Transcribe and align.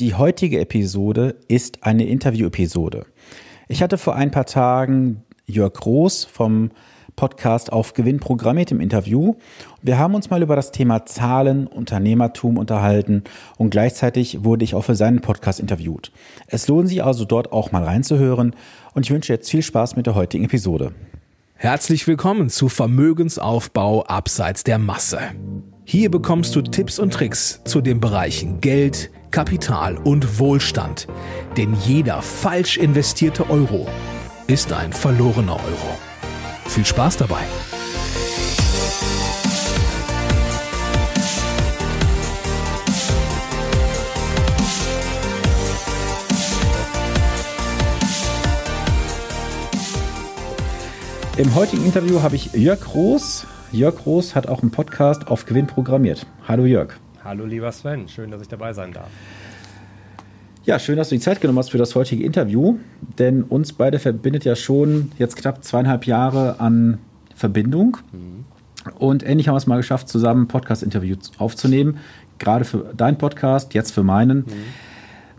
Die 0.00 0.14
heutige 0.14 0.60
Episode 0.60 1.34
ist 1.48 1.82
eine 1.82 2.06
Interview-Episode. 2.06 3.06
Ich 3.66 3.82
hatte 3.82 3.98
vor 3.98 4.14
ein 4.14 4.30
paar 4.30 4.46
Tagen 4.46 5.24
Jörg 5.44 5.72
Groß 5.72 6.24
vom 6.24 6.70
Podcast 7.16 7.72
auf 7.72 7.94
Gewinn 7.94 8.20
programmiert 8.20 8.70
im 8.70 8.80
Interview. 8.80 9.34
Wir 9.82 9.98
haben 9.98 10.14
uns 10.14 10.30
mal 10.30 10.40
über 10.40 10.54
das 10.54 10.70
Thema 10.70 11.04
Zahlen, 11.04 11.66
Unternehmertum 11.66 12.58
unterhalten 12.58 13.24
und 13.56 13.70
gleichzeitig 13.70 14.44
wurde 14.44 14.62
ich 14.62 14.76
auch 14.76 14.84
für 14.84 14.94
seinen 14.94 15.20
Podcast 15.20 15.58
interviewt. 15.58 16.12
Es 16.46 16.68
lohnt 16.68 16.88
sich 16.88 17.02
also 17.02 17.24
dort 17.24 17.50
auch 17.50 17.72
mal 17.72 17.82
reinzuhören 17.82 18.54
und 18.94 19.04
ich 19.04 19.10
wünsche 19.10 19.32
jetzt 19.32 19.50
viel 19.50 19.62
Spaß 19.62 19.96
mit 19.96 20.06
der 20.06 20.14
heutigen 20.14 20.44
Episode. 20.44 20.92
Herzlich 21.54 22.06
willkommen 22.06 22.50
zu 22.50 22.68
Vermögensaufbau 22.68 24.04
abseits 24.04 24.62
der 24.62 24.78
Masse. 24.78 25.18
Hier 25.82 26.08
bekommst 26.08 26.54
du 26.54 26.62
Tipps 26.62 27.00
und 27.00 27.12
Tricks 27.12 27.62
zu 27.64 27.80
den 27.80 27.98
Bereichen 27.98 28.60
Geld, 28.60 29.10
Kapital 29.30 29.96
und 29.96 30.38
Wohlstand. 30.38 31.06
Denn 31.56 31.74
jeder 31.84 32.22
falsch 32.22 32.76
investierte 32.76 33.50
Euro 33.50 33.86
ist 34.46 34.72
ein 34.72 34.92
verlorener 34.92 35.56
Euro. 35.56 35.98
Viel 36.66 36.86
Spaß 36.86 37.18
dabei! 37.18 37.42
Im 51.38 51.54
heutigen 51.54 51.84
Interview 51.84 52.20
habe 52.20 52.34
ich 52.34 52.52
Jörg 52.52 52.80
Groß. 52.80 53.46
Jörg 53.70 53.94
Groß 53.94 54.34
hat 54.34 54.48
auch 54.48 54.62
einen 54.62 54.72
Podcast 54.72 55.28
auf 55.28 55.46
Gewinn 55.46 55.68
programmiert. 55.68 56.26
Hallo 56.48 56.64
Jörg. 56.64 56.94
Hallo 57.28 57.44
lieber 57.44 57.70
Sven, 57.72 58.08
schön, 58.08 58.30
dass 58.30 58.40
ich 58.40 58.48
dabei 58.48 58.72
sein 58.72 58.90
darf. 58.94 59.10
Ja, 60.64 60.78
schön, 60.78 60.96
dass 60.96 61.10
du 61.10 61.16
die 61.16 61.20
Zeit 61.20 61.42
genommen 61.42 61.58
hast 61.58 61.70
für 61.70 61.76
das 61.76 61.94
heutige 61.94 62.24
Interview, 62.24 62.78
denn 63.18 63.42
uns 63.42 63.74
beide 63.74 63.98
verbindet 63.98 64.46
ja 64.46 64.56
schon 64.56 65.12
jetzt 65.18 65.36
knapp 65.36 65.62
zweieinhalb 65.62 66.06
Jahre 66.06 66.58
an 66.58 66.96
Verbindung. 67.34 67.98
Mhm. 68.12 68.46
Und 68.98 69.24
endlich 69.24 69.46
haben 69.46 69.52
wir 69.52 69.58
es 69.58 69.66
mal 69.66 69.76
geschafft, 69.76 70.08
zusammen 70.08 70.44
ein 70.44 70.48
Podcast-Interview 70.48 71.16
aufzunehmen. 71.36 71.98
Gerade 72.38 72.64
für 72.64 72.94
deinen 72.96 73.18
Podcast, 73.18 73.74
jetzt 73.74 73.92
für 73.92 74.02
meinen. 74.02 74.38
Mhm. 74.38 74.52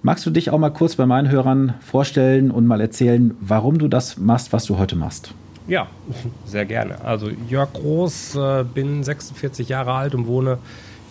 Magst 0.03 0.23
du 0.27 0.29
dich 0.29 0.51
auch 0.51 0.59
mal 0.59 0.69
kurz 0.69 0.95
bei 0.95 1.07
meinen 1.07 1.31
Hörern 1.31 1.73
vorstellen 1.79 2.51
und 2.51 2.67
mal 2.67 2.81
erzählen, 2.81 3.35
warum 3.41 3.79
du 3.79 3.87
das 3.87 4.19
machst, 4.19 4.53
was 4.53 4.65
du 4.65 4.77
heute 4.77 4.95
machst? 4.95 5.33
Ja, 5.67 5.87
sehr 6.45 6.67
gerne. 6.67 7.03
Also 7.03 7.31
Jörg 7.47 7.73
Groß, 7.73 8.35
äh, 8.35 8.63
bin 8.63 9.03
46 9.03 9.69
Jahre 9.69 9.93
alt 9.93 10.13
und 10.13 10.27
wohne 10.27 10.59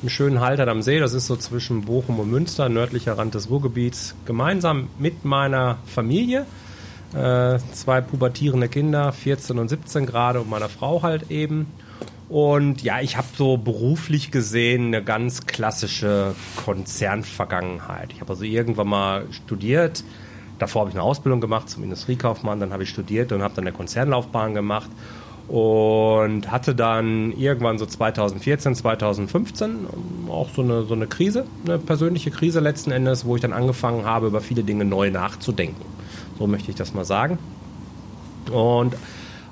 im 0.02 0.08
schönen 0.08 0.40
Haltern 0.40 0.68
am 0.68 0.82
See. 0.82 0.98
Das 0.98 1.12
ist 1.12 1.26
so 1.26 1.36
zwischen 1.36 1.82
Bochum 1.82 2.20
und 2.20 2.30
Münster, 2.30 2.68
nördlicher 2.68 3.18
Rand 3.18 3.34
des 3.34 3.50
Ruhrgebiets. 3.50 4.14
Gemeinsam 4.26 4.88
mit 4.98 5.24
meiner 5.24 5.78
Familie, 5.86 6.46
äh, 7.14 7.58
zwei 7.72 8.00
pubertierende 8.00 8.68
Kinder, 8.68 9.12
14 9.12 9.58
und 9.58 9.68
17 9.68 10.06
gerade 10.06 10.40
und 10.40 10.50
meiner 10.50 10.68
Frau 10.68 11.02
halt 11.02 11.30
eben. 11.30 11.66
Und 12.28 12.82
ja, 12.82 13.00
ich 13.00 13.16
habe 13.16 13.26
so 13.36 13.56
beruflich 13.56 14.30
gesehen 14.30 14.88
eine 14.88 15.02
ganz 15.02 15.46
klassische 15.46 16.34
Konzernvergangenheit. 16.56 18.12
Ich 18.12 18.20
habe 18.20 18.30
also 18.30 18.44
irgendwann 18.44 18.88
mal 18.88 19.26
studiert, 19.30 20.04
davor 20.58 20.80
habe 20.80 20.90
ich 20.90 20.96
eine 20.96 21.02
Ausbildung 21.02 21.40
gemacht 21.40 21.70
zum 21.70 21.82
Industriekaufmann, 21.82 22.60
dann 22.60 22.72
habe 22.72 22.82
ich 22.82 22.90
studiert 22.90 23.32
und 23.32 23.42
habe 23.42 23.54
dann 23.54 23.66
eine 23.66 23.74
Konzernlaufbahn 23.74 24.52
gemacht 24.52 24.90
und 25.48 26.50
hatte 26.50 26.74
dann 26.74 27.32
irgendwann 27.32 27.78
so 27.78 27.86
2014, 27.86 28.74
2015 28.74 29.86
auch 30.28 30.50
so 30.50 30.62
eine, 30.62 30.82
so 30.82 30.94
eine 30.94 31.06
Krise, 31.06 31.46
eine 31.64 31.78
persönliche 31.78 32.30
Krise 32.30 32.60
letzten 32.60 32.90
Endes, 32.90 33.24
wo 33.24 33.34
ich 33.36 33.42
dann 33.42 33.54
angefangen 33.54 34.04
habe, 34.04 34.26
über 34.26 34.42
viele 34.42 34.62
Dinge 34.62 34.84
neu 34.84 35.10
nachzudenken. 35.10 35.82
So 36.38 36.46
möchte 36.46 36.70
ich 36.70 36.76
das 36.76 36.92
mal 36.92 37.06
sagen. 37.06 37.38
Und 38.52 38.94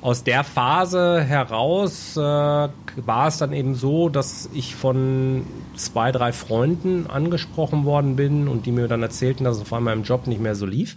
aus 0.03 0.23
der 0.23 0.45
Phase 0.45 1.23
heraus 1.23 2.17
äh, 2.17 2.21
war 2.21 3.27
es 3.27 3.39
dann 3.39 3.53
eben 3.53 3.75
so, 3.75 4.09
dass 4.09 4.51
ich 4.53 4.77
von 4.77 5.47
zwei, 5.75 6.13
drei 6.13 6.33
Freunden 6.33 7.07
angesprochen 7.09 7.85
worden 7.85 8.17
bin 8.17 8.49
und 8.49 8.67
die 8.67 8.73
mir 8.73 8.87
dann 8.87 9.03
erzählten, 9.03 9.45
dass 9.45 9.57
es 9.57 9.63
auf 9.63 9.73
einmal 9.73 9.95
im 9.95 10.03
Job 10.03 10.27
nicht 10.27 10.41
mehr 10.41 10.55
so 10.55 10.67
lief. 10.67 10.97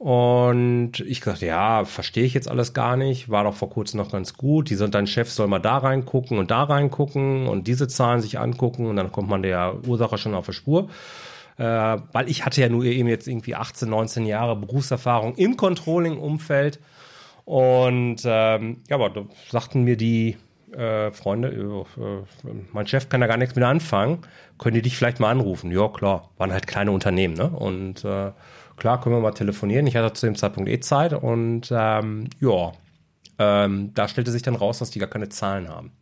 Und 0.00 1.00
ich 1.00 1.20
dachte, 1.20 1.44
ja, 1.44 1.84
verstehe 1.84 2.24
ich 2.24 2.32
jetzt 2.32 2.48
alles 2.48 2.72
gar 2.72 2.96
nicht, 2.96 3.28
war 3.28 3.44
doch 3.44 3.52
vor 3.52 3.68
kurzem 3.68 3.98
noch 3.98 4.10
ganz 4.10 4.32
gut. 4.32 4.70
Die 4.70 4.74
sind 4.74 4.94
dein 4.94 5.06
Chef 5.06 5.30
soll 5.30 5.46
mal 5.46 5.58
da 5.58 5.76
reingucken 5.76 6.38
und 6.38 6.50
da 6.50 6.62
reingucken 6.62 7.46
und 7.46 7.66
diese 7.66 7.86
Zahlen 7.86 8.22
sich 8.22 8.38
angucken 8.38 8.86
und 8.86 8.96
dann 8.96 9.12
kommt 9.12 9.28
man 9.28 9.42
der 9.42 9.74
Ursache 9.86 10.16
schon 10.16 10.34
auf 10.34 10.46
die 10.46 10.54
Spur. 10.54 10.88
Äh, 11.58 11.64
weil 11.64 12.30
ich 12.30 12.46
hatte 12.46 12.62
ja 12.62 12.70
nur 12.70 12.84
eben 12.84 13.08
jetzt 13.08 13.28
irgendwie 13.28 13.54
18, 13.54 13.90
19 13.90 14.24
Jahre 14.24 14.56
Berufserfahrung 14.56 15.34
im 15.34 15.58
Controlling-Umfeld. 15.58 16.80
Und 17.44 18.22
ähm, 18.24 18.78
ja, 18.88 18.96
aber 18.96 19.10
da 19.10 19.26
sagten 19.50 19.84
mir 19.84 19.98
die 19.98 20.38
äh, 20.72 21.10
Freunde, 21.10 21.48
äh, 21.50 22.62
mein 22.72 22.86
Chef 22.86 23.10
kann 23.10 23.20
da 23.20 23.26
gar 23.26 23.36
nichts 23.36 23.54
mit 23.54 23.64
anfangen, 23.64 24.20
können 24.56 24.76
die 24.76 24.82
dich 24.82 24.96
vielleicht 24.96 25.20
mal 25.20 25.30
anrufen? 25.30 25.70
Ja, 25.70 25.88
klar, 25.88 26.30
waren 26.38 26.54
halt 26.54 26.66
kleine 26.66 26.90
Unternehmen, 26.90 27.34
ne? 27.34 27.50
Und 27.50 28.02
äh, 28.02 28.30
klar, 28.80 29.00
können 29.00 29.14
wir 29.14 29.20
mal 29.20 29.30
telefonieren. 29.30 29.86
Ich 29.86 29.94
hatte 29.94 30.12
zu 30.14 30.26
dem 30.26 30.34
Zeitpunkt 30.34 30.68
eh 30.68 30.80
Zeit 30.80 31.12
und 31.12 31.70
ähm, 31.70 32.28
ja, 32.40 32.72
ähm, 33.38 33.92
da 33.94 34.08
stellte 34.08 34.32
sich 34.32 34.42
dann 34.42 34.56
raus, 34.56 34.80
dass 34.80 34.90
die 34.90 34.98
gar 34.98 35.08
keine 35.08 35.28
Zahlen 35.28 35.68
haben. 35.68 35.92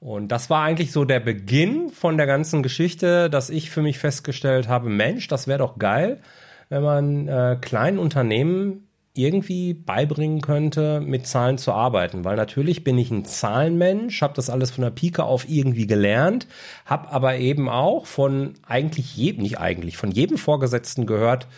Und 0.00 0.28
das 0.28 0.48
war 0.48 0.62
eigentlich 0.62 0.92
so 0.92 1.04
der 1.04 1.20
Beginn 1.20 1.90
von 1.90 2.16
der 2.16 2.26
ganzen 2.26 2.62
Geschichte, 2.62 3.28
dass 3.28 3.50
ich 3.50 3.70
für 3.70 3.82
mich 3.82 3.98
festgestellt 3.98 4.68
habe, 4.68 4.88
Mensch, 4.88 5.26
das 5.28 5.48
wäre 5.48 5.58
doch 5.58 5.78
geil, 5.78 6.20
wenn 6.68 6.82
man 6.82 7.28
äh, 7.28 7.58
kleinen 7.60 7.98
Unternehmen 7.98 8.88
irgendwie 9.14 9.74
beibringen 9.74 10.40
könnte, 10.40 11.00
mit 11.00 11.26
Zahlen 11.26 11.58
zu 11.58 11.72
arbeiten. 11.72 12.24
Weil 12.24 12.36
natürlich 12.36 12.84
bin 12.84 12.96
ich 12.96 13.10
ein 13.10 13.24
Zahlenmensch, 13.24 14.22
habe 14.22 14.34
das 14.34 14.48
alles 14.48 14.70
von 14.70 14.84
der 14.84 14.90
Pike 14.90 15.24
auf 15.24 15.48
irgendwie 15.48 15.88
gelernt, 15.88 16.46
habe 16.86 17.10
aber 17.10 17.36
eben 17.36 17.68
auch 17.68 18.06
von 18.06 18.54
eigentlich 18.66 19.16
jedem, 19.16 19.42
nicht 19.42 19.58
eigentlich, 19.58 19.96
von 19.96 20.12
jedem 20.12 20.38
Vorgesetzten 20.38 21.06
gehört, 21.06 21.48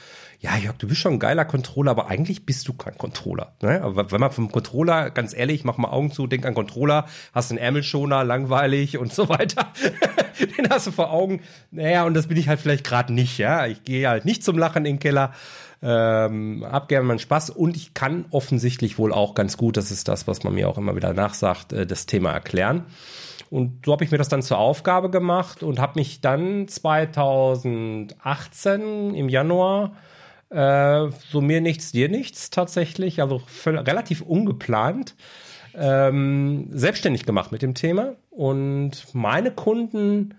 ja, 0.43 0.57
Jörg, 0.57 0.79
du 0.79 0.89
bist 0.89 1.03
schon 1.03 1.15
ein 1.15 1.19
geiler 1.19 1.45
Controller, 1.45 1.91
aber 1.91 2.09
eigentlich 2.09 2.47
bist 2.47 2.67
du 2.67 2.73
kein 2.73 2.97
Controller. 2.97 3.53
Ne? 3.61 3.83
Aber 3.83 4.11
wenn 4.11 4.21
man 4.21 4.31
vom 4.31 4.51
Controller, 4.51 5.11
ganz 5.11 5.37
ehrlich, 5.37 5.65
mach 5.65 5.77
mal 5.77 5.91
Augen 5.91 6.13
zu, 6.13 6.27
denk 6.27 6.47
an 6.47 6.55
Controller, 6.55 7.05
hast 7.35 7.51
einen 7.51 7.59
Ärmelschoner, 7.59 8.25
langweilig 8.25 8.97
und 8.97 9.13
so 9.13 9.29
weiter. 9.29 9.71
Den 10.57 10.71
hast 10.71 10.87
du 10.87 10.93
vor 10.93 11.11
Augen. 11.11 11.43
Naja, 11.71 12.05
und 12.05 12.15
das 12.15 12.29
bin 12.29 12.39
ich 12.39 12.49
halt 12.49 12.59
vielleicht 12.59 12.85
gerade 12.85 13.13
nicht, 13.13 13.37
ja. 13.37 13.67
Ich 13.67 13.85
gehe 13.85 14.09
halt 14.09 14.25
nicht 14.25 14.43
zum 14.43 14.57
Lachen 14.57 14.87
in 14.87 14.95
den 14.95 14.99
Keller. 14.99 15.35
Ähm, 15.83 16.65
hab 16.67 16.89
gerne 16.89 17.07
meinen 17.07 17.19
Spaß 17.19 17.51
und 17.51 17.77
ich 17.77 17.93
kann 17.93 18.25
offensichtlich 18.31 18.99
wohl 18.99 19.13
auch 19.13 19.35
ganz 19.35 19.59
gut, 19.59 19.79
das 19.79 19.91
ist 19.91 20.09
das, 20.09 20.27
was 20.27 20.45
man 20.45 20.55
mir 20.55 20.69
auch 20.69 20.77
immer 20.77 20.95
wieder 20.95 21.15
nachsagt, 21.15 21.73
äh, 21.73 21.87
das 21.87 22.05
Thema 22.07 22.33
erklären. 22.33 22.85
Und 23.51 23.85
so 23.85 23.93
habe 23.93 24.05
ich 24.05 24.11
mir 24.11 24.19
das 24.19 24.29
dann 24.29 24.43
zur 24.43 24.59
Aufgabe 24.59 25.11
gemacht 25.11 25.63
und 25.63 25.79
habe 25.79 25.99
mich 25.99 26.23
dann 26.23 26.69
2018 26.69 29.15
im 29.15 29.29
Januar 29.29 29.93
äh, 30.51 31.09
so 31.31 31.41
mir 31.41 31.61
nichts, 31.61 31.93
dir 31.93 32.09
nichts 32.09 32.51
tatsächlich, 32.51 33.21
also 33.23 33.41
relativ 33.67 34.23
ungeplant, 34.23 35.15
ähm, 35.75 36.69
selbstständig 36.73 37.25
gemacht 37.25 37.53
mit 37.53 37.63
dem 37.63 37.75
Thema. 37.75 38.17
Und 38.31 39.07
meine 39.15 39.53
Kunden 39.53 40.35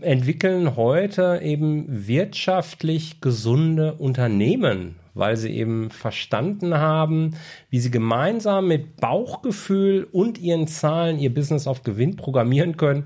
entwickeln 0.00 0.76
heute 0.76 1.40
eben 1.42 1.86
wirtschaftlich 1.88 3.20
gesunde 3.20 3.94
Unternehmen, 3.94 4.96
weil 5.14 5.36
sie 5.36 5.50
eben 5.50 5.90
verstanden 5.90 6.74
haben, 6.74 7.36
wie 7.70 7.78
sie 7.78 7.90
gemeinsam 7.90 8.68
mit 8.68 8.96
Bauchgefühl 8.96 10.08
und 10.10 10.38
ihren 10.38 10.66
Zahlen 10.66 11.18
ihr 11.18 11.32
Business 11.32 11.66
auf 11.66 11.82
Gewinn 11.82 12.16
programmieren 12.16 12.76
können 12.76 13.04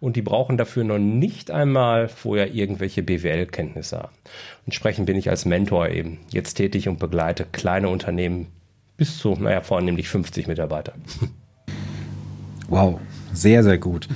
und 0.00 0.16
die 0.16 0.22
brauchen 0.22 0.56
dafür 0.56 0.84
noch 0.84 0.98
nicht 0.98 1.50
einmal 1.50 2.08
vorher 2.08 2.54
irgendwelche 2.54 3.02
BWL-Kenntnisse. 3.02 4.08
Entsprechend 4.64 5.06
bin 5.06 5.16
ich 5.16 5.30
als 5.30 5.44
Mentor 5.44 5.88
eben 5.88 6.18
jetzt 6.30 6.54
tätig 6.54 6.88
und 6.88 6.98
begleite 6.98 7.46
kleine 7.50 7.88
Unternehmen 7.88 8.46
bis 8.96 9.18
zu, 9.18 9.34
naja, 9.34 9.60
vornehmlich 9.60 10.08
50 10.08 10.46
Mitarbeiter. 10.46 10.94
Wow, 12.70 13.00
sehr, 13.32 13.64
sehr 13.64 13.78
gut. 13.78 14.08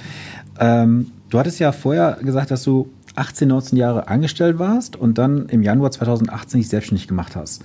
Ähm, 0.60 1.10
du 1.30 1.38
hattest 1.38 1.58
ja 1.58 1.72
vorher 1.72 2.18
gesagt, 2.22 2.50
dass 2.50 2.62
du 2.62 2.92
18, 3.14 3.48
19 3.48 3.78
Jahre 3.78 4.08
angestellt 4.08 4.58
warst 4.58 4.94
und 4.94 5.16
dann 5.16 5.48
im 5.48 5.62
Januar 5.62 5.90
2018 5.90 6.60
dich 6.60 6.68
selbstständig 6.68 7.08
gemacht 7.08 7.34
hast. 7.34 7.64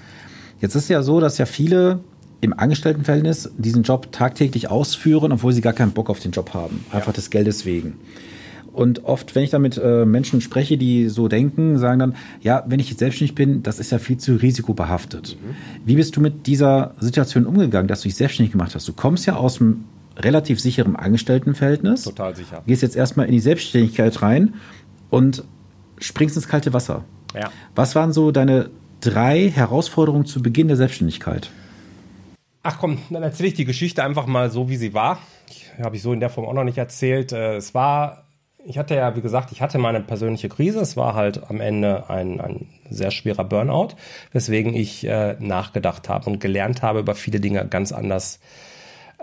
Jetzt 0.62 0.76
ist 0.76 0.90
ja 0.90 1.04
so, 1.04 1.20
dass 1.20 1.38
ja 1.38 1.46
viele 1.46 2.00
im 2.42 2.58
Angestelltenverhältnis 2.58 3.52
diesen 3.58 3.84
Job 3.84 4.12
tagtäglich 4.12 4.70
ausführen, 4.70 5.32
obwohl 5.32 5.54
sie 5.54 5.62
gar 5.62 5.74
keinen 5.74 5.92
Bock 5.92 6.10
auf 6.10 6.20
den 6.20 6.32
Job 6.32 6.54
haben. 6.54 6.86
Einfach 6.92 7.08
ja. 7.08 7.14
des 7.14 7.30
Geldes 7.30 7.66
wegen. 7.66 7.96
Und 8.78 9.06
oft, 9.06 9.34
wenn 9.34 9.42
ich 9.42 9.50
dann 9.50 9.64
mit 9.64 9.82
äh, 9.84 10.06
Menschen 10.06 10.40
spreche, 10.40 10.78
die 10.78 11.10
so 11.10 11.28
denken, 11.28 11.80
sagen 11.80 11.98
dann, 11.98 12.16
ja, 12.42 12.64
wenn 12.68 12.80
ich 12.80 12.90
jetzt 12.90 13.00
selbstständig 13.00 13.34
bin, 13.34 13.64
das 13.64 13.80
ist 13.80 13.92
ja 13.92 13.98
viel 13.98 14.18
zu 14.18 14.36
risikobehaftet. 14.36 15.36
Mhm. 15.42 15.56
Wie 15.84 15.96
bist 15.96 16.16
du 16.16 16.22
mit 16.22 16.46
dieser 16.46 16.94
Situation 17.00 17.48
umgegangen, 17.48 17.88
dass 17.88 18.02
du 18.02 18.08
dich 18.08 18.16
selbstständig 18.16 18.52
gemacht 18.52 18.76
hast? 18.76 18.88
Du 18.88 18.94
kommst 18.94 19.26
ja 19.26 19.36
aus 19.36 19.60
einem 19.60 19.86
relativ 20.16 20.60
sicheren 20.60 20.96
Angestelltenverhältnis. 20.96 22.04
Total 22.04 22.36
sicher. 22.36 22.62
Gehst 22.68 22.84
jetzt 22.84 22.96
erstmal 22.96 23.26
in 23.26 23.32
die 23.32 23.40
Selbstständigkeit 23.40 24.22
rein 24.22 24.54
und 25.10 25.44
springst 25.98 26.36
ins 26.36 26.48
kalte 26.48 26.72
Wasser. 26.72 27.04
Ja. 27.34 27.50
Was 27.74 27.96
waren 27.96 28.14
so 28.14 28.32
deine 28.32 28.70
drei 29.02 29.50
Herausforderungen 29.50 30.28
zu 30.28 30.44
Beginn 30.44 30.68
der 30.68 30.78
Selbstständigkeit? 30.78 31.50
Ach 32.70 32.80
komm, 32.80 32.98
dann 33.10 33.24
erzähle 33.24 33.48
ich 33.48 33.54
die 33.54 33.64
Geschichte 33.64 34.04
einfach 34.04 34.26
mal 34.26 34.52
so, 34.52 34.68
wie 34.68 34.76
sie 34.76 34.94
war. 34.94 35.20
Habe 35.82 35.96
ich 35.96 36.02
so 36.02 36.12
in 36.12 36.20
der 36.20 36.30
Form 36.30 36.46
auch 36.46 36.54
noch 36.54 36.66
nicht 36.66 36.78
erzählt. 36.78 37.32
Äh, 37.32 37.56
es 37.56 37.74
war, 37.74 38.26
ich 38.66 38.78
hatte 38.78 38.94
ja, 38.94 39.16
wie 39.16 39.22
gesagt, 39.22 39.54
ich 39.54 39.62
hatte 39.62 39.78
meine 39.78 40.02
persönliche 40.02 40.50
Krise. 40.50 40.82
Es 40.82 40.98
war 40.98 41.16
halt 41.16 41.50
am 41.50 41.62
Ende 41.62 42.10
ein, 42.10 42.42
ein 42.42 42.68
sehr 42.90 43.12
schwerer 43.12 43.46
Burnout, 43.46 43.96
weswegen 44.34 44.74
ich 44.74 45.08
äh, 45.08 45.38
nachgedacht 45.40 46.10
habe 46.10 46.30
und 46.30 46.42
gelernt 46.42 46.82
habe, 46.82 47.00
über 47.00 47.16
viele 47.16 47.40
Dinge 47.40 47.66
ganz 47.70 47.94
anders 47.94 48.42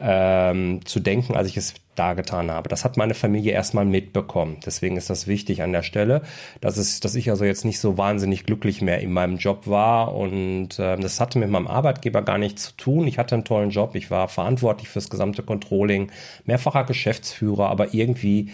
ähm, 0.01 0.85
zu 0.85 1.01
denken, 1.01 1.37
als 1.37 1.49
ich 1.49 1.57
es 1.57 1.75
da 1.95 2.15
getan 2.15 2.51
habe. 2.51 2.69
Das 2.69 2.85
hat 2.85 2.97
meine 2.97 3.15
Familie 3.15 3.53
erstmal 3.53 3.85
mitbekommen. 3.85 4.57
Deswegen 4.67 4.97
ist 4.97 5.11
das 5.11 5.29
wichtig 5.29 5.63
an 5.63 5.73
der 5.73 5.83
Stelle, 5.83 6.23
dass 6.61 6.77
es, 6.77 6.99
dass 6.99 7.15
ich 7.15 7.31
also 7.31 7.45
jetzt 7.45 7.65
nicht 7.65 7.79
so 7.79 7.97
wahnsinnig 7.97 8.45
glücklich 8.45 8.83
mehr 8.83 9.01
in 9.01 9.13
meinem 9.13 9.37
Job 9.37 9.69
war 9.69 10.15
und 10.15 10.79
äh, 10.81 10.97
das 10.97 11.21
hatte 11.21 11.39
mit 11.39 11.51
meinem 11.51 11.69
Arbeitgeber 11.69 12.23
gar 12.23 12.39
nichts 12.39 12.65
zu 12.65 12.77
tun. 12.77 13.07
Ich 13.07 13.19
hatte 13.19 13.37
einen 13.37 13.45
tollen 13.45 13.71
Job, 13.71 13.95
ich 13.95 14.11
war 14.11 14.29
verantwortlich 14.29 14.89
fürs 14.89 15.11
gesamte 15.11 15.45
Controlling, 15.45 16.11
mehrfacher 16.45 16.85
Geschäftsführer, 16.85 17.69
aber 17.69 17.95
irgendwie 17.95 18.51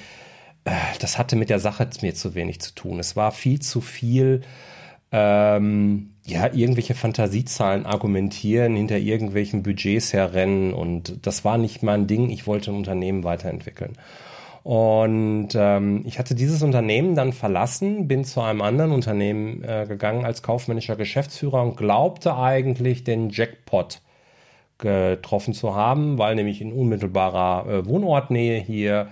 äh, 0.64 0.72
das 0.98 1.18
hatte 1.18 1.36
mit 1.36 1.50
der 1.50 1.58
Sache 1.58 1.88
mir 2.02 2.14
zu 2.14 2.34
wenig 2.34 2.60
zu 2.60 2.74
tun. 2.74 2.98
Es 2.98 3.16
war 3.16 3.32
viel 3.32 3.60
zu 3.60 3.80
viel 3.80 4.42
ähm, 5.12 6.10
ja, 6.26 6.52
irgendwelche 6.52 6.94
Fantasiezahlen 6.94 7.86
argumentieren, 7.86 8.76
hinter 8.76 8.98
irgendwelchen 8.98 9.62
Budgets 9.62 10.12
herrennen 10.12 10.72
und 10.72 11.26
das 11.26 11.44
war 11.44 11.58
nicht 11.58 11.82
mein 11.82 12.06
Ding. 12.06 12.30
Ich 12.30 12.46
wollte 12.46 12.70
ein 12.70 12.76
Unternehmen 12.76 13.24
weiterentwickeln. 13.24 13.94
Und 14.62 15.48
ähm, 15.54 16.02
ich 16.04 16.18
hatte 16.18 16.34
dieses 16.34 16.62
Unternehmen 16.62 17.14
dann 17.14 17.32
verlassen, 17.32 18.06
bin 18.06 18.24
zu 18.24 18.42
einem 18.42 18.60
anderen 18.60 18.92
Unternehmen 18.92 19.64
äh, 19.64 19.86
gegangen 19.88 20.26
als 20.26 20.42
kaufmännischer 20.42 20.96
Geschäftsführer 20.96 21.62
und 21.62 21.76
glaubte 21.76 22.36
eigentlich 22.36 23.02
den 23.02 23.30
Jackpot 23.30 24.02
getroffen 24.76 25.54
zu 25.54 25.74
haben, 25.74 26.18
weil 26.18 26.34
nämlich 26.34 26.60
in 26.60 26.72
unmittelbarer 26.72 27.68
äh, 27.68 27.86
Wohnortnähe 27.86 28.60
hier 28.60 29.08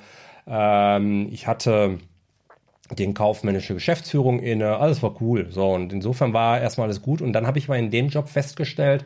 ähm, 0.49 1.29
ich 1.31 1.47
hatte 1.47 1.99
den 2.91 3.15
kaufmännische 3.15 3.75
Geschäftsführung 3.75 4.41
inne, 4.41 4.79
alles 4.79 5.03
war 5.03 5.21
cool. 5.21 5.49
So, 5.51 5.71
und 5.71 5.93
insofern 5.93 6.33
war 6.33 6.61
erstmal 6.61 6.87
alles 6.87 7.03
gut. 7.03 7.21
Und 7.21 7.33
dann 7.33 7.47
habe 7.47 7.59
ich 7.59 7.69
mal 7.69 7.79
in 7.79 7.91
dem 7.91 8.09
Job 8.09 8.29
festgestellt, 8.29 9.05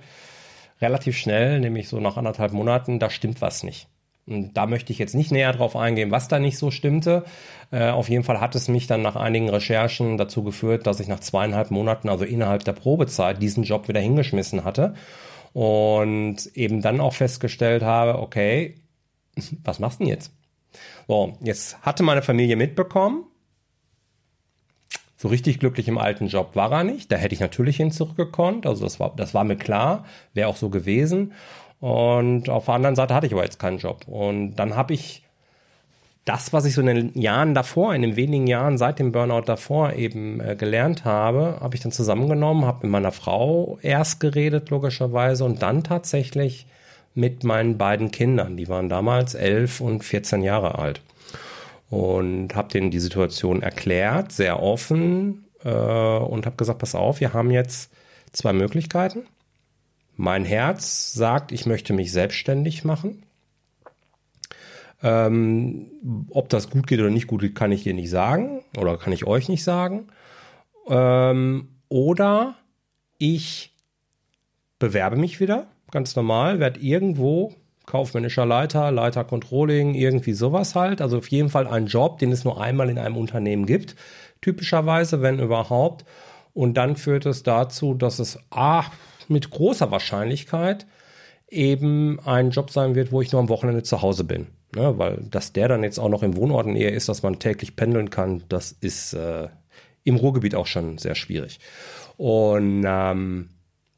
relativ 0.80 1.16
schnell, 1.16 1.60
nämlich 1.60 1.88
so 1.88 2.00
nach 2.00 2.16
anderthalb 2.16 2.52
Monaten, 2.52 2.98
da 2.98 3.10
stimmt 3.10 3.40
was 3.40 3.62
nicht. 3.62 3.88
Und 4.26 4.56
da 4.56 4.66
möchte 4.66 4.92
ich 4.92 4.98
jetzt 4.98 5.14
nicht 5.14 5.32
näher 5.32 5.52
drauf 5.52 5.74
eingehen, 5.74 6.12
was 6.12 6.28
da 6.28 6.38
nicht 6.38 6.56
so 6.56 6.70
stimmte. 6.70 7.24
Äh, 7.72 7.88
auf 7.88 8.08
jeden 8.08 8.22
Fall 8.22 8.40
hat 8.40 8.54
es 8.54 8.68
mich 8.68 8.86
dann 8.86 9.02
nach 9.02 9.16
einigen 9.16 9.50
Recherchen 9.50 10.16
dazu 10.16 10.44
geführt, 10.44 10.86
dass 10.86 11.00
ich 11.00 11.08
nach 11.08 11.20
zweieinhalb 11.20 11.72
Monaten, 11.72 12.08
also 12.08 12.24
innerhalb 12.24 12.64
der 12.64 12.72
Probezeit, 12.72 13.42
diesen 13.42 13.64
Job 13.64 13.88
wieder 13.88 14.00
hingeschmissen 14.00 14.64
hatte. 14.64 14.94
Und 15.52 16.46
eben 16.54 16.82
dann 16.82 17.00
auch 17.00 17.14
festgestellt 17.14 17.82
habe, 17.82 18.20
okay, 18.20 18.76
was 19.64 19.80
machst 19.80 19.98
du 19.98 20.04
denn 20.04 20.12
jetzt? 20.12 20.32
So, 21.08 21.36
jetzt 21.42 21.82
hatte 21.82 22.02
meine 22.02 22.22
Familie 22.22 22.56
mitbekommen, 22.56 23.24
so 25.22 25.28
richtig 25.28 25.60
glücklich 25.60 25.86
im 25.86 25.98
alten 25.98 26.26
Job 26.26 26.56
war 26.56 26.72
er 26.72 26.82
nicht. 26.82 27.12
Da 27.12 27.16
hätte 27.16 27.32
ich 27.32 27.40
natürlich 27.40 27.76
hin 27.76 27.92
zurückgekonnt. 27.92 28.66
Also 28.66 28.82
das 28.82 28.98
war, 28.98 29.12
das 29.16 29.34
war 29.34 29.44
mir 29.44 29.54
klar, 29.54 30.04
wäre 30.34 30.48
auch 30.48 30.56
so 30.56 30.68
gewesen. 30.68 31.32
Und 31.78 32.48
auf 32.48 32.64
der 32.64 32.74
anderen 32.74 32.96
Seite 32.96 33.14
hatte 33.14 33.28
ich 33.28 33.32
aber 33.32 33.44
jetzt 33.44 33.60
keinen 33.60 33.78
Job. 33.78 34.08
Und 34.08 34.56
dann 34.56 34.74
habe 34.74 34.94
ich 34.94 35.22
das, 36.24 36.52
was 36.52 36.64
ich 36.64 36.74
so 36.74 36.80
in 36.80 36.88
den 36.88 37.20
Jahren 37.20 37.54
davor, 37.54 37.94
in 37.94 38.02
den 38.02 38.16
wenigen 38.16 38.48
Jahren 38.48 38.78
seit 38.78 38.98
dem 38.98 39.12
Burnout 39.12 39.42
davor 39.42 39.92
eben 39.92 40.40
äh, 40.40 40.56
gelernt 40.56 41.04
habe, 41.04 41.58
habe 41.60 41.76
ich 41.76 41.82
dann 41.82 41.92
zusammengenommen, 41.92 42.64
habe 42.64 42.80
mit 42.82 42.90
meiner 42.90 43.12
Frau 43.12 43.78
erst 43.80 44.18
geredet, 44.18 44.70
logischerweise, 44.70 45.44
und 45.44 45.62
dann 45.62 45.84
tatsächlich 45.84 46.66
mit 47.14 47.44
meinen 47.44 47.78
beiden 47.78 48.10
Kindern. 48.10 48.56
Die 48.56 48.68
waren 48.68 48.88
damals 48.88 49.34
elf 49.34 49.80
und 49.80 50.02
14 50.02 50.42
Jahre 50.42 50.80
alt 50.80 51.00
und 51.92 52.54
habe 52.54 52.70
denen 52.70 52.90
die 52.90 53.00
Situation 53.00 53.60
erklärt, 53.60 54.32
sehr 54.32 54.62
offen 54.62 55.44
äh, 55.62 55.68
und 55.68 56.46
habe 56.46 56.56
gesagt, 56.56 56.78
pass 56.78 56.94
auf, 56.94 57.20
wir 57.20 57.34
haben 57.34 57.50
jetzt 57.50 57.92
zwei 58.32 58.54
Möglichkeiten. 58.54 59.26
Mein 60.16 60.46
Herz 60.46 61.12
sagt, 61.12 61.52
ich 61.52 61.66
möchte 61.66 61.92
mich 61.92 62.10
selbstständig 62.10 62.84
machen. 62.84 63.24
Ähm, 65.02 65.90
ob 66.30 66.48
das 66.48 66.70
gut 66.70 66.86
geht 66.86 66.98
oder 66.98 67.10
nicht 67.10 67.26
gut 67.26 67.42
geht, 67.42 67.54
kann 67.54 67.72
ich 67.72 67.82
dir 67.82 67.92
nicht 67.92 68.08
sagen 68.08 68.62
oder 68.78 68.96
kann 68.96 69.12
ich 69.12 69.26
euch 69.26 69.50
nicht 69.50 69.62
sagen. 69.62 70.06
Ähm, 70.88 71.68
oder 71.90 72.54
ich 73.18 73.76
bewerbe 74.78 75.16
mich 75.16 75.40
wieder, 75.40 75.66
ganz 75.90 76.16
normal, 76.16 76.58
werde 76.58 76.80
irgendwo 76.80 77.52
kaufmännischer 77.86 78.46
Leiter, 78.46 78.90
Leiter 78.90 79.24
Controlling, 79.24 79.94
irgendwie 79.94 80.32
sowas 80.32 80.74
halt. 80.74 81.00
Also 81.00 81.18
auf 81.18 81.28
jeden 81.28 81.48
Fall 81.48 81.66
ein 81.66 81.86
Job, 81.86 82.18
den 82.18 82.32
es 82.32 82.44
nur 82.44 82.60
einmal 82.60 82.90
in 82.90 82.98
einem 82.98 83.16
Unternehmen 83.16 83.66
gibt, 83.66 83.96
typischerweise, 84.40 85.22
wenn 85.22 85.38
überhaupt. 85.38 86.04
Und 86.54 86.74
dann 86.74 86.96
führt 86.96 87.26
es 87.26 87.42
dazu, 87.42 87.94
dass 87.94 88.18
es 88.18 88.38
ah, 88.50 88.84
mit 89.28 89.50
großer 89.50 89.90
Wahrscheinlichkeit 89.90 90.86
eben 91.48 92.18
ein 92.24 92.50
Job 92.50 92.70
sein 92.70 92.94
wird, 92.94 93.12
wo 93.12 93.20
ich 93.20 93.32
nur 93.32 93.40
am 93.40 93.48
Wochenende 93.48 93.82
zu 93.82 94.02
Hause 94.02 94.24
bin. 94.24 94.48
Ne, 94.74 94.96
weil 94.96 95.18
dass 95.30 95.52
der 95.52 95.68
dann 95.68 95.82
jetzt 95.82 95.98
auch 95.98 96.08
noch 96.08 96.22
im 96.22 96.34
Wohnort 96.34 96.66
eher 96.66 96.94
ist, 96.94 97.10
dass 97.10 97.22
man 97.22 97.38
täglich 97.38 97.76
pendeln 97.76 98.08
kann, 98.08 98.42
das 98.48 98.72
ist 98.72 99.12
äh, 99.12 99.48
im 100.02 100.16
Ruhrgebiet 100.16 100.54
auch 100.54 100.66
schon 100.66 100.96
sehr 100.96 101.14
schwierig. 101.14 101.60
Und 102.16 102.82
ähm, 102.86 103.50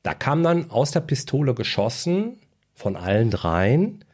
da 0.02 0.14
kam 0.14 0.42
dann 0.42 0.70
aus 0.70 0.90
der 0.90 1.00
Pistole 1.00 1.54
geschossen 1.54 2.40
von 2.74 2.96
allen 2.96 3.30
dreien, 3.30 4.04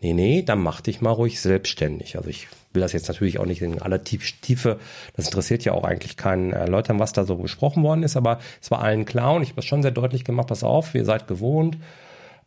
nee, 0.00 0.12
nee, 0.12 0.42
dann 0.42 0.60
mach 0.60 0.80
dich 0.80 1.00
mal 1.00 1.10
ruhig 1.10 1.40
selbstständig. 1.40 2.16
Also 2.16 2.28
ich 2.28 2.48
will 2.72 2.82
das 2.82 2.92
jetzt 2.92 3.08
natürlich 3.08 3.38
auch 3.38 3.46
nicht 3.46 3.62
in 3.62 3.80
aller 3.80 4.02
Tiefe, 4.04 4.78
das 5.16 5.26
interessiert 5.26 5.64
ja 5.64 5.72
auch 5.72 5.84
eigentlich 5.84 6.16
keinen 6.16 6.52
erläutern, 6.52 6.98
was 6.98 7.12
da 7.12 7.24
so 7.24 7.36
besprochen 7.36 7.82
worden 7.82 8.02
ist, 8.02 8.16
aber 8.16 8.38
es 8.60 8.70
war 8.70 8.82
allen 8.82 9.04
klar 9.04 9.34
und 9.34 9.42
ich 9.42 9.50
habe 9.50 9.56
das 9.56 9.64
schon 9.64 9.82
sehr 9.82 9.90
deutlich 9.90 10.24
gemacht, 10.24 10.48
pass 10.48 10.62
auf, 10.62 10.94
ihr 10.94 11.04
seid 11.04 11.26
gewohnt, 11.26 11.78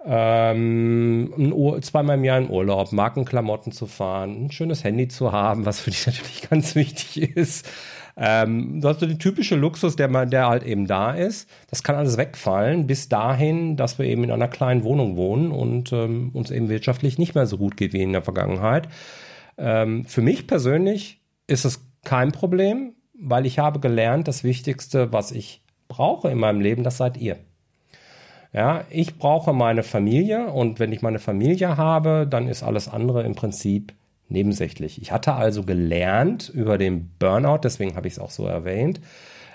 ähm, 0.05 1.79
zweimal 1.81 2.17
im 2.17 2.23
Jahr 2.23 2.39
in 2.39 2.49
Urlaub, 2.49 2.91
Markenklamotten 2.91 3.71
zu 3.71 3.85
fahren, 3.85 4.45
ein 4.45 4.51
schönes 4.51 4.83
Handy 4.83 5.07
zu 5.07 5.31
haben, 5.31 5.65
was 5.65 5.79
für 5.79 5.91
dich 5.91 6.05
natürlich 6.07 6.49
ganz 6.49 6.75
wichtig 6.75 7.35
ist. 7.35 7.67
Ähm, 8.17 8.81
das 8.81 8.97
ist 8.97 9.09
der 9.09 9.17
typische 9.17 9.55
Luxus, 9.55 9.95
der, 9.95 10.25
der 10.25 10.47
halt 10.47 10.63
eben 10.63 10.87
da 10.87 11.11
ist. 11.11 11.49
Das 11.69 11.83
kann 11.83 11.95
alles 11.95 12.17
wegfallen, 12.17 12.87
bis 12.87 13.09
dahin, 13.09 13.77
dass 13.77 13.99
wir 13.99 14.05
eben 14.05 14.23
in 14.23 14.31
einer 14.31 14.47
kleinen 14.47 14.83
Wohnung 14.83 15.15
wohnen 15.15 15.51
und 15.51 15.93
ähm, 15.93 16.31
uns 16.33 16.51
eben 16.51 16.69
wirtschaftlich 16.69 17.17
nicht 17.17 17.35
mehr 17.35 17.45
so 17.45 17.57
gut 17.57 17.77
geht 17.77 17.93
wie 17.93 18.01
in 18.01 18.11
der 18.13 18.21
Vergangenheit. 18.21 18.87
Ähm, 19.57 20.05
für 20.05 20.21
mich 20.21 20.47
persönlich 20.47 21.21
ist 21.47 21.65
es 21.65 21.85
kein 22.03 22.31
Problem, 22.31 22.93
weil 23.13 23.45
ich 23.45 23.59
habe 23.59 23.79
gelernt, 23.79 24.27
das 24.27 24.43
Wichtigste, 24.43 25.13
was 25.13 25.31
ich 25.31 25.61
brauche 25.87 26.29
in 26.29 26.37
meinem 26.37 26.61
Leben, 26.61 26.83
das 26.83 26.97
seid 26.97 27.17
ihr. 27.17 27.37
Ja, 28.53 28.83
ich 28.89 29.17
brauche 29.17 29.53
meine 29.53 29.83
Familie 29.83 30.47
und 30.47 30.79
wenn 30.79 30.91
ich 30.91 31.01
meine 31.01 31.19
Familie 31.19 31.77
habe, 31.77 32.27
dann 32.29 32.47
ist 32.47 32.63
alles 32.63 32.89
andere 32.89 33.23
im 33.23 33.35
Prinzip 33.35 33.93
nebensächlich. 34.31 35.01
Ich 35.01 35.11
hatte 35.11 35.33
also 35.33 35.63
gelernt 35.63 36.49
über 36.53 36.77
den 36.77 37.11
Burnout, 37.19 37.59
deswegen 37.63 37.95
habe 37.95 38.07
ich 38.07 38.13
es 38.13 38.19
auch 38.19 38.31
so 38.31 38.45
erwähnt, 38.45 39.01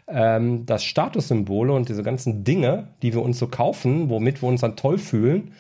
ähm, 0.08 0.66
dass 0.66 0.84
Statussymbole 0.84 1.72
und 1.72 1.88
diese 1.88 2.02
ganzen 2.02 2.44
Dinge, 2.44 2.88
die 3.02 3.12
wir 3.12 3.22
uns 3.22 3.38
so 3.38 3.48
kaufen, 3.48 4.08
womit 4.08 4.42
wir 4.42 4.48
uns 4.48 4.60
dann 4.60 4.76
toll 4.76 4.98
fühlen, 4.98 5.52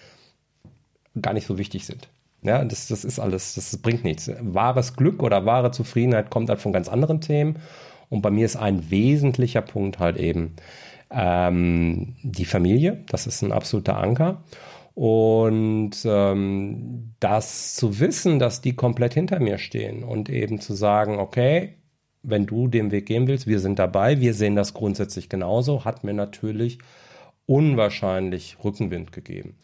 gar 1.20 1.32
nicht 1.32 1.46
so 1.46 1.58
wichtig 1.58 1.84
sind. 1.86 2.08
Ja, 2.42 2.64
das, 2.64 2.86
das 2.86 3.04
ist 3.04 3.18
alles, 3.18 3.54
das 3.54 3.76
bringt 3.78 4.04
nichts. 4.04 4.30
Wahres 4.40 4.94
Glück 4.94 5.22
oder 5.22 5.46
wahre 5.46 5.72
Zufriedenheit 5.72 6.30
kommt 6.30 6.48
halt 6.48 6.60
von 6.60 6.72
ganz 6.72 6.88
anderen 6.88 7.20
Themen. 7.20 7.58
Und 8.08 8.22
bei 8.22 8.30
mir 8.30 8.44
ist 8.44 8.56
ein 8.56 8.88
wesentlicher 8.90 9.62
Punkt 9.62 9.98
halt 9.98 10.16
eben, 10.16 10.54
ähm, 11.10 12.14
die 12.22 12.44
Familie, 12.44 13.04
das 13.08 13.26
ist 13.26 13.42
ein 13.42 13.52
absoluter 13.52 13.96
Anker. 13.98 14.42
Und 14.96 15.92
ähm, 16.06 17.12
das 17.20 17.74
zu 17.74 18.00
wissen, 18.00 18.38
dass 18.38 18.62
die 18.62 18.74
komplett 18.74 19.12
hinter 19.12 19.40
mir 19.40 19.58
stehen 19.58 20.02
und 20.02 20.30
eben 20.30 20.58
zu 20.58 20.72
sagen, 20.72 21.18
okay, 21.18 21.74
wenn 22.22 22.46
du 22.46 22.66
den 22.66 22.90
Weg 22.90 23.04
gehen 23.04 23.26
willst, 23.26 23.46
wir 23.46 23.60
sind 23.60 23.78
dabei, 23.78 24.20
wir 24.20 24.32
sehen 24.32 24.56
das 24.56 24.72
grundsätzlich 24.72 25.28
genauso, 25.28 25.84
hat 25.84 26.02
mir 26.02 26.14
natürlich 26.14 26.78
unwahrscheinlich 27.44 28.56
Rückenwind 28.64 29.12
gegeben. 29.12 29.58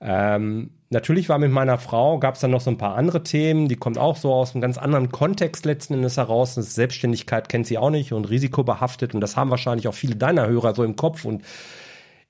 Ähm, 0.00 0.70
natürlich 0.88 1.28
war 1.28 1.38
mit 1.38 1.52
meiner 1.52 1.76
Frau, 1.76 2.18
gab 2.18 2.36
es 2.36 2.40
dann 2.40 2.52
noch 2.52 2.62
so 2.62 2.70
ein 2.70 2.78
paar 2.78 2.96
andere 2.96 3.22
Themen, 3.22 3.68
die 3.68 3.76
kommt 3.76 3.98
auch 3.98 4.16
so 4.16 4.32
aus 4.32 4.54
einem 4.54 4.62
ganz 4.62 4.78
anderen 4.78 5.12
Kontext 5.12 5.66
letzten 5.66 5.92
Endes 5.92 6.16
heraus. 6.16 6.54
Das 6.54 6.74
Selbstständigkeit 6.74 7.50
kennt 7.50 7.66
sie 7.66 7.76
auch 7.76 7.90
nicht 7.90 8.14
und 8.14 8.24
risikobehaftet 8.24 9.14
und 9.14 9.20
das 9.20 9.36
haben 9.36 9.50
wahrscheinlich 9.50 9.86
auch 9.86 9.94
viele 9.94 10.16
deiner 10.16 10.48
Hörer 10.48 10.74
so 10.74 10.82
im 10.82 10.96
Kopf. 10.96 11.26
Und 11.26 11.42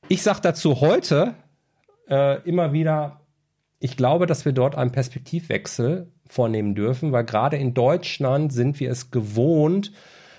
ich 0.09 0.23
sage 0.23 0.41
dazu 0.43 0.81
heute 0.81 1.35
äh, 2.09 2.43
immer 2.43 2.73
wieder, 2.73 3.21
ich 3.79 3.97
glaube, 3.97 4.27
dass 4.27 4.45
wir 4.45 4.53
dort 4.53 4.77
einen 4.77 4.93
Perspektivwechsel 4.93 6.13
vornehmen 6.27 6.75
dürfen, 6.75 7.13
weil 7.13 7.25
gerade 7.25 7.57
in 7.57 7.75
Deutschland 7.75 8.53
sind 8.53 8.81
wir 8.81 8.91
es 8.91 9.11
gewohnt, 9.11 9.93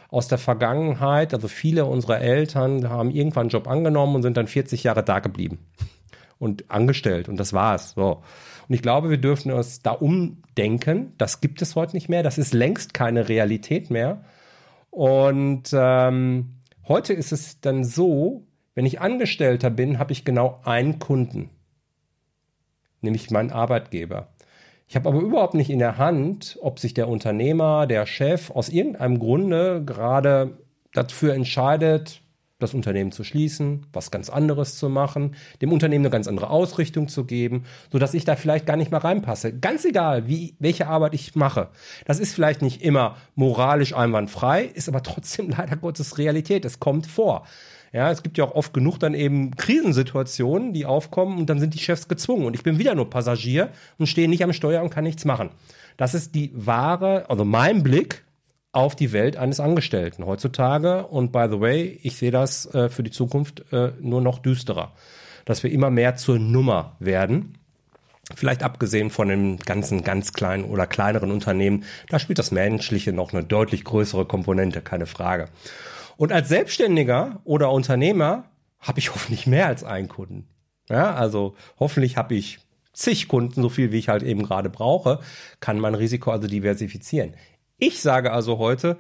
aus 0.10 0.28
der 0.28 0.40
Vergangenheit, 0.40 1.34
also 1.34 1.48
viele 1.48 1.86
unserer 1.86 2.20
Eltern 2.20 2.90
haben 2.90 3.12
irgendwann 3.12 3.42
einen 3.42 3.50
Job 3.50 3.68
angenommen 3.68 4.16
und 4.16 4.24
sind 4.24 4.38
dann 4.38 4.48
40 4.48 4.84
Jahre 4.84 5.04
da 5.04 5.20
geblieben 5.20 5.60
und 6.40 6.72
angestellt 6.72 7.30
und 7.30 7.38
das 7.38 7.54
war's. 7.54 7.92
So. 7.92 8.24
Und 8.68 8.76
ich 8.76 8.82
glaube, 8.82 9.10
wir 9.10 9.18
dürfen 9.18 9.52
uns 9.52 9.82
da 9.82 9.92
umdenken. 9.92 11.14
Das 11.18 11.42
gibt 11.42 11.62
es 11.62 11.76
heute 11.76 11.96
nicht 11.96 12.10
mehr. 12.10 12.24
Das 12.24 12.38
ist 12.38 12.54
längst 12.54 12.94
keine 12.94 13.30
Realität 13.30 13.92
mehr. 13.92 14.24
Und 14.90 15.70
ähm, 15.74 16.56
heute 16.88 17.14
ist 17.14 17.32
es 17.32 17.62
dann 17.62 17.84
so, 17.84 18.48
wenn 18.74 18.86
ich 18.86 19.02
Angestellter 19.02 19.70
bin, 19.70 20.00
habe 20.00 20.12
ich 20.12 20.26
genau 20.26 20.60
einen 20.64 20.98
Kunden, 20.98 21.52
nämlich 23.02 23.32
meinen 23.32 23.52
Arbeitgeber. 23.52 24.30
Ich 24.88 24.96
habe 24.96 25.10
aber 25.10 25.20
überhaupt 25.20 25.54
nicht 25.54 25.70
in 25.70 25.80
der 25.80 25.98
Hand, 25.98 26.58
ob 26.62 26.80
sich 26.80 26.96
der 26.96 27.08
Unternehmer, 27.08 27.86
der 27.86 28.06
Chef 28.08 28.50
aus 28.50 28.70
irgendeinem 28.70 29.20
Grunde 29.20 29.84
gerade 29.86 30.58
dafür 30.94 31.36
entscheidet, 31.36 32.22
das 32.60 32.74
Unternehmen 32.74 33.12
zu 33.12 33.24
schließen, 33.24 33.86
was 33.94 34.12
ganz 34.12 34.30
anderes 34.30 34.78
zu 34.78 34.90
machen, 34.90 35.36
dem 35.62 35.72
Unternehmen 35.72 36.06
eine 36.06 36.12
ganz 36.12 36.28
andere 36.28 36.50
Ausrichtung 36.50 37.08
zu 37.08 37.26
geben, 37.26 37.66
so 37.92 38.00
dass 38.00 38.14
ich 38.14 38.26
da 38.26 38.36
vielleicht 38.36 38.66
gar 38.66 38.76
nicht 38.76 38.92
mehr 38.92 39.04
reinpasse. 39.04 39.58
Ganz 39.58 39.86
egal, 39.86 40.28
wie, 40.28 40.56
welche 40.60 40.88
Arbeit 40.88 41.14
ich 41.14 41.36
mache. 41.36 41.70
Das 42.06 42.20
ist 42.20 42.34
vielleicht 42.34 42.62
nicht 42.62 42.82
immer 42.82 43.16
moralisch 43.36 43.96
einwandfrei, 43.96 44.66
ist 44.66 44.90
aber 44.90 45.04
trotzdem 45.04 45.50
leider 45.58 45.78
Gottes 45.78 46.18
Realität. 46.18 46.66
Es 46.66 46.80
kommt 46.80 47.08
vor. 47.08 47.46
Ja, 47.92 48.12
es 48.12 48.22
gibt 48.22 48.38
ja 48.38 48.44
auch 48.44 48.56
oft 48.56 48.74
genug 48.74 49.00
dann 49.00 49.14
eben 49.14 49.56
Krisensituationen, 49.56 50.74
die 50.74 50.86
aufkommen 50.86 51.40
und 51.40 51.50
dann 51.50 51.60
sind 51.60 51.74
die 51.74 51.80
Chefs 51.80 52.08
gezwungen 52.08 52.46
und 52.46 52.54
ich 52.54 52.64
bin 52.64 52.78
wieder 52.78 52.94
nur 52.94 53.10
Passagier 53.10 53.70
und 53.98 54.08
stehe 54.08 54.30
nicht 54.30 54.44
am 54.44 54.54
Steuer 54.54 54.84
und 54.84 54.92
kann 54.92 55.04
nichts 55.04 55.26
machen. 55.26 55.50
Das 55.98 56.14
ist 56.14 56.36
die 56.36 56.52
wahre, 56.54 57.30
also 57.30 57.44
mein 57.46 57.84
Blick 57.84 58.24
auf 58.72 58.96
die 58.96 59.12
Welt 59.12 59.38
eines 59.38 59.60
Angestellten 59.60 60.26
heutzutage. 60.26 61.08
Und 61.08 61.32
by 61.32 61.48
the 61.50 61.60
way, 61.60 62.00
ich 62.04 62.18
sehe 62.18 62.32
das 62.32 62.74
äh, 62.74 62.90
für 62.90 63.04
die 63.04 63.12
Zukunft 63.12 63.66
äh, 63.72 63.92
nur 64.00 64.22
noch 64.22 64.40
düsterer, 64.40 64.94
dass 65.46 65.64
wir 65.64 65.72
immer 65.72 65.90
mehr 65.90 66.16
zur 66.16 66.40
Nummer 66.40 66.96
werden. 67.00 67.58
Vielleicht 68.36 68.62
abgesehen 68.62 69.10
von 69.10 69.28
den 69.28 69.58
ganzen 69.58 70.04
ganz 70.04 70.34
kleinen 70.34 70.66
oder 70.66 70.86
kleineren 70.86 71.32
Unternehmen, 71.32 71.84
da 72.10 72.20
spielt 72.20 72.38
das 72.38 72.52
Menschliche 72.52 73.12
noch 73.12 73.34
eine 73.34 73.44
deutlich 73.44 73.84
größere 73.84 74.26
Komponente, 74.26 74.82
keine 74.82 75.08
Frage. 75.08 75.50
Und 76.20 76.34
als 76.34 76.50
Selbstständiger 76.50 77.40
oder 77.46 77.72
Unternehmer 77.72 78.44
habe 78.78 79.00
ich 79.00 79.10
hoffentlich 79.16 79.48
mehr 79.48 79.68
als 79.68 79.86
einen 79.86 80.10
Kunden. 80.10 80.50
Ja, 80.90 81.16
also 81.16 81.56
hoffentlich 81.80 82.18
habe 82.18 82.36
ich 82.36 82.60
zig 82.92 83.30
Kunden, 83.30 83.62
so 83.62 83.70
viel 83.70 83.94
wie 83.94 84.00
ich 84.00 84.10
halt 84.10 84.24
eben 84.24 84.44
gerade 84.44 84.70
brauche, 84.70 85.22
kann 85.62 85.80
mein 85.80 85.96
Risiko 85.96 86.32
also 86.32 86.46
diversifizieren. 86.46 87.36
Ich 87.78 88.02
sage 88.02 88.34
also 88.34 88.58
heute, 88.58 88.98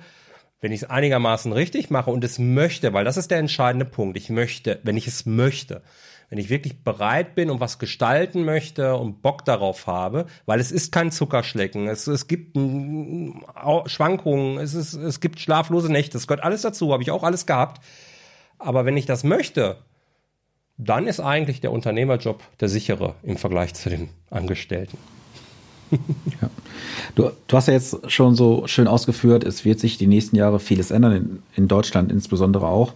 wenn 0.61 0.71
ich 0.71 0.83
es 0.83 0.89
einigermaßen 0.89 1.51
richtig 1.51 1.89
mache 1.89 2.09
und 2.09 2.23
es 2.23 2.39
möchte, 2.39 2.93
weil 2.93 3.03
das 3.03 3.17
ist 3.17 3.31
der 3.31 3.39
entscheidende 3.39 3.85
Punkt, 3.85 4.15
ich 4.15 4.29
möchte, 4.29 4.79
wenn 4.83 4.95
ich 4.95 5.07
es 5.07 5.25
möchte, 5.25 5.81
wenn 6.29 6.37
ich 6.37 6.49
wirklich 6.49 6.83
bereit 6.83 7.35
bin 7.35 7.49
und 7.49 7.59
was 7.59 7.79
gestalten 7.79 8.45
möchte 8.45 8.95
und 8.95 9.21
Bock 9.21 9.45
darauf 9.45 9.87
habe, 9.87 10.25
weil 10.45 10.59
es 10.59 10.71
ist 10.71 10.91
kein 10.91 11.11
Zuckerschlecken, 11.11 11.87
es, 11.87 12.07
es 12.07 12.27
gibt 12.27 12.55
Schwankungen, 12.55 14.59
es, 14.59 14.75
ist, 14.75 14.93
es 14.93 15.19
gibt 15.19 15.39
schlaflose 15.39 15.91
Nächte, 15.91 16.17
es 16.17 16.27
gehört 16.27 16.43
alles 16.43 16.61
dazu, 16.61 16.93
habe 16.93 17.03
ich 17.03 17.11
auch 17.11 17.23
alles 17.23 17.45
gehabt. 17.45 17.81
Aber 18.59 18.85
wenn 18.85 18.97
ich 18.97 19.05
das 19.05 19.23
möchte, 19.23 19.77
dann 20.77 21.07
ist 21.07 21.19
eigentlich 21.19 21.61
der 21.61 21.71
Unternehmerjob 21.71 22.43
der 22.59 22.69
sichere 22.69 23.15
im 23.23 23.37
Vergleich 23.37 23.73
zu 23.73 23.89
dem 23.89 24.09
Angestellten. 24.29 24.97
ja. 26.41 26.49
du, 27.15 27.31
du, 27.47 27.57
hast 27.57 27.67
ja 27.67 27.73
jetzt 27.73 28.11
schon 28.11 28.35
so 28.35 28.67
schön 28.67 28.87
ausgeführt, 28.87 29.43
es 29.43 29.65
wird 29.65 29.79
sich 29.79 29.97
die 29.97 30.07
nächsten 30.07 30.35
Jahre 30.35 30.59
vieles 30.59 30.91
ändern, 30.91 31.13
in, 31.13 31.43
in 31.55 31.67
Deutschland 31.67 32.11
insbesondere 32.11 32.67
auch. 32.67 32.93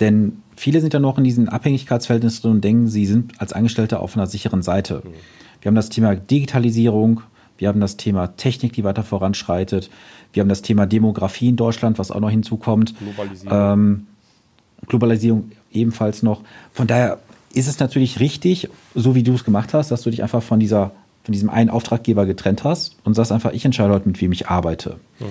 Denn 0.00 0.42
viele 0.58 0.80
sind 0.80 0.94
ja 0.94 1.00
noch 1.00 1.18
in 1.18 1.24
diesen 1.24 1.48
Abhängigkeitsverhältnissen 1.48 2.42
drin 2.42 2.50
und 2.52 2.64
denken, 2.64 2.88
sie 2.88 3.06
sind 3.06 3.40
als 3.40 3.52
Angestellte 3.52 4.00
auf 4.00 4.16
einer 4.16 4.26
sicheren 4.26 4.62
Seite. 4.62 5.02
Mhm. 5.04 5.10
Wir 5.62 5.68
haben 5.68 5.76
das 5.76 5.88
Thema 5.88 6.14
Digitalisierung, 6.14 7.22
wir 7.56 7.68
haben 7.68 7.80
das 7.80 7.96
Thema 7.96 8.36
Technik, 8.36 8.72
die 8.72 8.84
weiter 8.84 9.02
voranschreitet, 9.02 9.90
wir 10.32 10.40
haben 10.40 10.48
das 10.48 10.62
Thema 10.62 10.86
Demografie 10.86 11.48
in 11.48 11.56
Deutschland, 11.56 11.98
was 11.98 12.10
auch 12.10 12.20
noch 12.20 12.30
hinzukommt. 12.30 12.94
Globalisierung. 12.98 13.58
Ähm, 13.58 14.06
Globalisierung 14.86 15.50
ebenfalls 15.72 16.22
noch. 16.22 16.42
Von 16.72 16.86
daher 16.86 17.18
ist 17.52 17.66
es 17.66 17.78
natürlich 17.80 18.20
richtig, 18.20 18.68
so 18.94 19.14
wie 19.14 19.22
du 19.22 19.34
es 19.34 19.44
gemacht 19.44 19.74
hast, 19.74 19.90
dass 19.90 20.02
du 20.02 20.10
dich 20.10 20.22
einfach 20.22 20.42
von 20.42 20.60
dieser 20.60 20.92
von 21.24 21.34
diesem 21.34 21.50
einen 21.50 21.68
Auftraggeber 21.68 22.24
getrennt 22.24 22.64
hast 22.64 22.96
und 23.04 23.12
sagst 23.12 23.32
einfach, 23.32 23.52
ich 23.52 23.62
entscheide 23.66 23.92
heute, 23.92 24.08
mit 24.08 24.18
wem 24.18 24.32
ich 24.32 24.48
arbeite. 24.48 24.96
Mhm. 25.20 25.26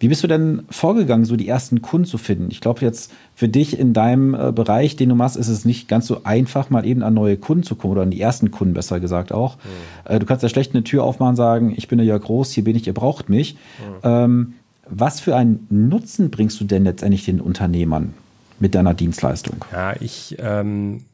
Wie 0.00 0.08
bist 0.08 0.22
du 0.22 0.28
denn 0.28 0.62
vorgegangen, 0.70 1.24
so 1.24 1.34
die 1.34 1.48
ersten 1.48 1.82
Kunden 1.82 2.06
zu 2.06 2.18
finden? 2.18 2.48
Ich 2.50 2.60
glaube 2.60 2.82
jetzt 2.82 3.12
für 3.34 3.48
dich 3.48 3.78
in 3.78 3.92
deinem 3.92 4.34
äh, 4.34 4.52
Bereich, 4.52 4.94
den 4.94 5.08
du 5.08 5.14
machst, 5.16 5.36
ist 5.36 5.48
es 5.48 5.64
nicht 5.64 5.88
ganz 5.88 6.06
so 6.06 6.22
einfach, 6.24 6.70
mal 6.70 6.86
eben 6.86 7.02
an 7.02 7.14
neue 7.14 7.36
Kunden 7.36 7.64
zu 7.64 7.74
kommen 7.74 7.92
oder 7.92 8.02
an 8.02 8.10
die 8.10 8.20
ersten 8.20 8.50
Kunden 8.50 8.74
besser 8.74 9.00
gesagt 9.00 9.32
auch. 9.32 9.56
Mhm. 9.56 10.12
Äh, 10.12 10.18
du 10.20 10.26
kannst 10.26 10.42
ja 10.44 10.48
schlecht 10.48 10.74
eine 10.74 10.84
Tür 10.84 11.02
aufmachen 11.02 11.30
und 11.30 11.36
sagen, 11.36 11.74
ich 11.76 11.88
bin 11.88 11.98
ja 11.98 12.16
groß, 12.16 12.52
hier 12.52 12.64
bin 12.64 12.76
ich, 12.76 12.86
ihr 12.86 12.94
braucht 12.94 13.28
mich. 13.28 13.54
Mhm. 13.54 13.94
Ähm, 14.04 14.54
was 14.88 15.20
für 15.20 15.36
einen 15.36 15.66
Nutzen 15.68 16.30
bringst 16.30 16.60
du 16.60 16.64
denn 16.64 16.84
letztendlich 16.84 17.24
den 17.24 17.40
Unternehmern 17.40 18.14
mit 18.60 18.74
deiner 18.74 18.94
Dienstleistung? 18.94 19.64
Ja, 19.72 19.94
ich 20.00 20.36
ähm, 20.38 21.04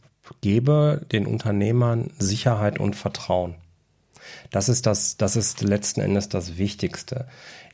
gebe 0.42 1.02
den 1.10 1.26
Unternehmern 1.26 2.10
Sicherheit 2.18 2.78
und 2.78 2.96
Vertrauen. 2.96 3.54
Das 4.50 4.68
ist 4.68 4.86
das, 4.86 5.16
das 5.16 5.36
ist 5.36 5.62
letzten 5.62 6.00
Endes 6.00 6.28
das 6.28 6.58
Wichtigste. 6.58 7.26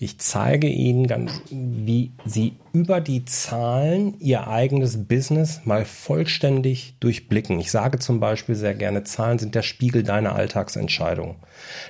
Ich 0.02 0.16
zeige 0.16 0.66
Ihnen 0.66 1.06
ganz, 1.08 1.42
wie 1.50 2.12
Sie 2.24 2.54
über 2.72 3.02
die 3.02 3.26
Zahlen 3.26 4.18
Ihr 4.18 4.48
eigenes 4.48 5.06
Business 5.06 5.60
mal 5.66 5.84
vollständig 5.84 6.94
durchblicken. 7.00 7.60
Ich 7.60 7.70
sage 7.70 7.98
zum 7.98 8.18
Beispiel 8.18 8.54
sehr 8.54 8.72
gerne, 8.72 9.04
Zahlen 9.04 9.38
sind 9.38 9.54
der 9.54 9.60
Spiegel 9.60 10.02
deiner 10.02 10.34
Alltagsentscheidung. 10.34 11.36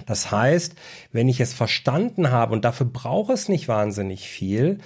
Das 0.07 0.33
heißt, 0.33 0.75
wenn 1.13 1.29
ich 1.29 1.39
es 1.39 1.55
verstanden 1.55 2.33
habe, 2.33 2.53
und 2.53 2.65
dafür 2.65 2.87
braucht 2.87 3.31
es 3.31 3.49
nicht 3.49 3.69
wahnsinnig 3.69 4.29
viel, 4.29 4.79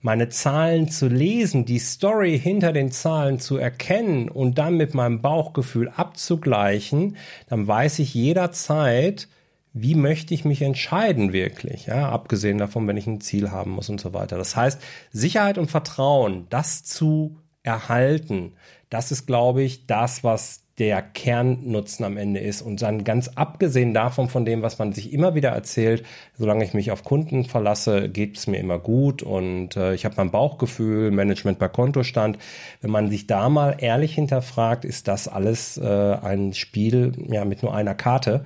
meine 0.00 0.28
Zahlen 0.28 0.88
zu 0.88 1.08
lesen, 1.08 1.64
die 1.64 1.80
Story 1.80 2.38
hinter 2.38 2.72
den 2.72 2.92
Zahlen 2.92 3.40
zu 3.40 3.56
erkennen 3.56 4.28
und 4.28 4.56
dann 4.56 4.76
mit 4.76 4.94
meinem 4.94 5.20
Bauchgefühl 5.20 5.88
abzugleichen, 5.88 7.16
dann 7.48 7.66
weiß 7.66 7.98
ich 7.98 8.14
jederzeit, 8.14 9.26
wie 9.72 9.94
möchte 9.94 10.34
ich 10.34 10.44
mich 10.44 10.62
entscheiden 10.62 11.32
wirklich, 11.32 11.86
ja, 11.86 12.08
abgesehen 12.08 12.58
davon, 12.58 12.86
wenn 12.88 12.96
ich 12.96 13.06
ein 13.06 13.20
Ziel 13.20 13.50
haben 13.50 13.72
muss 13.72 13.88
und 13.88 14.00
so 14.00 14.12
weiter. 14.14 14.38
Das 14.38 14.56
heißt, 14.56 14.80
Sicherheit 15.12 15.58
und 15.58 15.70
Vertrauen, 15.70 16.46
das 16.50 16.84
zu 16.84 17.36
erhalten, 17.62 18.54
das 18.90 19.12
ist, 19.12 19.26
glaube 19.26 19.62
ich, 19.62 19.86
das, 19.86 20.24
was 20.24 20.62
der 20.78 21.02
Kernnutzen 21.02 22.04
am 22.04 22.16
Ende 22.16 22.40
ist. 22.40 22.62
Und 22.62 22.80
dann 22.82 23.04
ganz 23.04 23.28
abgesehen 23.28 23.94
davon, 23.94 24.28
von 24.28 24.44
dem, 24.44 24.62
was 24.62 24.78
man 24.78 24.92
sich 24.92 25.12
immer 25.12 25.34
wieder 25.34 25.50
erzählt, 25.50 26.04
solange 26.36 26.64
ich 26.64 26.72
mich 26.72 26.90
auf 26.90 27.02
Kunden 27.02 27.44
verlasse, 27.44 28.08
geht 28.08 28.38
es 28.38 28.46
mir 28.46 28.58
immer 28.58 28.78
gut 28.78 29.22
und 29.22 29.76
äh, 29.76 29.94
ich 29.94 30.04
habe 30.04 30.14
mein 30.18 30.30
Bauchgefühl, 30.30 31.10
Management 31.10 31.58
bei 31.58 31.68
Kontostand. 31.68 32.38
Wenn 32.80 32.90
man 32.90 33.10
sich 33.10 33.26
da 33.26 33.48
mal 33.48 33.76
ehrlich 33.78 34.14
hinterfragt, 34.14 34.84
ist 34.84 35.08
das 35.08 35.26
alles 35.26 35.78
äh, 35.78 35.84
ein 35.84 36.54
Spiel 36.54 37.12
ja, 37.28 37.44
mit 37.44 37.62
nur 37.62 37.74
einer 37.74 37.94
Karte. 37.94 38.44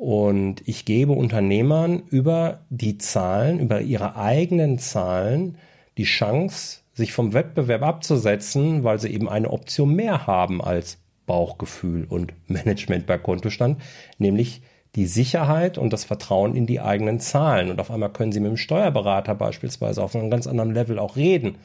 Und 0.00 0.66
ich 0.66 0.86
gebe 0.86 1.12
Unternehmern 1.12 2.04
über 2.08 2.60
die 2.70 2.96
Zahlen, 2.96 3.60
über 3.60 3.82
ihre 3.82 4.16
eigenen 4.16 4.78
Zahlen, 4.78 5.58
die 5.98 6.04
Chance, 6.04 6.78
sich 6.94 7.12
vom 7.12 7.34
Wettbewerb 7.34 7.82
abzusetzen, 7.82 8.82
weil 8.82 8.98
sie 8.98 9.12
eben 9.12 9.28
eine 9.28 9.50
Option 9.50 9.94
mehr 9.94 10.26
haben 10.26 10.62
als 10.62 10.96
Bauchgefühl 11.26 12.06
und 12.08 12.32
Management 12.46 13.04
bei 13.04 13.18
Kontostand, 13.18 13.82
nämlich 14.16 14.62
die 14.94 15.04
Sicherheit 15.04 15.76
und 15.76 15.92
das 15.92 16.04
Vertrauen 16.04 16.56
in 16.56 16.64
die 16.64 16.80
eigenen 16.80 17.20
Zahlen. 17.20 17.70
Und 17.70 17.78
auf 17.78 17.90
einmal 17.90 18.10
können 18.10 18.32
Sie 18.32 18.40
mit 18.40 18.48
dem 18.48 18.56
Steuerberater 18.56 19.34
beispielsweise 19.34 20.02
auf 20.02 20.16
einem 20.16 20.30
ganz 20.30 20.46
anderen 20.46 20.72
Level 20.72 20.98
auch 20.98 21.16
reden 21.16 21.58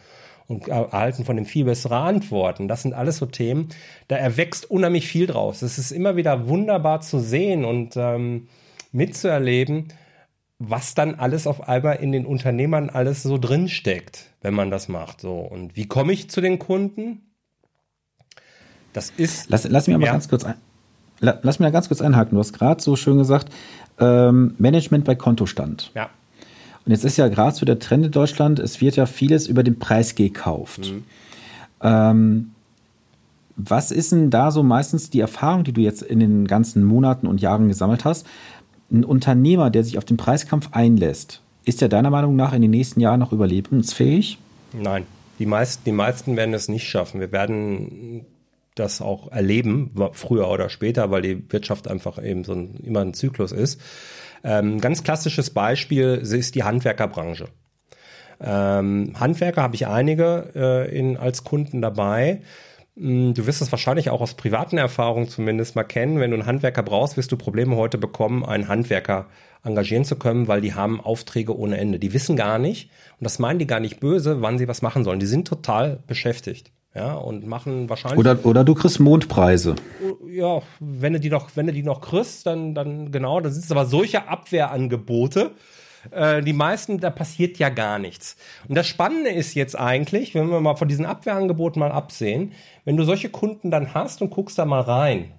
und 0.48 0.68
erhalten 0.68 1.26
von 1.26 1.36
dem 1.36 1.46
viel 1.46 1.66
bessere 1.66 1.98
Antworten. 1.98 2.68
Das 2.68 2.82
sind 2.82 2.94
alles 2.94 3.18
so 3.18 3.26
Themen, 3.26 3.70
da 4.08 4.16
erwächst 4.16 4.70
unheimlich 4.70 5.08
viel 5.08 5.28
draus. 5.28 5.62
Es 5.62 5.78
ist 5.78 5.92
immer 5.92 6.16
wieder 6.16 6.48
wunderbar 6.48 7.02
zu 7.02 7.20
sehen 7.20 7.66
und 7.66 7.96
ähm, 7.96 8.48
mitzuerleben, 8.92 9.88
was 10.60 10.94
dann 10.94 11.16
alles 11.16 11.48
auf 11.48 11.68
einmal 11.68 11.98
in 11.98 12.12
den 12.12 12.26
Unternehmern 12.26 12.90
alles 12.90 13.24
so 13.24 13.38
drinsteckt, 13.38 14.32
wenn 14.42 14.54
man 14.54 14.72
das 14.72 14.88
macht. 14.88 15.22
So 15.22 15.40
und 15.40 15.76
wie 15.76 15.88
komme 15.88 16.14
ich 16.14 16.30
zu 16.30 16.42
den 16.42 16.60
Kunden? 16.60 17.22
Das 18.94 19.10
ist. 19.10 19.50
Lass, 19.50 19.68
lass 19.68 19.88
mich 19.88 19.96
aber 19.96 20.06
ja. 20.06 20.14
ganz 20.14 20.30
kurz 20.30 20.46
ein, 20.46 20.56
lass 21.20 21.60
mich 21.60 21.68
da 21.68 21.72
ganz 21.72 21.90
kurz 21.90 22.02
einhaken. 22.02 22.36
Du 22.36 22.40
hast 22.40 22.54
gerade 22.54 22.82
so 22.82 22.96
schön 22.96 23.18
gesagt, 23.18 23.50
ähm, 24.00 24.56
Management 24.58 25.06
bei 25.06 25.16
Kontostand. 25.16 25.92
Ja. 25.96 26.10
Und 26.86 26.92
jetzt 26.92 27.04
ist 27.04 27.18
ja 27.18 27.28
gerade 27.28 27.56
so 27.56 27.66
der 27.66 27.80
Trend 27.80 28.06
in 28.06 28.12
Deutschland, 28.12 28.60
es 28.60 28.80
wird 28.80 28.96
ja 28.96 29.06
vieles 29.06 29.48
über 29.48 29.64
den 29.64 29.80
Preis 29.80 30.16
gekauft. 30.16 30.92
Mhm. 30.92 31.04
Ähm, 31.82 32.52
was 33.56 33.92
ist 33.92 34.12
denn 34.12 34.30
da 34.30 34.52
so 34.52 34.64
meistens 34.64 35.10
die 35.10 35.20
Erfahrung, 35.20 35.64
die 35.64 35.72
du 35.72 35.82
jetzt 35.82 36.02
in 36.04 36.20
den 36.20 36.46
ganzen 36.46 36.84
Monaten 36.84 37.26
und 37.26 37.42
Jahren 37.42 37.68
gesammelt 37.68 38.06
hast? 38.06 38.28
Ein 38.92 39.04
Unternehmer, 39.04 39.70
der 39.70 39.84
sich 39.84 39.98
auf 39.98 40.06
den 40.06 40.18
Preiskampf 40.18 40.70
einlässt, 40.74 41.42
ist 41.64 41.82
ja 41.82 41.88
deiner 41.88 42.12
Meinung 42.12 42.36
nach 42.36 42.54
in 42.54 42.62
den 42.62 42.72
nächsten 42.72 43.00
Jahren 43.00 43.20
noch 43.20 43.32
überlebensfähig? 43.32 44.38
Nein, 44.74 45.06
die 45.40 45.46
meisten, 45.46 45.84
die 45.86 45.92
meisten 45.92 46.36
werden 46.38 46.54
es 46.54 46.68
nicht 46.68 46.88
schaffen. 46.88 47.20
Wir 47.20 47.32
werden 47.32 48.26
das 48.76 49.02
auch 49.02 49.32
erleben, 49.32 49.92
früher 50.12 50.50
oder 50.50 50.70
später, 50.70 51.10
weil 51.10 51.22
die 51.22 51.52
Wirtschaft 51.52 51.88
einfach 51.88 52.22
eben 52.22 52.44
so 52.44 52.54
ein, 52.54 52.76
immer 52.84 53.00
ein 53.00 53.14
Zyklus 53.14 53.54
ist. 53.54 53.80
Ähm, 54.46 54.80
ganz 54.80 55.04
klassisches 55.04 55.50
Beispiel 55.50 56.22
ist 56.22 56.54
die 56.54 56.64
Handwerkerbranche. 56.64 57.48
Ähm, 58.40 59.14
Handwerker 59.20 59.64
habe 59.64 59.74
ich 59.74 59.88
einige 59.88 60.52
äh, 60.56 60.96
in, 60.96 61.18
als 61.18 61.44
Kunden 61.44 61.82
dabei. 61.82 62.42
Hm, 62.96 63.34
du 63.34 63.48
wirst 63.48 63.64
es 63.64 63.72
wahrscheinlich 63.72 64.12
auch 64.12 64.22
aus 64.22 64.36
privaten 64.36 64.78
Erfahrungen 64.78 65.28
zumindest 65.28 65.76
mal 65.76 65.84
kennen. 65.84 66.20
Wenn 66.20 66.30
du 66.30 66.38
einen 66.38 66.46
Handwerker 66.46 66.84
brauchst, 66.84 67.18
wirst 67.18 67.32
du 67.32 67.38
Probleme 67.38 67.76
heute 67.76 67.98
bekommen, 67.98 68.46
einen 68.46 68.68
Handwerker 68.68 69.26
engagieren 69.64 70.06
zu 70.06 70.16
können, 70.16 70.48
weil 70.48 70.62
die 70.62 70.76
haben 70.76 71.02
Aufträge 71.02 71.58
ohne 71.58 71.78
Ende. 71.78 71.98
Die 71.98 72.14
wissen 72.14 72.36
gar 72.36 72.60
nicht, 72.60 72.92
und 73.20 73.24
das 73.24 73.40
meinen 73.40 73.58
die 73.58 73.66
gar 73.66 73.80
nicht 73.80 74.00
böse, 74.00 74.44
wann 74.44 74.60
sie 74.60 74.68
was 74.68 74.84
machen 74.84 75.04
sollen. 75.04 75.20
Die 75.20 75.26
sind 75.26 75.48
total 75.48 76.04
beschäftigt 76.06 76.72
ja, 76.96 77.14
und 77.14 77.46
machen 77.46 77.90
wahrscheinlich. 77.90 78.18
Oder, 78.18 78.46
oder 78.46 78.64
du 78.64 78.74
kriegst 78.74 79.02
Mondpreise. 79.02 79.76
Ja, 80.30 80.62
wenn 80.80 81.14
du 81.14 81.20
die 81.20 81.30
noch, 81.30 81.50
wenn 81.56 81.68
du 81.68 81.74
die 81.74 81.84
noch 81.84 82.00
kriegst, 82.00 82.46
dann, 82.46 82.74
dann 82.74 83.12
genau, 83.12 83.42
dann 83.42 83.52
sind 83.52 83.66
es 83.66 83.72
aber 83.72 83.86
solche 83.86 84.30
Abwehrangebote. 84.30 85.52
Äh, 86.12 86.42
die 86.42 86.54
meisten, 86.54 87.00
da 87.00 87.10
passiert 87.10 87.58
ja 87.58 87.68
gar 87.68 88.00
nichts. 88.00 88.38
Und 88.70 88.76
das 88.76 88.88
Spannende 88.88 89.32
ist 89.32 89.56
jetzt 89.56 89.78
eigentlich, 89.78 90.34
wenn 90.36 90.50
wir 90.50 90.62
mal 90.62 90.78
von 90.78 90.88
diesen 90.88 91.06
Abwehrangeboten 91.06 91.82
mal 91.82 91.92
absehen, 91.92 92.54
wenn 92.86 92.96
du 92.96 93.04
solche 93.04 93.30
Kunden 93.30 93.72
dann 93.72 93.94
hast 93.94 94.22
und 94.22 94.30
guckst 94.30 94.58
da 94.58 94.64
mal 94.64 94.82
rein, 94.82 95.34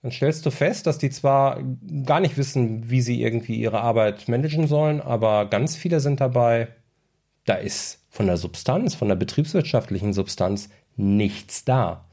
dann 0.00 0.12
stellst 0.12 0.46
du 0.46 0.50
fest, 0.50 0.86
dass 0.86 0.96
die 0.96 1.10
zwar 1.10 1.60
gar 2.04 2.20
nicht 2.20 2.38
wissen, 2.38 2.88
wie 2.88 3.02
sie 3.02 3.20
irgendwie 3.20 3.56
ihre 3.56 3.82
Arbeit 3.82 4.28
managen 4.28 4.66
sollen, 4.66 5.02
aber 5.02 5.46
ganz 5.46 5.76
viele 5.76 6.00
sind 6.00 6.20
dabei, 6.20 6.68
da 7.46 7.54
ist 7.54 8.04
von 8.10 8.26
der 8.26 8.36
Substanz, 8.36 8.94
von 8.94 9.08
der 9.08 9.16
betriebswirtschaftlichen 9.16 10.12
Substanz 10.12 10.68
nichts 10.96 11.64
da. 11.64 12.04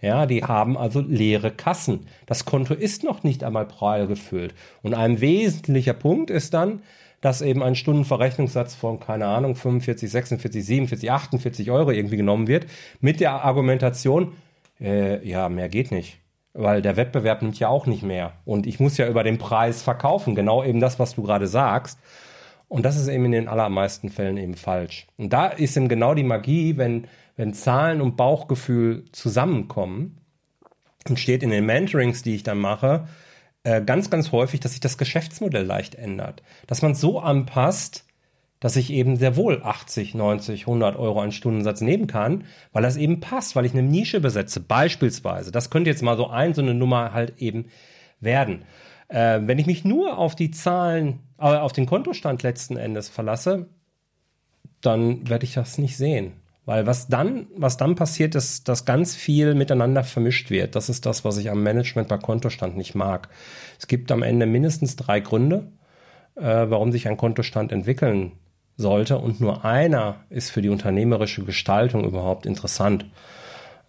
Ja, 0.00 0.26
die 0.26 0.44
haben 0.44 0.76
also 0.76 1.00
leere 1.00 1.50
Kassen. 1.50 2.06
Das 2.26 2.44
Konto 2.44 2.74
ist 2.74 3.04
noch 3.04 3.22
nicht 3.22 3.42
einmal 3.42 3.66
prall 3.66 4.06
gefüllt. 4.06 4.54
Und 4.82 4.92
ein 4.92 5.20
wesentlicher 5.20 5.94
Punkt 5.94 6.30
ist 6.30 6.52
dann, 6.52 6.82
dass 7.22 7.40
eben 7.40 7.62
ein 7.62 7.74
Stundenverrechnungssatz 7.74 8.74
von, 8.74 9.00
keine 9.00 9.26
Ahnung, 9.26 9.54
45, 9.54 10.10
46, 10.10 10.62
47, 10.62 11.10
48 11.10 11.70
Euro 11.70 11.90
irgendwie 11.90 12.18
genommen 12.18 12.48
wird, 12.48 12.66
mit 13.00 13.20
der 13.20 13.44
Argumentation, 13.44 14.34
äh, 14.78 15.26
ja, 15.26 15.48
mehr 15.48 15.70
geht 15.70 15.90
nicht. 15.90 16.18
Weil 16.52 16.82
der 16.82 16.96
Wettbewerb 16.98 17.40
nimmt 17.40 17.58
ja 17.58 17.68
auch 17.68 17.86
nicht 17.86 18.02
mehr. 18.02 18.34
Und 18.44 18.66
ich 18.66 18.78
muss 18.78 18.98
ja 18.98 19.08
über 19.08 19.24
den 19.24 19.38
Preis 19.38 19.82
verkaufen. 19.82 20.34
Genau 20.34 20.62
eben 20.62 20.80
das, 20.80 20.98
was 20.98 21.14
du 21.14 21.22
gerade 21.22 21.46
sagst. 21.46 21.98
Und 22.68 22.84
das 22.84 22.96
ist 22.96 23.08
eben 23.08 23.26
in 23.26 23.32
den 23.32 23.48
allermeisten 23.48 24.08
Fällen 24.08 24.36
eben 24.36 24.54
falsch. 24.54 25.06
Und 25.16 25.32
da 25.32 25.46
ist 25.46 25.76
eben 25.76 25.88
genau 25.88 26.14
die 26.14 26.24
Magie, 26.24 26.76
wenn, 26.76 27.06
wenn 27.36 27.54
Zahlen 27.54 28.00
und 28.00 28.16
Bauchgefühl 28.16 29.04
zusammenkommen, 29.12 30.18
entsteht 31.04 31.42
in 31.42 31.50
den 31.50 31.66
Mentorings, 31.66 32.22
die 32.22 32.34
ich 32.34 32.42
dann 32.42 32.58
mache, 32.58 33.06
äh, 33.62 33.82
ganz, 33.82 34.10
ganz 34.10 34.32
häufig, 34.32 34.60
dass 34.60 34.72
sich 34.72 34.80
das 34.80 34.98
Geschäftsmodell 34.98 35.64
leicht 35.64 35.94
ändert. 35.94 36.42
Dass 36.66 36.82
man 36.82 36.94
so 36.94 37.20
anpasst, 37.20 38.04
dass 38.60 38.76
ich 38.76 38.90
eben 38.90 39.16
sehr 39.16 39.36
wohl 39.36 39.62
80, 39.62 40.14
90, 40.14 40.62
100 40.62 40.96
Euro 40.96 41.20
an 41.20 41.32
Stundensatz 41.32 41.82
nehmen 41.82 42.06
kann, 42.06 42.44
weil 42.72 42.82
das 42.82 42.96
eben 42.96 43.20
passt, 43.20 43.56
weil 43.56 43.66
ich 43.66 43.72
eine 43.72 43.82
Nische 43.82 44.20
besetze, 44.20 44.60
beispielsweise. 44.60 45.52
Das 45.52 45.68
könnte 45.68 45.90
jetzt 45.90 46.02
mal 46.02 46.16
so 46.16 46.28
ein, 46.28 46.54
so 46.54 46.62
eine 46.62 46.74
Nummer 46.74 47.12
halt 47.12 47.34
eben 47.38 47.66
werden. 48.20 48.64
Äh, 49.08 49.40
wenn 49.42 49.58
ich 49.58 49.66
mich 49.66 49.84
nur 49.84 50.16
auf 50.18 50.34
die 50.34 50.50
Zahlen, 50.50 51.20
auf 51.52 51.72
den 51.72 51.86
Kontostand 51.86 52.42
letzten 52.42 52.76
Endes 52.76 53.08
verlasse, 53.08 53.66
dann 54.80 55.28
werde 55.28 55.44
ich 55.44 55.54
das 55.54 55.78
nicht 55.78 55.96
sehen. 55.96 56.32
Weil 56.66 56.86
was 56.86 57.08
dann, 57.08 57.46
was 57.54 57.76
dann 57.76 57.94
passiert, 57.94 58.34
ist, 58.34 58.68
dass 58.68 58.86
ganz 58.86 59.14
viel 59.14 59.54
miteinander 59.54 60.02
vermischt 60.02 60.48
wird. 60.48 60.74
Das 60.74 60.88
ist 60.88 61.04
das, 61.04 61.24
was 61.24 61.36
ich 61.36 61.50
am 61.50 61.62
Management 61.62 62.08
bei 62.08 62.16
Kontostand 62.16 62.76
nicht 62.76 62.94
mag. 62.94 63.28
Es 63.78 63.86
gibt 63.86 64.10
am 64.10 64.22
Ende 64.22 64.46
mindestens 64.46 64.96
drei 64.96 65.20
Gründe, 65.20 65.70
äh, 66.36 66.42
warum 66.42 66.90
sich 66.90 67.06
ein 67.06 67.18
Kontostand 67.18 67.70
entwickeln 67.70 68.32
sollte. 68.78 69.18
Und 69.18 69.40
nur 69.40 69.64
einer 69.66 70.24
ist 70.30 70.50
für 70.50 70.62
die 70.62 70.70
unternehmerische 70.70 71.44
Gestaltung 71.44 72.04
überhaupt 72.04 72.46
interessant. 72.46 73.04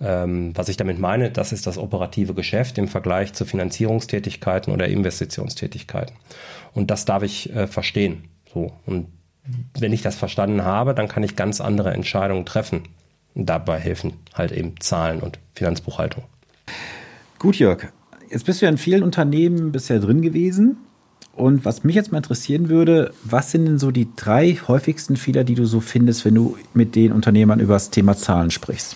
Ähm, 0.02 0.52
was 0.56 0.68
ich 0.68 0.78
damit 0.78 1.00
meine, 1.00 1.32
das 1.32 1.54
ist 1.54 1.68
das 1.68 1.78
operative 1.78 2.34
Geschäft 2.34 2.78
im 2.78 2.88
Vergleich 2.88 3.34
zu 3.34 3.46
Finanzierungstätigkeiten 3.46 4.74
oder 4.74 4.88
Investitionstätigkeiten. 4.88 6.16
Und 6.74 6.92
das 6.92 7.06
darf 7.06 7.24
ich 7.24 7.54
äh, 7.54 7.68
verstehen. 7.68 8.26
So. 8.54 8.74
Und 8.86 9.08
wenn 9.80 9.94
ich 9.94 10.02
das 10.02 10.16
verstanden 10.16 10.64
habe, 10.64 10.94
dann 10.94 11.08
kann 11.08 11.24
ich 11.24 11.36
ganz 11.36 11.62
andere 11.62 11.94
Entscheidungen 11.94 12.46
treffen. 12.46 12.84
Und 13.34 13.48
dabei 13.48 13.80
helfen 13.80 14.14
halt 14.34 14.52
eben 14.52 14.80
Zahlen 14.80 15.20
und 15.20 15.40
Finanzbuchhaltung. 15.54 16.24
Gut, 17.40 17.58
Jörg. 17.58 17.88
Jetzt 18.30 18.46
bist 18.46 18.62
du 18.62 18.66
ja 18.66 18.72
in 18.72 18.78
vielen 18.78 19.04
Unternehmen 19.04 19.72
bisher 19.72 20.00
drin 20.00 20.22
gewesen. 20.22 20.78
Und 21.34 21.66
was 21.66 21.84
mich 21.84 21.96
jetzt 21.96 22.12
mal 22.12 22.20
interessieren 22.20 22.70
würde, 22.70 23.14
was 23.24 23.52
sind 23.52 23.66
denn 23.66 23.78
so 23.78 23.92
die 23.92 24.08
drei 24.16 24.54
häufigsten 24.68 25.18
Fehler, 25.18 25.44
die 25.44 25.56
du 25.56 25.66
so 25.66 25.82
findest, 25.82 26.24
wenn 26.26 26.34
du 26.34 26.58
mit 26.74 26.96
den 26.96 27.12
Unternehmern 27.12 27.60
über 27.60 27.74
das 27.74 27.90
Thema 27.90 28.16
Zahlen 28.16 28.52
sprichst? 28.52 28.96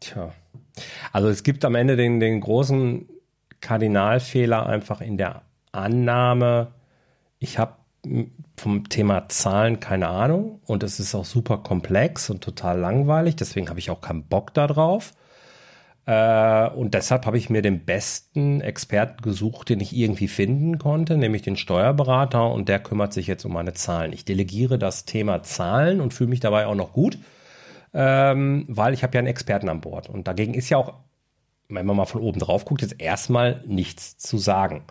Tja. 0.00 0.32
Also 1.12 1.28
es 1.28 1.42
gibt 1.42 1.64
am 1.64 1.74
Ende 1.74 1.96
den, 1.96 2.20
den 2.20 2.40
großen 2.40 3.08
Kardinalfehler 3.60 4.66
einfach 4.66 5.00
in 5.00 5.18
der 5.18 5.42
Annahme, 5.72 6.68
ich 7.38 7.58
habe 7.58 7.74
vom 8.56 8.88
Thema 8.88 9.28
Zahlen 9.28 9.80
keine 9.80 10.08
Ahnung 10.08 10.60
und 10.66 10.82
es 10.82 11.00
ist 11.00 11.14
auch 11.14 11.24
super 11.24 11.58
komplex 11.58 12.30
und 12.30 12.42
total 12.42 12.78
langweilig, 12.78 13.36
deswegen 13.36 13.68
habe 13.68 13.78
ich 13.78 13.90
auch 13.90 14.00
keinen 14.00 14.24
Bock 14.24 14.54
darauf. 14.54 15.12
Äh, 16.06 16.68
und 16.70 16.94
deshalb 16.94 17.26
habe 17.26 17.36
ich 17.38 17.50
mir 17.50 17.62
den 17.62 17.84
besten 17.84 18.62
Experten 18.62 19.22
gesucht, 19.22 19.68
den 19.68 19.80
ich 19.80 19.94
irgendwie 19.94 20.28
finden 20.28 20.78
konnte, 20.78 21.16
nämlich 21.16 21.42
den 21.42 21.56
Steuerberater 21.56 22.50
und 22.50 22.68
der 22.68 22.80
kümmert 22.80 23.12
sich 23.12 23.26
jetzt 23.26 23.44
um 23.44 23.52
meine 23.52 23.74
Zahlen. 23.74 24.12
Ich 24.12 24.24
delegiere 24.24 24.78
das 24.78 25.04
Thema 25.04 25.42
Zahlen 25.42 26.00
und 26.00 26.14
fühle 26.14 26.30
mich 26.30 26.40
dabei 26.40 26.66
auch 26.66 26.74
noch 26.74 26.92
gut 26.92 27.18
ähm, 27.92 28.64
weil 28.68 28.94
ich 28.94 29.02
habe 29.02 29.14
ja 29.14 29.18
einen 29.18 29.28
Experten 29.28 29.68
an 29.68 29.80
Bord. 29.80 30.08
Und 30.08 30.28
dagegen 30.28 30.54
ist 30.54 30.68
ja 30.68 30.76
auch, 30.76 30.94
wenn 31.68 31.86
man 31.86 31.96
mal 31.96 32.06
von 32.06 32.20
oben 32.20 32.40
drauf 32.40 32.64
guckt, 32.64 32.82
jetzt 32.82 33.00
erstmal 33.00 33.62
nichts 33.66 34.18
zu 34.18 34.38
sagen. 34.38 34.84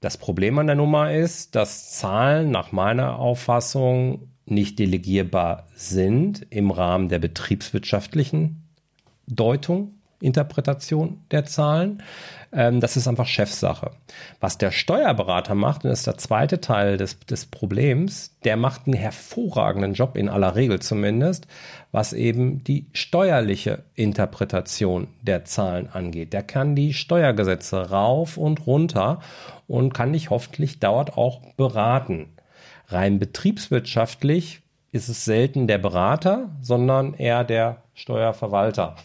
Das 0.00 0.18
Problem 0.18 0.58
an 0.58 0.66
der 0.66 0.76
Nummer 0.76 1.12
ist, 1.12 1.54
dass 1.54 1.92
Zahlen 1.92 2.50
nach 2.50 2.70
meiner 2.72 3.18
Auffassung 3.18 4.28
nicht 4.44 4.78
delegierbar 4.78 5.66
sind 5.74 6.46
im 6.50 6.70
Rahmen 6.70 7.08
der 7.08 7.18
betriebswirtschaftlichen 7.18 8.62
Deutung, 9.26 9.94
Interpretation 10.20 11.24
der 11.30 11.44
Zahlen. 11.44 12.02
Ähm, 12.56 12.80
das 12.80 12.96
ist 12.96 13.06
einfach 13.06 13.26
Chefsache. 13.26 13.90
Was 14.40 14.56
der 14.56 14.70
Steuerberater 14.72 15.54
macht, 15.54 15.84
und 15.84 15.90
das 15.90 16.00
ist 16.00 16.06
der 16.06 16.16
zweite 16.16 16.60
Teil 16.60 16.96
des, 16.96 17.20
des 17.20 17.46
Problems, 17.46 18.36
der 18.44 18.56
macht 18.56 18.86
einen 18.86 18.94
hervorragenden 18.94 19.92
Job, 19.92 20.16
in 20.16 20.30
aller 20.30 20.56
Regel 20.56 20.80
zumindest, 20.80 21.46
was 21.92 22.14
eben 22.14 22.64
die 22.64 22.86
steuerliche 22.92 23.84
Interpretation 23.94 25.08
der 25.20 25.44
Zahlen 25.44 25.88
angeht. 25.90 26.32
Der 26.32 26.42
kann 26.42 26.74
die 26.74 26.94
Steuergesetze 26.94 27.90
rauf 27.90 28.38
und 28.38 28.66
runter 28.66 29.20
und 29.68 29.92
kann 29.92 30.14
dich 30.14 30.30
hoffentlich 30.30 30.80
dort 30.80 31.18
auch 31.18 31.42
beraten. 31.56 32.30
Rein 32.88 33.18
betriebswirtschaftlich 33.18 34.62
ist 34.92 35.08
es 35.08 35.26
selten 35.26 35.66
der 35.66 35.78
Berater, 35.78 36.50
sondern 36.62 37.12
eher 37.14 37.44
der 37.44 37.82
Steuerverwalter 37.94 38.96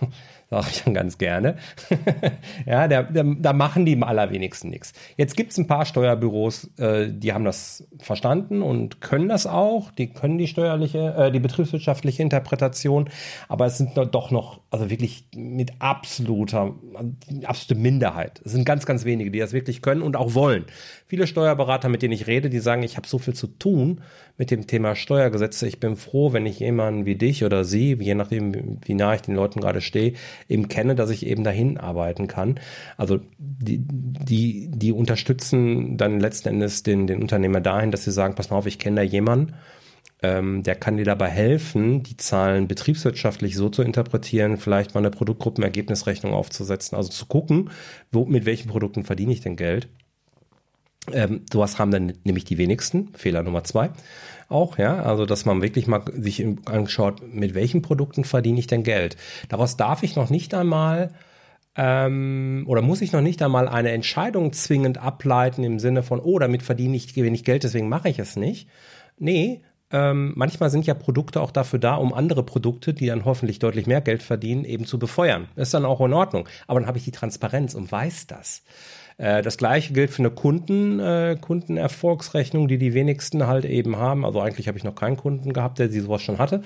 sage 0.52 0.68
ich 0.70 0.84
dann 0.84 0.94
ganz 0.94 1.18
gerne. 1.18 1.56
ja, 2.66 2.90
der, 2.90 3.04
der, 3.04 3.24
da 3.24 3.54
machen 3.54 3.86
die 3.86 3.94
im 3.94 4.04
allerwenigsten 4.04 4.70
nichts. 4.70 4.92
Jetzt 5.16 5.38
gibt 5.38 5.52
es 5.52 5.58
ein 5.58 5.66
paar 5.66 5.86
Steuerbüros, 5.86 6.70
äh, 6.78 7.08
die 7.10 7.32
haben 7.32 7.46
das 7.46 7.88
verstanden 8.00 8.62
und 8.62 9.00
können 9.00 9.30
das 9.30 9.48
auch. 9.48 9.92
Die 9.92 10.08
können 10.08 10.38
die 10.38 10.48
steuerliche, 10.48 11.16
äh, 11.18 11.32
die 11.32 11.40
betriebswirtschaftliche 11.40 12.22
Interpretation, 12.22 13.10
aber 13.48 13.66
es 13.66 13.78
sind 13.78 13.92
doch 13.96 14.30
noch, 14.30 14.60
also 14.70 14.90
wirklich 14.90 15.26
mit 15.34 15.72
absoluter, 15.80 16.76
absolute 17.46 17.82
Minderheit. 17.82 18.42
Es 18.44 18.52
sind 18.52 18.66
ganz, 18.66 18.86
ganz 18.86 19.06
wenige, 19.06 19.32
die 19.32 19.40
das 19.40 19.54
wirklich 19.54 19.82
können 19.82 20.02
und 20.02 20.18
auch 20.18 20.34
wollen. 20.34 20.66
Viele 21.08 21.28
Steuerberater, 21.28 21.88
mit 21.88 22.02
denen 22.02 22.14
ich 22.14 22.28
rede, 22.28 22.50
die 22.50 22.60
sagen, 22.60 22.84
ich 22.84 22.98
habe 22.98 23.08
so 23.08 23.20
viel 23.20 23.34
zu 23.34 23.48
tun 23.48 24.02
mit 24.42 24.50
dem 24.50 24.66
Thema 24.66 24.96
Steuergesetze. 24.96 25.68
Ich 25.68 25.80
bin 25.80 25.96
froh, 25.96 26.34
wenn 26.34 26.48
ich 26.48 26.58
jemanden 26.58 27.06
wie 27.06 27.14
dich 27.14 27.46
oder 27.46 27.64
sie, 27.64 27.96
je 28.00 28.16
nachdem, 28.16 28.80
wie 28.84 28.96
nah 28.96 29.14
ich 29.14 29.22
den 29.22 29.36
Leuten 29.36 29.62
gerade 29.62 29.82
stehe, 29.82 30.14
eben 30.50 30.68
kenne, 30.68 30.96
dass 30.96 31.12
ich 31.12 31.28
eben 31.28 31.44
dahin 31.44 31.78
arbeiten 31.78 32.26
kann. 32.26 32.60
Also 32.98 33.20
die, 33.38 33.84
die, 33.86 34.68
die 34.72 34.94
unterstützen 34.94 35.96
dann 35.96 36.20
letzten 36.20 36.50
Endes 36.50 36.82
den, 36.82 37.06
den 37.06 37.22
Unternehmer 37.22 37.62
dahin, 37.62 37.92
dass 37.92 38.04
sie 38.04 38.12
sagen, 38.12 38.34
pass 38.34 38.50
mal 38.50 38.58
auf, 38.58 38.66
ich 38.66 38.80
kenne 38.80 38.96
da 38.96 39.02
jemanden, 39.04 39.54
ähm, 40.24 40.64
der 40.64 40.74
kann 40.74 40.98
dir 40.98 41.06
dabei 41.06 41.30
helfen, 41.30 42.02
die 42.02 42.18
Zahlen 42.18 42.68
betriebswirtschaftlich 42.68 43.56
so 43.56 43.70
zu 43.70 43.84
interpretieren, 43.84 44.58
vielleicht 44.58 44.96
mal 44.96 45.02
eine 45.02 45.12
Produktgruppenergebnisrechnung 45.12 46.34
aufzusetzen, 46.34 46.98
also 46.98 47.10
zu 47.10 47.28
gucken, 47.28 47.70
wo, 48.12 48.26
mit 48.26 48.48
welchen 48.48 48.70
Produkten 48.70 49.04
verdiene 49.04 49.34
ich 49.34 49.42
denn 49.42 49.56
Geld 49.56 49.88
Ähm, 51.12 51.46
sowas 51.52 51.80
haben 51.80 51.92
dann 51.92 52.14
nämlich 52.24 52.46
die 52.46 52.58
wenigsten. 52.58 53.10
Fehler 53.16 53.44
Nummer 53.44 53.64
zwei 53.64 53.92
auch, 54.52 54.78
ja. 54.78 55.02
Also, 55.02 55.26
dass 55.26 55.46
man 55.46 55.62
wirklich 55.62 55.88
mal 55.88 56.04
sich 56.14 56.46
anschaut, 56.66 57.22
mit 57.34 57.56
welchen 57.56 57.82
Produkten 57.82 58.24
verdiene 58.24 58.60
ich 58.60 58.68
denn 58.68 58.84
Geld. 58.84 59.18
Daraus 59.50 59.78
darf 59.78 60.04
ich 60.04 60.16
noch 60.16 60.30
nicht 60.30 60.54
einmal 60.54 61.12
ähm, 61.76 62.66
oder 62.68 62.82
muss 62.82 63.02
ich 63.02 63.14
noch 63.14 63.22
nicht 63.22 63.42
einmal 63.42 63.68
eine 63.68 63.92
Entscheidung 63.92 64.52
zwingend 64.52 64.98
ableiten 64.98 65.64
im 65.64 65.80
Sinne 65.80 66.04
von, 66.04 66.20
oh, 66.20 66.38
damit 66.38 66.64
verdiene 66.64 66.98
ich 66.98 67.16
wenig 67.16 67.46
Geld, 67.46 67.64
deswegen 67.64 67.88
mache 67.88 68.10
ich 68.10 68.20
es 68.20 68.36
nicht. 68.36 68.68
Nee, 69.18 69.62
ähm, 69.92 70.34
manchmal 70.36 70.70
sind 70.70 70.86
ja 70.86 70.94
Produkte 70.94 71.42
auch 71.42 71.52
dafür 71.52 71.80
da, 71.80 71.96
um 71.96 72.14
andere 72.14 72.44
Produkte, 72.44 72.94
die 72.94 73.08
dann 73.08 73.26
hoffentlich 73.26 73.60
deutlich 73.60 73.88
mehr 73.88 74.02
Geld 74.02 74.24
verdienen, 74.24 74.66
eben 74.66 74.86
zu 74.86 75.00
befeuern. 75.00 75.48
Ist 75.56 75.74
dann 75.74 75.86
auch 75.86 76.02
in 76.02 76.14
Ordnung. 76.14 76.48
Aber 76.68 76.80
dann 76.80 76.88
habe 76.88 76.98
ich 76.98 77.04
die 77.04 77.12
Transparenz 77.12 77.74
und 77.74 77.92
weiß 77.92 78.28
das. 78.28 78.64
Äh, 79.18 79.42
das 79.42 79.58
gleiche 79.58 79.94
gilt 79.94 80.12
für 80.12 80.22
eine 80.22 80.32
Kunden, 80.32 81.00
äh, 81.00 81.38
Kundenerfolgsrechnung, 81.40 82.68
die 82.68 82.78
die 82.78 82.94
wenigsten 82.94 83.48
halt 83.48 83.66
eben 83.66 83.98
haben. 83.98 84.26
Also 84.26 84.42
eigentlich 84.42 84.68
habe 84.68 84.78
ich 84.78 84.84
noch 84.84 84.96
keinen 84.96 85.18
Kunden 85.18 85.54
gehabt, 85.54 85.80
der 85.80 85.90
sie 85.90 86.00
sowas 86.00 86.22
schon 86.22 86.38
hatte 86.38 86.62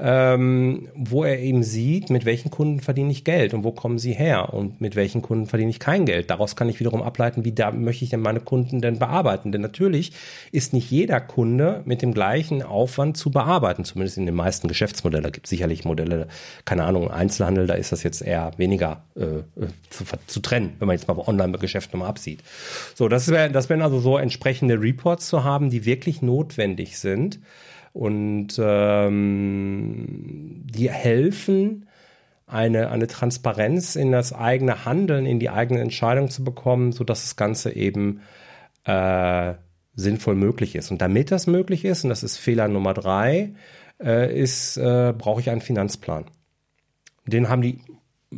ähm, 0.00 0.88
wo 0.94 1.24
er 1.24 1.40
eben 1.40 1.62
sieht, 1.62 2.10
mit 2.10 2.24
welchen 2.24 2.50
Kunden 2.50 2.80
verdiene 2.80 3.10
ich 3.10 3.24
Geld 3.24 3.54
und 3.54 3.64
wo 3.64 3.72
kommen 3.72 3.98
sie 3.98 4.12
her 4.12 4.54
und 4.54 4.80
mit 4.80 4.96
welchen 4.96 5.22
Kunden 5.22 5.46
verdiene 5.46 5.70
ich 5.70 5.80
kein 5.80 6.04
Geld. 6.04 6.30
Daraus 6.30 6.56
kann 6.56 6.68
ich 6.68 6.78
wiederum 6.78 7.02
ableiten, 7.02 7.44
wie 7.44 7.52
da 7.52 7.70
möchte 7.72 8.04
ich 8.04 8.10
denn 8.10 8.20
meine 8.20 8.40
Kunden 8.40 8.80
denn 8.80 8.98
bearbeiten. 8.98 9.50
Denn 9.50 9.60
natürlich 9.60 10.12
ist 10.52 10.72
nicht 10.72 10.90
jeder 10.90 11.20
Kunde 11.20 11.82
mit 11.84 12.02
dem 12.02 12.14
gleichen 12.14 12.62
Aufwand 12.62 13.16
zu 13.16 13.30
bearbeiten, 13.30 13.84
zumindest 13.84 14.18
in 14.18 14.26
den 14.26 14.34
meisten 14.34 14.68
Geschäftsmodellen. 14.68 15.24
Da 15.24 15.30
gibt 15.30 15.46
es 15.46 15.50
sicherlich 15.50 15.84
Modelle, 15.84 16.28
keine 16.64 16.84
Ahnung, 16.84 17.10
Einzelhandel, 17.10 17.66
da 17.66 17.74
ist 17.74 17.90
das 17.90 18.02
jetzt 18.02 18.22
eher 18.22 18.52
weniger 18.56 19.02
äh, 19.16 19.22
äh 19.22 19.68
zu, 19.90 20.04
zu 20.26 20.40
trennen, 20.40 20.74
wenn 20.78 20.86
man 20.86 20.96
jetzt 20.96 21.08
mal 21.08 21.18
Online-Geschäft 21.18 21.92
nochmal 21.92 22.08
absieht. 22.08 22.40
So, 22.94 23.08
das 23.08 23.28
wäre 23.28 23.50
das 23.50 23.68
wären 23.68 23.82
also 23.82 23.98
so 23.98 24.16
entsprechende 24.18 24.80
Reports 24.80 25.28
zu 25.28 25.44
haben, 25.44 25.70
die 25.70 25.84
wirklich 25.84 26.22
notwendig 26.22 26.98
sind 26.98 27.40
und 27.92 28.58
ähm, 28.58 30.62
die 30.64 30.90
helfen, 30.90 31.86
eine, 32.46 32.90
eine 32.90 33.06
Transparenz 33.06 33.94
in 33.94 34.10
das 34.10 34.32
eigene 34.32 34.84
Handeln, 34.84 35.26
in 35.26 35.38
die 35.38 35.50
eigene 35.50 35.80
Entscheidung 35.80 36.30
zu 36.30 36.44
bekommen, 36.44 36.92
sodass 36.92 37.22
das 37.22 37.36
Ganze 37.36 37.74
eben 37.74 38.22
äh, 38.84 39.54
sinnvoll 39.94 40.34
möglich 40.34 40.74
ist. 40.74 40.90
Und 40.90 41.02
damit 41.02 41.30
das 41.30 41.46
möglich 41.46 41.84
ist, 41.84 42.04
und 42.04 42.10
das 42.10 42.22
ist 42.22 42.38
Fehler 42.38 42.68
Nummer 42.68 42.94
drei, 42.94 43.54
äh, 44.02 44.40
ist, 44.40 44.78
äh, 44.78 45.12
brauche 45.16 45.40
ich 45.40 45.50
einen 45.50 45.60
Finanzplan. 45.60 46.24
Den 47.26 47.48
haben 47.48 47.62
die 47.62 47.80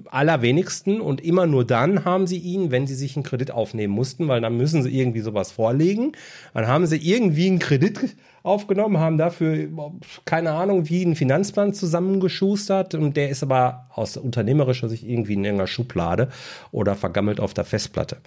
allerwenigsten 0.07 1.01
und 1.01 1.21
immer 1.21 1.47
nur 1.47 1.65
dann 1.65 2.05
haben 2.05 2.27
sie 2.27 2.39
ihn, 2.39 2.71
wenn 2.71 2.87
sie 2.87 2.95
sich 2.95 3.17
einen 3.17 3.25
Kredit 3.25 3.51
aufnehmen 3.51 3.93
mussten, 3.93 4.29
weil 4.29 4.41
dann 4.41 4.57
müssen 4.57 4.83
sie 4.83 4.97
irgendwie 4.97 5.21
sowas 5.21 5.53
vorlegen. 5.53 6.13
Dann 6.55 6.67
haben 6.67 6.87
sie 6.87 6.97
irgendwie 6.97 7.49
einen 7.49 7.59
Kredit 7.59 8.17
aufgenommen, 8.43 8.99
haben 8.99 9.19
dafür 9.19 9.69
keine 10.25 10.53
Ahnung 10.53 10.89
wie 10.89 11.05
einen 11.05 11.17
Finanzplan 11.17 11.75
zusammengeschustert 11.75 12.95
und 12.95 13.17
der 13.17 13.31
ist 13.31 13.43
aber 13.43 13.87
aus 13.95 14.17
unternehmerischer 14.17 14.89
Sicht 14.89 15.05
irgendwie 15.05 15.35
in 15.35 15.45
irgendeiner 15.45 15.67
Schublade 15.67 16.29
oder 16.73 16.95
vergammelt 16.95 17.41
auf 17.41 17.55
der 17.55 17.65
Festplatte. 17.65 18.19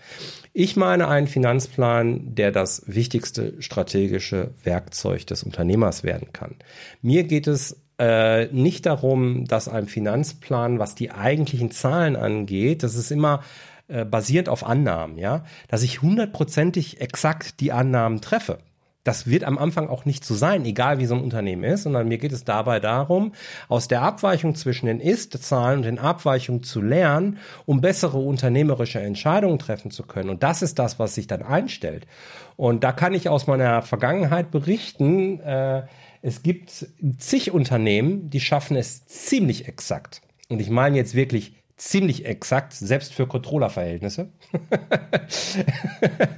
Ich 0.54 0.76
meine 0.76 1.08
einen 1.08 1.28
Finanzplan, 1.28 2.36
der 2.36 2.52
das 2.52 2.84
wichtigste 2.86 3.62
strategische 3.62 4.52
Werkzeug 4.63 5.26
des 5.28 5.43
Unternehmers 5.43 6.04
werden 6.04 6.30
kann. 6.34 6.56
Mir 7.02 7.23
geht 7.23 7.47
es 7.47 7.82
äh, 7.99 8.47
nicht 8.47 8.86
darum, 8.86 9.45
dass 9.45 9.67
ein 9.67 9.88
Finanzplan, 9.88 10.80
was 10.80 10.95
die 10.95 11.12
eigentlichen 11.12 11.71
Zahlen 11.71 12.15
angeht, 12.15 12.84
das 12.84 12.95
ist 12.95 13.12
immer 13.12 13.41
äh, 13.88 14.06
basiert 14.06 14.49
auf 14.49 14.65
Annahmen, 14.65 15.17
ja, 15.17 15.43
dass 15.67 15.84
ich 15.84 16.02
hundertprozentig 16.02 17.02
exakt 17.02 17.60
die 17.60 17.71
Annahmen 17.71 18.21
treffe. 18.21 18.60
Das 19.03 19.27
wird 19.27 19.43
am 19.43 19.57
Anfang 19.57 19.89
auch 19.89 20.05
nicht 20.05 20.23
so 20.23 20.33
sein, 20.33 20.65
egal 20.65 20.99
wie 20.99 21.05
so 21.05 21.15
ein 21.15 21.21
Unternehmen 21.21 21.63
ist, 21.63 21.83
sondern 21.83 22.07
mir 22.07 22.17
geht 22.17 22.31
es 22.31 22.45
dabei 22.45 22.79
darum, 22.79 23.33
aus 23.67 23.87
der 23.87 24.01
Abweichung 24.01 24.55
zwischen 24.55 24.85
den 24.85 24.99
Ist-Zahlen 24.99 25.77
und 25.77 25.83
den 25.83 25.99
Abweichungen 25.99 26.63
zu 26.63 26.81
lernen, 26.81 27.37
um 27.65 27.81
bessere 27.81 28.17
unternehmerische 28.17 29.01
Entscheidungen 29.01 29.59
treffen 29.59 29.91
zu 29.91 30.03
können. 30.03 30.29
Und 30.29 30.43
das 30.43 30.61
ist 30.61 30.79
das, 30.79 30.99
was 30.99 31.15
sich 31.15 31.27
dann 31.27 31.41
einstellt. 31.41 32.07
Und 32.55 32.83
da 32.83 32.91
kann 32.91 33.13
ich 33.13 33.27
aus 33.27 33.47
meiner 33.47 33.81
Vergangenheit 33.81 34.51
berichten, 34.51 35.39
äh, 35.41 35.83
es 36.21 36.41
gibt 36.41 36.87
zig 37.17 37.51
Unternehmen, 37.51 38.29
die 38.29 38.39
schaffen 38.39 38.77
es 38.77 39.05
ziemlich 39.05 39.67
exakt. 39.67 40.21
Und 40.47 40.61
ich 40.61 40.69
meine 40.69 40.95
jetzt 40.95 41.15
wirklich 41.15 41.55
ziemlich 41.75 42.25
exakt, 42.25 42.73
selbst 42.73 43.13
für 43.13 43.27
Controllerverhältnisse, 43.27 44.29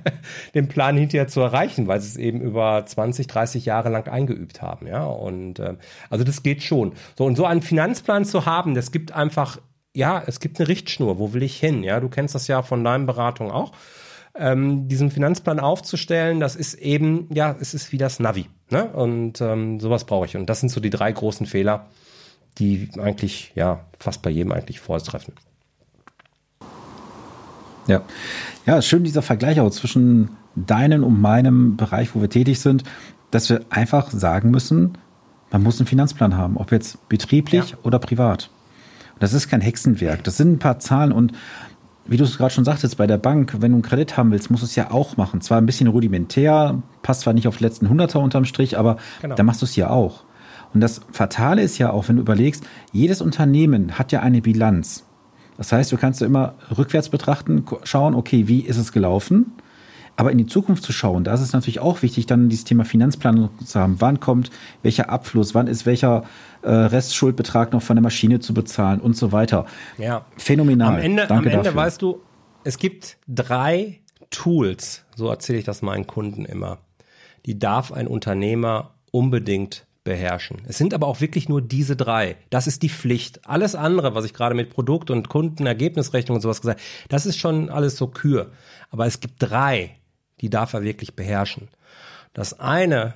den 0.55 0.67
Plan 0.67 0.97
hinterher 0.97 1.27
zu 1.27 1.41
erreichen, 1.41 1.87
weil 1.87 2.01
sie 2.01 2.07
es 2.07 2.17
eben 2.17 2.41
über 2.41 2.83
20, 2.85 3.27
30 3.27 3.65
Jahre 3.65 3.89
lang 3.89 4.07
eingeübt 4.07 4.61
haben. 4.61 4.87
Ja, 4.87 5.05
und 5.05 5.59
äh, 5.59 5.75
also 6.09 6.23
das 6.23 6.41
geht 6.41 6.63
schon. 6.63 6.93
So 7.17 7.25
und 7.25 7.35
so 7.35 7.45
einen 7.45 7.61
Finanzplan 7.61 8.25
zu 8.25 8.45
haben, 8.45 8.73
das 8.73 8.91
gibt 8.91 9.11
einfach, 9.11 9.59
ja, 9.93 10.23
es 10.25 10.39
gibt 10.39 10.59
eine 10.59 10.67
Richtschnur. 10.67 11.19
Wo 11.19 11.33
will 11.33 11.43
ich 11.43 11.59
hin? 11.59 11.83
Ja, 11.83 11.99
du 11.99 12.09
kennst 12.09 12.33
das 12.33 12.47
ja 12.47 12.61
von 12.63 12.83
deinen 12.83 13.05
Beratungen 13.05 13.51
auch 13.51 13.73
ähm, 14.37 14.87
diesen 14.87 15.11
Finanzplan 15.11 15.59
aufzustellen, 15.59 16.39
das 16.39 16.55
ist 16.55 16.75
eben, 16.75 17.27
ja, 17.33 17.55
es 17.59 17.73
ist 17.73 17.91
wie 17.91 17.97
das 17.97 18.19
Navi. 18.19 18.47
Ne? 18.69 18.85
Und 18.85 19.41
ähm, 19.41 19.79
sowas 19.79 20.05
brauche 20.05 20.25
ich. 20.25 20.35
Und 20.35 20.49
das 20.49 20.59
sind 20.59 20.69
so 20.69 20.81
die 20.81 20.89
drei 20.89 21.11
großen 21.11 21.45
Fehler, 21.45 21.87
die 22.57 22.89
eigentlich, 22.99 23.51
ja, 23.55 23.85
fast 23.99 24.21
bei 24.21 24.29
jedem 24.29 24.51
eigentlich 24.51 24.79
vortreffen. 24.79 25.33
Ja. 27.87 28.01
Ja, 28.65 28.81
schön 28.81 29.03
dieser 29.03 29.21
Vergleich 29.21 29.59
auch 29.59 29.69
zwischen 29.69 30.35
deinem 30.55 31.03
und 31.03 31.19
meinem 31.19 31.77
Bereich, 31.77 32.15
wo 32.15 32.21
wir 32.21 32.29
tätig 32.29 32.59
sind, 32.59 32.83
dass 33.31 33.49
wir 33.49 33.61
einfach 33.69 34.11
sagen 34.11 34.51
müssen, 34.51 34.97
man 35.51 35.63
muss 35.63 35.79
einen 35.79 35.87
Finanzplan 35.87 36.37
haben, 36.37 36.57
ob 36.57 36.71
jetzt 36.71 37.07
betrieblich 37.09 37.71
ja. 37.71 37.77
oder 37.83 37.99
privat. 37.99 38.49
Das 39.19 39.33
ist 39.33 39.47
kein 39.47 39.61
Hexenwerk. 39.61 40.23
Das 40.23 40.37
sind 40.37 40.53
ein 40.53 40.59
paar 40.59 40.79
Zahlen 40.79 41.11
und 41.11 41.33
wie 42.07 42.17
du 42.17 42.23
es 42.23 42.37
gerade 42.37 42.53
schon 42.53 42.65
sagtest, 42.65 42.97
bei 42.97 43.07
der 43.07 43.17
Bank, 43.17 43.55
wenn 43.59 43.71
du 43.71 43.77
einen 43.77 43.81
Kredit 43.81 44.15
haben 44.15 44.31
willst, 44.31 44.51
musst 44.51 44.61
du 44.61 44.67
es 44.67 44.75
ja 44.75 44.91
auch 44.91 45.17
machen. 45.17 45.41
Zwar 45.41 45.57
ein 45.57 45.65
bisschen 45.65 45.87
rudimentär, 45.87 46.81
passt 47.01 47.21
zwar 47.21 47.33
nicht 47.33 47.47
auf 47.47 47.57
die 47.57 47.63
letzten 47.63 47.89
Hunderter 47.89 48.19
unterm 48.19 48.45
Strich, 48.45 48.77
aber 48.77 48.97
genau. 49.21 49.35
dann 49.35 49.45
machst 49.45 49.61
du 49.61 49.65
es 49.65 49.75
ja 49.75 49.89
auch. 49.89 50.23
Und 50.73 50.81
das 50.81 51.01
Fatale 51.11 51.61
ist 51.61 51.77
ja 51.77 51.91
auch, 51.91 52.07
wenn 52.07 52.17
du 52.17 52.21
überlegst, 52.21 52.63
jedes 52.91 53.21
Unternehmen 53.21 53.97
hat 53.97 54.11
ja 54.11 54.19
eine 54.19 54.41
Bilanz. 54.41 55.05
Das 55.57 55.71
heißt, 55.71 55.91
du 55.91 55.97
kannst 55.97 56.21
immer 56.21 56.55
rückwärts 56.77 57.09
betrachten, 57.09 57.65
schauen, 57.83 58.13
okay, 58.13 58.47
wie 58.47 58.59
ist 58.59 58.77
es 58.77 58.91
gelaufen? 58.91 59.53
Aber 60.17 60.31
in 60.31 60.37
die 60.37 60.45
Zukunft 60.45 60.83
zu 60.83 60.93
schauen, 60.93 61.23
da 61.23 61.33
ist 61.33 61.41
es 61.41 61.51
natürlich 61.53 61.79
auch 61.79 62.01
wichtig, 62.01 62.25
dann 62.25 62.47
dieses 62.49 62.63
Thema 62.65 62.85
Finanzplanung 62.85 63.49
zu 63.65 63.79
haben. 63.79 63.97
Wann 63.99 64.19
kommt 64.19 64.49
welcher 64.81 65.09
Abfluss? 65.09 65.53
Wann 65.53 65.67
ist 65.67 65.85
welcher 65.85 66.23
äh, 66.61 66.69
Restschuldbetrag 66.69 67.73
noch 67.73 67.81
von 67.81 67.95
der 67.97 68.03
Maschine 68.03 68.39
zu 68.39 68.53
bezahlen 68.53 69.01
und 69.01 69.17
so 69.17 69.31
weiter? 69.31 69.65
Ja. 69.97 70.25
Phänomenal. 70.37 70.95
Am 70.95 70.99
Ende, 70.99 71.27
Danke 71.27 71.33
am 71.33 71.45
Ende 71.45 71.63
dafür. 71.65 71.75
weißt 71.75 72.01
du, 72.01 72.21
es 72.63 72.77
gibt 72.77 73.17
drei 73.27 73.99
Tools, 74.31 75.03
so 75.15 75.29
erzähle 75.29 75.59
ich 75.59 75.65
das 75.65 75.81
meinen 75.81 76.07
Kunden 76.07 76.45
immer. 76.45 76.79
Die 77.45 77.59
darf 77.59 77.91
ein 77.91 78.07
Unternehmer 78.07 78.91
unbedingt 79.11 79.85
beherrschen. 80.03 80.61
Es 80.67 80.77
sind 80.77 80.93
aber 80.93 81.07
auch 81.07 81.19
wirklich 81.19 81.49
nur 81.49 81.61
diese 81.61 81.95
drei. 81.95 82.37
Das 82.49 82.67
ist 82.67 82.83
die 82.83 82.89
Pflicht. 82.89 83.47
Alles 83.47 83.75
andere, 83.75 84.15
was 84.15 84.23
ich 84.23 84.33
gerade 84.33 84.55
mit 84.55 84.69
Produkt- 84.69 85.09
und 85.09 85.29
Kundenergebnisrechnung 85.29 86.35
und 86.37 86.41
sowas 86.41 86.61
gesagt 86.61 86.79
habe, 86.79 87.07
das 87.09 87.25
ist 87.25 87.37
schon 87.37 87.69
alles 87.69 87.97
so 87.97 88.07
Kür. 88.07 88.51
Aber 88.91 89.05
es 89.07 89.19
gibt 89.19 89.35
drei, 89.39 89.97
die 90.41 90.49
darf 90.49 90.73
er 90.73 90.83
wirklich 90.83 91.15
beherrschen. 91.15 91.69
Das 92.33 92.59
eine 92.59 93.15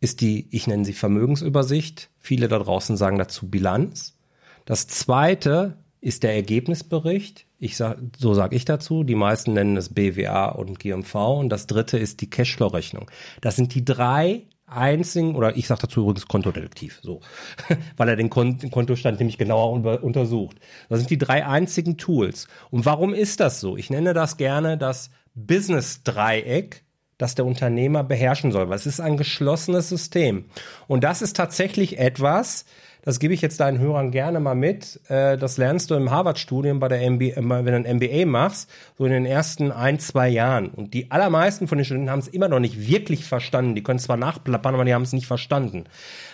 ist 0.00 0.20
die, 0.20 0.48
ich 0.50 0.66
nenne 0.66 0.84
sie 0.84 0.92
Vermögensübersicht. 0.92 2.10
Viele 2.18 2.48
da 2.48 2.58
draußen 2.58 2.96
sagen 2.96 3.18
dazu 3.18 3.48
Bilanz. 3.48 4.16
Das 4.64 4.86
zweite 4.86 5.78
ist 6.00 6.22
der 6.22 6.34
Ergebnisbericht. 6.34 7.46
Ich 7.58 7.76
sag, 7.76 7.98
so 8.16 8.34
sage 8.34 8.54
ich 8.54 8.64
dazu. 8.64 9.02
Die 9.02 9.16
meisten 9.16 9.54
nennen 9.54 9.76
es 9.76 9.92
BWA 9.92 10.46
und 10.50 10.78
GMV. 10.78 11.14
Und 11.14 11.48
das 11.48 11.66
dritte 11.66 11.98
ist 11.98 12.20
die 12.20 12.30
Cashflow-Rechnung. 12.30 13.10
Das 13.40 13.56
sind 13.56 13.74
die 13.74 13.84
drei 13.84 14.44
einzigen, 14.66 15.34
oder 15.34 15.56
ich 15.56 15.66
sage 15.66 15.82
dazu 15.82 16.02
übrigens 16.02 16.28
Kontodetektiv, 16.28 17.00
so, 17.02 17.20
weil 17.96 18.08
er 18.10 18.16
den 18.16 18.28
Kontostand 18.28 19.18
nämlich 19.18 19.38
genauer 19.38 19.72
untersucht. 20.02 20.58
Das 20.88 20.98
sind 20.98 21.10
die 21.10 21.18
drei 21.18 21.46
einzigen 21.46 21.96
Tools. 21.96 22.48
Und 22.70 22.84
warum 22.84 23.14
ist 23.14 23.40
das 23.40 23.60
so? 23.60 23.76
Ich 23.76 23.90
nenne 23.90 24.12
das 24.12 24.36
gerne 24.36 24.76
das 24.76 25.10
Business-Dreieck, 25.46 26.82
das 27.16 27.34
der 27.34 27.46
Unternehmer 27.46 28.04
beherrschen 28.04 28.52
soll, 28.52 28.72
es 28.72 28.86
ist 28.86 29.00
ein 29.00 29.16
geschlossenes 29.16 29.88
System. 29.88 30.44
Und 30.86 31.04
das 31.04 31.22
ist 31.22 31.36
tatsächlich 31.36 31.98
etwas, 31.98 32.64
das 33.02 33.20
gebe 33.20 33.32
ich 33.32 33.40
jetzt 33.40 33.60
deinen 33.60 33.78
Hörern 33.78 34.10
gerne 34.10 34.38
mal 34.38 34.54
mit. 34.54 35.00
Äh, 35.08 35.38
das 35.38 35.56
lernst 35.56 35.90
du 35.90 35.94
im 35.94 36.10
Harvard-Studium 36.10 36.78
bei 36.78 36.88
der 36.88 37.08
MBA, 37.10 37.36
wenn 37.36 37.64
du 37.64 37.88
ein 37.88 37.96
MBA 37.96 38.26
machst, 38.26 38.68
so 38.98 39.06
in 39.06 39.12
den 39.12 39.24
ersten 39.24 39.72
ein, 39.72 39.98
zwei 39.98 40.28
Jahren. 40.28 40.68
Und 40.68 40.92
die 40.94 41.10
allermeisten 41.10 41.68
von 41.68 41.78
den 41.78 41.84
Studenten 41.84 42.10
haben 42.10 42.18
es 42.18 42.28
immer 42.28 42.48
noch 42.48 42.60
nicht 42.60 42.88
wirklich 42.88 43.24
verstanden. 43.24 43.74
Die 43.74 43.82
können 43.82 43.98
zwar 43.98 44.16
nachplappern, 44.16 44.74
aber 44.74 44.84
die 44.84 44.92
haben 44.92 45.02
es 45.02 45.12
nicht 45.12 45.26
verstanden. 45.26 45.84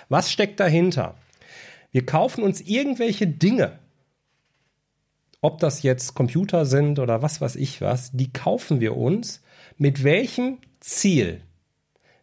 Was 0.09 0.33
steckt 0.33 0.59
dahinter? 0.59 1.15
Wir 1.93 2.05
kaufen 2.05 2.43
uns 2.43 2.61
irgendwelche 2.61 3.29
Dinge 3.29 3.79
ob 5.45 5.59
das 5.59 5.83
jetzt 5.83 6.15
Computer 6.15 6.65
sind 6.65 6.99
oder 6.99 7.21
was 7.21 7.43
weiß 7.43 7.57
ich 7.57 7.83
was, 7.83 8.13
die 8.13 8.33
kaufen 8.33 8.81
wir 8.81 8.97
uns. 8.97 9.43
Mit 9.77 10.03
welchem 10.03 10.57
Ziel? 10.81 11.43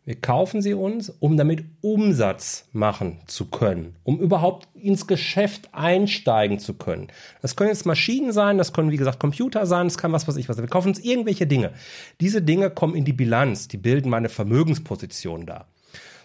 Wir 0.05 0.19
kaufen 0.19 0.63
sie 0.63 0.73
uns, 0.73 1.11
um 1.19 1.37
damit 1.37 1.63
Umsatz 1.81 2.67
machen 2.71 3.19
zu 3.27 3.51
können, 3.51 3.95
um 4.03 4.19
überhaupt 4.19 4.67
ins 4.73 5.05
Geschäft 5.05 5.69
einsteigen 5.71 6.57
zu 6.57 6.73
können. 6.73 7.09
Das 7.43 7.55
können 7.55 7.69
jetzt 7.69 7.85
Maschinen 7.85 8.31
sein, 8.31 8.57
das 8.57 8.73
können 8.73 8.89
wie 8.89 8.97
gesagt 8.97 9.19
Computer 9.19 9.67
sein, 9.67 9.85
das 9.85 9.99
kann 9.99 10.11
was 10.11 10.27
weiß 10.27 10.37
ich 10.37 10.49
was. 10.49 10.57
Wir 10.57 10.65
kaufen 10.65 10.87
uns 10.87 10.99
irgendwelche 10.99 11.45
Dinge. 11.45 11.73
Diese 12.21 12.41
Dinge 12.41 12.71
kommen 12.71 12.95
in 12.95 13.05
die 13.05 13.13
Bilanz, 13.13 13.67
die 13.67 13.77
bilden 13.77 14.09
meine 14.09 14.29
Vermögensposition 14.29 15.45
da. 15.45 15.67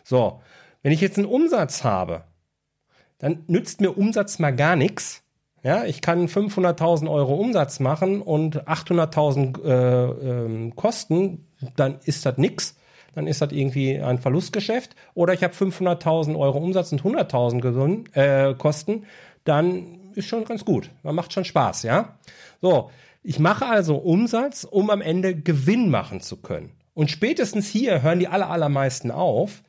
So, 0.03 0.41
wenn 0.83 0.93
ich 0.93 1.03
jetzt 1.03 1.19
einen 1.19 1.27
Umsatz 1.27 1.85
habe, 1.85 2.25
dann 3.19 3.45
nützt 3.49 3.83
mir 3.83 3.99
Umsatz 3.99 4.39
mal 4.39 4.57
gar 4.57 4.77
nichts. 4.77 5.26
Ja, 5.62 5.85
ich 5.85 6.01
kann 6.01 6.29
500.000 6.29 7.11
Euro 7.11 7.35
Umsatz 7.35 7.81
machen 7.81 8.23
und 8.23 8.69
800.000 8.69 9.64
äh, 9.64 10.66
äh, 10.66 10.71
Kosten, 10.77 11.47
dann 11.77 11.99
ist 12.05 12.25
das 12.25 12.38
nix 12.38 12.77
dann 13.16 13.27
ist 13.27 13.40
das 13.40 13.51
irgendwie 13.51 13.99
ein 13.99 14.19
Verlustgeschäft. 14.19 14.95
Oder 15.14 15.33
ich 15.33 15.42
habe 15.42 15.55
500.000 15.55 16.38
Euro 16.38 16.59
Umsatz 16.59 16.92
und 16.92 17.03
100.000 17.03 18.14
äh, 18.14 18.55
Kosten, 18.55 19.07
dann 19.45 20.12
ist 20.14 20.29
schon 20.29 20.45
ganz 20.45 20.64
gut. 20.64 20.90
Man 21.03 21.14
macht 21.14 21.33
schon 21.33 21.47
Spaß, 21.47 21.83
ja. 21.85 22.19
So, 22.61 22.90
ich 23.23 23.38
mache 23.38 23.66
also 23.66 23.97
Umsatz, 23.97 24.64
um 24.64 24.90
am 24.90 25.01
Ende 25.01 25.35
Gewinn 25.35 25.88
machen 25.88 26.21
zu 26.21 26.37
können. 26.37 26.73
Und 26.92 27.11
spätestens 27.11 27.69
hier 27.69 28.03
hören 28.03 28.19
die 28.19 28.29
aller, 28.29 28.51
allermeisten 28.51 29.11
auf. 29.11 29.62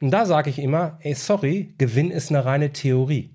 Und 0.00 0.10
da 0.10 0.26
sage 0.26 0.50
ich 0.50 0.58
immer, 0.58 0.98
ey, 1.00 1.14
sorry, 1.14 1.74
Gewinn 1.78 2.10
ist 2.10 2.30
eine 2.30 2.44
reine 2.44 2.72
Theorie. 2.72 3.30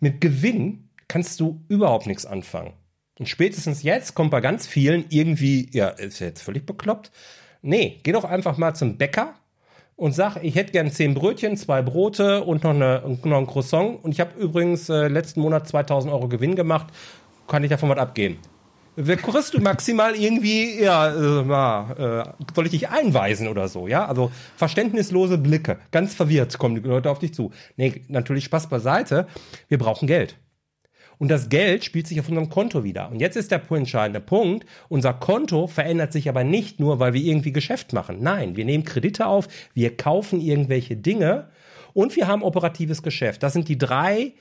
Mit 0.00 0.20
Gewinn 0.20 0.88
kannst 1.08 1.40
du 1.40 1.64
überhaupt 1.68 2.06
nichts 2.06 2.26
anfangen. 2.26 2.74
Und 3.18 3.28
spätestens 3.28 3.82
jetzt 3.82 4.14
kommt 4.14 4.30
bei 4.30 4.40
ganz 4.40 4.66
vielen 4.66 5.06
irgendwie, 5.08 5.68
ja, 5.72 5.88
ist 5.88 6.20
jetzt 6.20 6.42
völlig 6.42 6.66
bekloppt, 6.66 7.10
Nee, 7.62 7.98
geh 8.02 8.12
doch 8.12 8.24
einfach 8.24 8.56
mal 8.56 8.74
zum 8.74 8.98
Bäcker 8.98 9.34
und 9.96 10.12
sag, 10.12 10.36
ich 10.42 10.54
hätte 10.54 10.72
gern 10.72 10.90
zehn 10.90 11.14
Brötchen, 11.14 11.56
zwei 11.56 11.82
Brote 11.82 12.44
und 12.44 12.62
noch, 12.62 12.70
eine, 12.70 13.02
noch 13.24 13.38
ein 13.38 13.46
Croissant. 13.46 14.02
Und 14.02 14.12
ich 14.12 14.20
habe 14.20 14.38
übrigens 14.38 14.88
äh, 14.88 15.08
letzten 15.08 15.40
Monat 15.40 15.66
2000 15.66 16.12
Euro 16.12 16.28
Gewinn 16.28 16.54
gemacht. 16.54 16.86
Kann 17.48 17.64
ich 17.64 17.70
davon 17.70 17.88
was 17.88 17.98
abgehen? 17.98 18.36
Wer 19.00 19.16
kriegst 19.16 19.54
du 19.54 19.60
maximal 19.60 20.16
irgendwie, 20.16 20.82
ja, 20.82 21.06
äh, 21.08 22.20
äh, 22.20 22.24
soll 22.52 22.66
ich 22.66 22.72
dich 22.72 22.88
einweisen 22.88 23.46
oder 23.46 23.68
so, 23.68 23.86
ja? 23.86 24.04
Also 24.04 24.32
verständnislose 24.56 25.38
Blicke, 25.38 25.78
ganz 25.92 26.16
verwirrt 26.16 26.58
kommen 26.58 26.74
die 26.74 26.80
Leute 26.80 27.08
auf 27.08 27.20
dich 27.20 27.32
zu. 27.32 27.52
Nee, 27.76 28.02
natürlich 28.08 28.44
Spaß 28.46 28.68
beiseite. 28.68 29.28
Wir 29.68 29.78
brauchen 29.78 30.08
Geld. 30.08 30.36
Und 31.18 31.28
das 31.28 31.48
Geld 31.48 31.84
spielt 31.84 32.08
sich 32.08 32.18
auf 32.18 32.28
unserem 32.28 32.48
Konto 32.48 32.82
wieder. 32.82 33.08
Und 33.12 33.20
jetzt 33.20 33.36
ist 33.36 33.52
der 33.52 33.62
entscheidende 33.70 34.20
Punkt. 34.20 34.66
Unser 34.88 35.14
Konto 35.14 35.68
verändert 35.68 36.12
sich 36.12 36.28
aber 36.28 36.42
nicht 36.42 36.80
nur, 36.80 36.98
weil 36.98 37.12
wir 37.12 37.22
irgendwie 37.22 37.52
Geschäft 37.52 37.92
machen. 37.92 38.18
Nein, 38.20 38.56
wir 38.56 38.64
nehmen 38.64 38.82
Kredite 38.82 39.26
auf, 39.26 39.46
wir 39.74 39.96
kaufen 39.96 40.40
irgendwelche 40.40 40.96
Dinge 40.96 41.50
und 41.94 42.16
wir 42.16 42.26
haben 42.26 42.42
operatives 42.42 43.04
Geschäft. 43.04 43.44
Das 43.44 43.52
sind 43.52 43.68
die 43.68 43.78
drei 43.78 44.32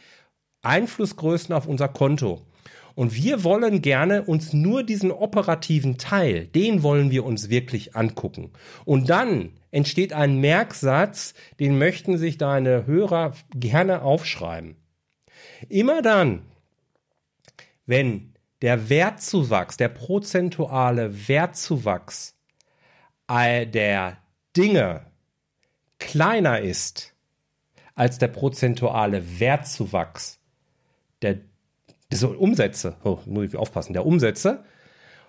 Einflussgrößen 0.63 1.53
auf 1.53 1.67
unser 1.67 1.89
Konto. 1.89 2.41
Und 2.97 3.13
wir 3.13 3.43
wollen 3.43 3.83
gerne 3.83 4.23
uns 4.23 4.53
nur 4.53 4.81
diesen 4.81 5.11
operativen 5.11 5.99
Teil, 5.99 6.47
den 6.47 6.81
wollen 6.81 7.11
wir 7.11 7.25
uns 7.25 7.47
wirklich 7.47 7.95
angucken. 7.95 8.53
Und 8.85 9.11
dann 9.11 9.51
entsteht 9.69 10.13
ein 10.13 10.39
Merksatz, 10.39 11.35
den 11.59 11.77
möchten 11.77 12.17
sich 12.17 12.39
deine 12.39 12.87
Hörer 12.87 13.33
gerne 13.51 14.01
aufschreiben. 14.01 14.77
Immer 15.69 16.01
dann, 16.01 16.41
wenn 17.85 18.33
der 18.63 18.89
Wertzuwachs, 18.89 19.77
der 19.77 19.89
prozentuale 19.89 21.27
Wertzuwachs 21.27 22.35
der 23.29 24.17
Dinge 24.55 25.05
kleiner 25.99 26.61
ist 26.61 27.13
als 27.93 28.17
der 28.17 28.29
prozentuale 28.29 29.39
Wertzuwachs 29.39 30.39
der, 31.21 31.41
der 32.11 32.39
Umsätze, 32.39 32.95
oh, 33.03 33.19
muss 33.25 33.49
ich 33.49 33.55
aufpassen, 33.55 33.93
der 33.93 34.05
Umsätze 34.05 34.63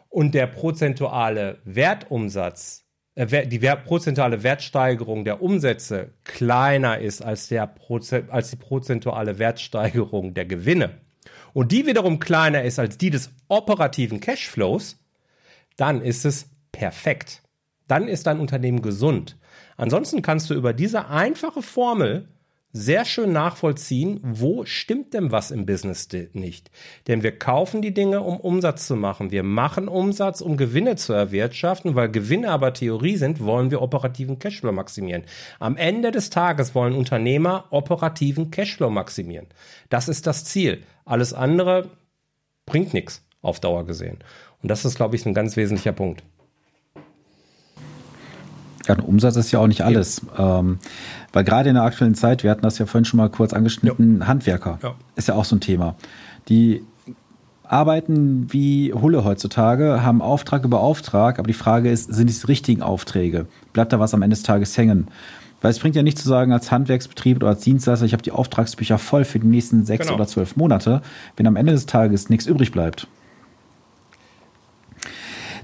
und 0.09 0.35
der 0.35 0.47
prozentuale 0.47 1.59
Wertumsatz, 1.65 2.85
äh, 3.15 3.47
die 3.47 3.63
Wert, 3.63 3.85
prozentuale 3.85 4.43
Wertsteigerung 4.43 5.25
der 5.25 5.43
Umsätze 5.43 6.15
kleiner 6.25 6.99
ist 6.99 7.23
als, 7.23 7.49
der 7.49 7.75
als 8.29 8.51
die 8.51 8.57
prozentuale 8.57 9.39
Wertsteigerung 9.39 10.35
der 10.35 10.47
Gewinne, 10.47 11.01
und 11.53 11.73
die 11.73 11.87
wiederum 11.87 12.21
kleiner 12.21 12.63
ist 12.63 12.79
als 12.79 12.99
die 12.99 13.11
des 13.11 13.31
operativen 13.49 14.21
Cashflows, 14.21 14.99
dann 15.77 16.03
ist 16.03 16.25
es 16.25 16.51
perfekt. 16.73 17.43
Dann 17.87 18.07
ist 18.09 18.27
dein 18.27 18.41
Unternehmen 18.41 18.83
gesund. 18.83 19.39
Ansonsten 19.77 20.23
kannst 20.23 20.51
du 20.51 20.55
über 20.55 20.73
diese 20.73 21.09
einfache 21.09 21.63
Formel 21.63 22.29
sehr 22.73 23.05
schön 23.07 23.33
nachvollziehen, 23.33 24.21
wo 24.23 24.65
stimmt 24.67 25.15
denn 25.15 25.33
was 25.33 25.51
im 25.51 25.65
Business 25.65 26.09
nicht. 26.35 26.71
Denn 27.07 27.23
wir 27.23 27.39
kaufen 27.39 27.81
die 27.81 27.95
Dinge, 27.95 28.21
um 28.21 28.39
Umsatz 28.39 28.87
zu 28.87 28.95
machen. 28.95 29.31
Wir 29.31 29.43
machen 29.43 29.89
Umsatz, 29.89 30.41
um 30.43 30.57
Gewinne 30.57 30.97
zu 30.97 31.13
erwirtschaften. 31.15 31.95
Weil 31.95 32.11
Gewinne 32.11 32.51
aber 32.51 32.75
Theorie 32.75 33.17
sind, 33.17 33.43
wollen 33.43 33.71
wir 33.71 33.81
operativen 33.81 34.39
Cashflow 34.39 34.73
maximieren. 34.73 35.25
Am 35.59 35.77
Ende 35.77 36.11
des 36.11 36.31
Tages 36.31 36.75
wollen 36.75 36.95
Unternehmer 36.95 37.65
operativen 37.71 38.51
Cashflow 38.51 38.91
maximieren. 38.91 39.47
Das 39.89 40.09
ist 40.09 40.27
das 40.27 40.45
Ziel. 40.45 40.83
Alles 41.07 41.33
andere 41.33 41.91
bringt 42.67 42.93
nichts 42.93 43.25
auf 43.41 43.61
Dauer 43.61 43.87
gesehen. 43.87 44.19
Und 44.63 44.71
das 44.71 44.85
ist, 44.85 44.97
glaube 44.97 45.17
ich, 45.17 45.25
ein 45.25 45.35
ganz 45.35 45.57
wesentlicher 45.57 45.93
Punkt. 45.93 46.23
Ja, 48.89 48.95
ein 48.95 49.01
Umsatz 49.01 49.37
ist 49.37 49.53
ja 49.53 49.59
auch 49.59 49.67
nicht 49.67 49.83
alles. 49.83 50.23
Ja. 50.37 50.61
Ähm, 50.61 50.79
weil 51.33 51.45
gerade 51.45 51.69
in 51.69 51.75
der 51.75 51.85
aktuellen 51.85 52.15
Zeit, 52.15 52.43
wir 52.43 52.51
hatten 52.51 52.63
das 52.63 52.79
ja 52.79 52.87
vorhin 52.87 53.05
schon 53.05 53.19
mal 53.19 53.29
kurz 53.29 53.53
angeschnitten, 53.53 54.21
ja. 54.21 54.27
Handwerker 54.27 54.79
ja. 54.83 54.95
ist 55.15 55.29
ja 55.29 55.35
auch 55.35 55.45
so 55.45 55.57
ein 55.57 55.61
Thema. 55.61 55.95
Die 56.49 56.83
arbeiten 57.65 58.51
wie 58.51 58.95
Hulle 58.95 59.25
heutzutage, 59.25 60.03
haben 60.03 60.23
Auftrag 60.23 60.65
über 60.65 60.81
Auftrag, 60.81 61.39
aber 61.39 61.47
die 61.47 61.53
Frage 61.53 61.91
ist, 61.91 62.13
sind 62.13 62.31
es 62.31 62.41
die 62.41 62.47
richtigen 62.47 62.83
Aufträge? 62.83 63.47
Bleibt 63.75 63.93
da 63.93 64.01
was 64.01 64.15
am 64.15 64.23
Ende 64.23 64.35
des 64.35 64.43
Tages 64.43 64.77
hängen? 64.79 65.09
Weil 65.61 65.73
es 65.73 65.79
bringt 65.79 65.97
ja 65.97 66.03
nicht 66.03 66.19
zu 66.19 66.27
sagen, 66.27 66.53
als 66.53 66.71
Handwerksbetrieb 66.71 67.39
oder 67.39 67.49
als 67.49 67.61
Dienstleister, 67.63 68.07
ich 68.07 68.13
habe 68.13 68.23
die 68.23 68.31
Auftragsbücher 68.31 68.97
voll 68.97 69.25
für 69.25 69.39
die 69.39 69.47
nächsten 69.47 69.85
sechs 69.85 70.07
genau. 70.07 70.15
oder 70.15 70.27
zwölf 70.27 70.57
Monate, 70.57 71.03
wenn 71.37 71.47
am 71.47 71.57
Ende 71.57 71.73
des 71.73 71.85
Tages 71.85 72.31
nichts 72.31 72.47
übrig 72.47 72.73
bleibt. 72.73 73.07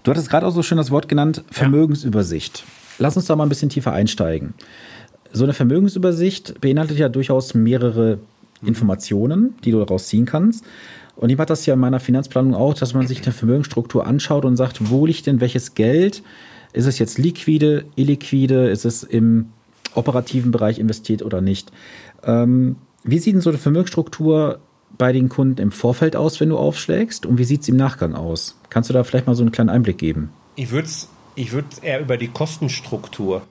Du 0.03 0.11
hattest 0.11 0.29
gerade 0.29 0.47
auch 0.47 0.51
so 0.51 0.63
schön 0.63 0.77
das 0.77 0.91
Wort 0.91 1.09
genannt, 1.09 1.45
Vermögensübersicht. 1.51 2.65
Lass 2.99 3.17
uns 3.17 3.27
da 3.27 3.37
mal 3.37 3.45
ein 3.45 3.49
bisschen 3.49 3.71
tiefer 3.71 3.93
einsteigen 3.93 4.55
so 5.35 5.45
eine 5.45 5.53
Vermögensübersicht 5.53 6.61
beinhaltet 6.61 6.99
ja 6.99 7.09
durchaus 7.09 7.55
mehrere 7.55 8.19
Informationen, 8.65 9.55
die 9.65 9.73
du 9.73 9.81
daraus 9.81 10.07
ziehen 10.07 10.25
kannst. 10.25 10.65
Und 11.17 11.29
ich 11.29 11.37
mache 11.37 11.49
das 11.49 11.67
ja 11.67 11.75
in 11.75 11.81
meiner 11.81 12.01
Finanzplanung 12.01 12.55
auch, 12.55 12.75
dass 12.75 12.95
man 12.95 13.07
sich 13.07 13.23
eine 13.23 13.33
Vermögensstruktur 13.33 14.07
anschaut 14.07 14.45
und 14.45 14.57
sagt, 14.57 14.91
wo 14.91 15.07
liegt 15.07 15.27
denn 15.27 15.41
welches 15.41 15.75
Geld? 15.75 16.23
Ist 16.73 16.87
es 16.87 16.99
jetzt 16.99 17.19
liquide, 17.19 17.85
illiquide? 17.97 18.71
Ist 18.71 18.85
es 18.85 19.03
im 19.03 19.47
operativen 19.95 20.51
Bereich 20.51 20.79
investiert 20.79 21.23
oder 21.23 21.41
nicht? 21.41 21.71
Ähm, 22.25 22.77
wie 23.03 23.19
sieht 23.19 23.35
denn 23.35 23.43
so 23.43 23.51
eine 23.51 23.59
Vermögensstruktur 23.59 24.61
bei 24.97 25.13
den 25.13 25.29
Kunden 25.29 25.61
im 25.61 25.73
Vorfeld 25.73 26.17
aus, 26.17 26.41
wenn 26.41 26.49
du 26.49 26.57
aufschlägst? 26.57 27.27
Und 27.27 27.39
wie 27.39 27.45
sieht 27.45 27.63
es 27.63 27.69
im 27.69 27.77
Nachgang 27.77 28.15
aus? 28.15 28.57
Kannst 28.71 28.89
du 28.89 28.95
da 28.95 29.05
vielleicht 29.05 29.27
mal 29.27 29.35
so 29.35 29.43
einen 29.43 29.53
kleinen 29.53 29.71
Einblick 29.71 29.99
geben? 29.99 30.31
Ich 30.57 30.71
würde 30.71 30.89
ich 31.35 31.53
würd 31.53 31.83
eher 31.83 32.01
über 32.01 32.17
die 32.17 32.29
Kostenstruktur 32.29 33.43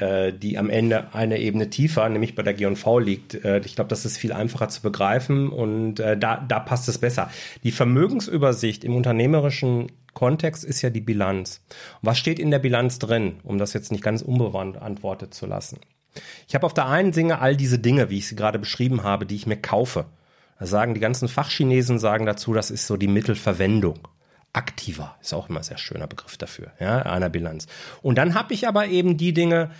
äh, 0.00 0.32
die 0.32 0.58
am 0.58 0.70
Ende 0.70 1.12
eine 1.14 1.38
Ebene 1.38 1.68
tiefer, 1.68 2.08
nämlich 2.08 2.34
bei 2.34 2.42
der 2.42 2.54
G&V 2.54 2.98
liegt. 2.98 3.34
Äh, 3.44 3.60
ich 3.64 3.74
glaube, 3.74 3.88
das 3.88 4.04
ist 4.04 4.16
viel 4.16 4.32
einfacher 4.32 4.68
zu 4.68 4.82
begreifen 4.82 5.50
und 5.50 6.00
äh, 6.00 6.16
da, 6.16 6.36
da 6.36 6.58
passt 6.58 6.88
es 6.88 6.98
besser. 6.98 7.30
Die 7.64 7.70
Vermögensübersicht 7.70 8.82
im 8.84 8.96
unternehmerischen 8.96 9.92
Kontext 10.14 10.64
ist 10.64 10.82
ja 10.82 10.90
die 10.90 11.00
Bilanz. 11.00 11.62
was 12.02 12.18
steht 12.18 12.38
in 12.38 12.50
der 12.50 12.58
Bilanz 12.58 12.98
drin, 12.98 13.40
um 13.44 13.58
das 13.58 13.74
jetzt 13.74 13.92
nicht 13.92 14.02
ganz 14.02 14.22
unbewandt 14.22 14.76
antwortet 14.76 15.34
zu 15.34 15.46
lassen? 15.46 15.78
Ich 16.48 16.54
habe 16.54 16.66
auf 16.66 16.74
der 16.74 16.86
einen 16.86 17.12
Sinne 17.12 17.38
all 17.38 17.56
diese 17.56 17.78
Dinge, 17.78 18.10
wie 18.10 18.18
ich 18.18 18.26
sie 18.26 18.34
gerade 18.34 18.58
beschrieben 18.58 19.04
habe, 19.04 19.26
die 19.26 19.36
ich 19.36 19.46
mir 19.46 19.56
kaufe. 19.56 20.06
Da 20.58 20.66
sagen 20.66 20.94
die 20.94 21.00
ganzen 21.00 21.28
Fachchinesen 21.28 21.98
sagen 21.98 22.26
dazu, 22.26 22.52
das 22.52 22.70
ist 22.70 22.86
so 22.86 22.96
die 22.96 23.06
Mittelverwendung 23.06 24.00
aktiver. 24.52 25.16
Ist 25.20 25.34
auch 25.34 25.48
immer 25.48 25.60
ein 25.60 25.64
sehr 25.64 25.78
schöner 25.78 26.06
Begriff 26.06 26.36
dafür, 26.36 26.72
ja, 26.80 27.02
einer 27.02 27.28
Bilanz. 27.28 27.66
Und 28.02 28.18
dann 28.18 28.34
habe 28.34 28.54
ich 28.54 28.66
aber 28.66 28.86
eben 28.86 29.16
die 29.16 29.32
Dinge, 29.32 29.70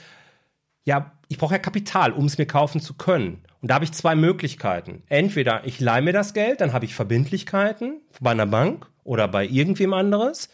ja, 0.85 1.12
ich 1.28 1.38
brauche 1.38 1.54
ja 1.54 1.59
Kapital, 1.59 2.12
um 2.12 2.26
es 2.26 2.38
mir 2.38 2.46
kaufen 2.46 2.80
zu 2.80 2.94
können. 2.94 3.42
Und 3.61 3.70
da 3.70 3.74
habe 3.74 3.85
ich 3.85 3.92
zwei 3.92 4.14
Möglichkeiten. 4.14 5.02
Entweder 5.09 5.66
ich 5.66 5.80
leihe 5.80 6.02
mir 6.02 6.12
das 6.12 6.33
Geld, 6.33 6.61
dann 6.61 6.72
habe 6.72 6.85
ich 6.85 6.94
Verbindlichkeiten 6.94 8.00
bei 8.20 8.30
einer 8.30 8.46
Bank 8.46 8.87
oder 9.04 9.28
bei 9.28 9.46
irgendwem 9.46 9.92
anderes. 9.92 10.48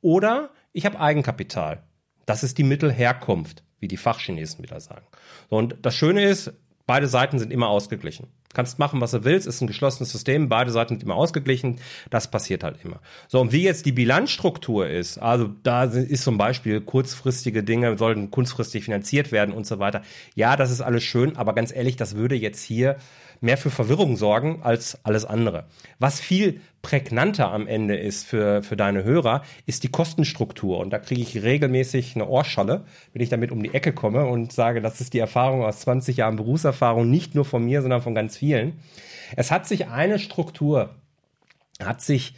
Oder 0.00 0.50
ich 0.72 0.86
habe 0.86 0.98
Eigenkapital. 0.98 1.82
Das 2.24 2.42
ist 2.42 2.58
die 2.58 2.64
Mittelherkunft, 2.64 3.62
wie 3.78 3.88
die 3.88 3.96
Fachchinesen 3.96 4.62
wieder 4.62 4.80
sagen. 4.80 5.06
Und 5.48 5.76
das 5.82 5.94
Schöne 5.94 6.24
ist, 6.24 6.52
Beide 6.86 7.08
Seiten 7.08 7.38
sind 7.38 7.52
immer 7.52 7.68
ausgeglichen. 7.68 8.28
Kannst 8.56 8.78
machen, 8.78 9.02
was 9.02 9.10
du 9.10 9.22
willst, 9.22 9.46
ist 9.46 9.60
ein 9.60 9.66
geschlossenes 9.66 10.10
System, 10.10 10.48
beide 10.48 10.70
Seiten 10.70 10.94
sind 10.94 11.02
immer 11.02 11.14
ausgeglichen, 11.14 11.78
das 12.08 12.30
passiert 12.30 12.64
halt 12.64 12.78
immer. 12.82 13.00
So, 13.28 13.38
und 13.38 13.52
wie 13.52 13.62
jetzt 13.62 13.84
die 13.84 13.92
Bilanzstruktur 13.92 14.88
ist, 14.88 15.18
also 15.18 15.50
da 15.62 15.84
ist 15.84 16.24
zum 16.24 16.38
Beispiel 16.38 16.80
kurzfristige 16.80 17.62
Dinge, 17.62 17.98
sollten 17.98 18.30
kurzfristig 18.30 18.84
finanziert 18.84 19.30
werden 19.30 19.54
und 19.54 19.66
so 19.66 19.78
weiter. 19.78 20.00
Ja, 20.36 20.56
das 20.56 20.70
ist 20.70 20.80
alles 20.80 21.04
schön, 21.04 21.36
aber 21.36 21.54
ganz 21.54 21.70
ehrlich, 21.70 21.96
das 21.96 22.16
würde 22.16 22.34
jetzt 22.34 22.62
hier 22.62 22.96
mehr 23.40 23.56
für 23.56 23.70
Verwirrung 23.70 24.16
sorgen 24.16 24.62
als 24.62 25.04
alles 25.04 25.24
andere. 25.24 25.64
Was 25.98 26.20
viel 26.20 26.60
prägnanter 26.82 27.50
am 27.52 27.66
Ende 27.66 27.96
ist 27.96 28.26
für, 28.26 28.62
für 28.62 28.76
deine 28.76 29.04
Hörer, 29.04 29.42
ist 29.66 29.82
die 29.82 29.88
Kostenstruktur. 29.88 30.78
Und 30.78 30.90
da 30.90 30.98
kriege 30.98 31.20
ich 31.20 31.42
regelmäßig 31.42 32.14
eine 32.14 32.28
Ohrschale, 32.28 32.84
wenn 33.12 33.22
ich 33.22 33.28
damit 33.28 33.50
um 33.50 33.62
die 33.62 33.74
Ecke 33.74 33.92
komme 33.92 34.26
und 34.26 34.52
sage, 34.52 34.80
das 34.80 35.00
ist 35.00 35.12
die 35.12 35.18
Erfahrung 35.18 35.64
aus 35.64 35.80
20 35.80 36.18
Jahren 36.18 36.36
Berufserfahrung, 36.36 37.10
nicht 37.10 37.34
nur 37.34 37.44
von 37.44 37.64
mir, 37.64 37.82
sondern 37.82 38.02
von 38.02 38.14
ganz 38.14 38.36
vielen. 38.36 38.78
Es 39.34 39.50
hat 39.50 39.66
sich 39.66 39.88
eine 39.88 40.18
Struktur, 40.18 40.90
hat 41.82 42.00
sich 42.00 42.34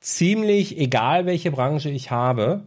ziemlich, 0.00 0.78
egal 0.78 1.26
welche 1.26 1.50
Branche 1.50 1.90
ich 1.90 2.10
habe, 2.10 2.62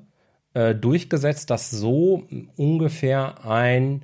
äh, 0.53 0.75
durchgesetzt, 0.75 1.49
dass 1.49 1.71
so 1.71 2.27
ungefähr 2.57 3.45
ein 3.45 4.03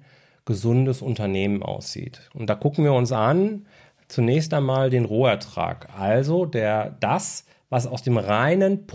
gesundes 0.49 1.03
Unternehmen 1.03 1.61
aussieht. 1.61 2.27
Und 2.33 2.49
da 2.49 2.55
gucken 2.55 2.83
wir 2.83 2.93
uns 2.93 3.11
an, 3.11 3.67
zunächst 4.07 4.51
einmal 4.51 4.89
den 4.89 5.05
Rohertrag, 5.05 5.89
also 5.95 6.45
der, 6.45 6.97
das, 6.99 7.45
was 7.69 7.85
aus 7.85 8.01
dem 8.01 8.17
reinen 8.17 8.87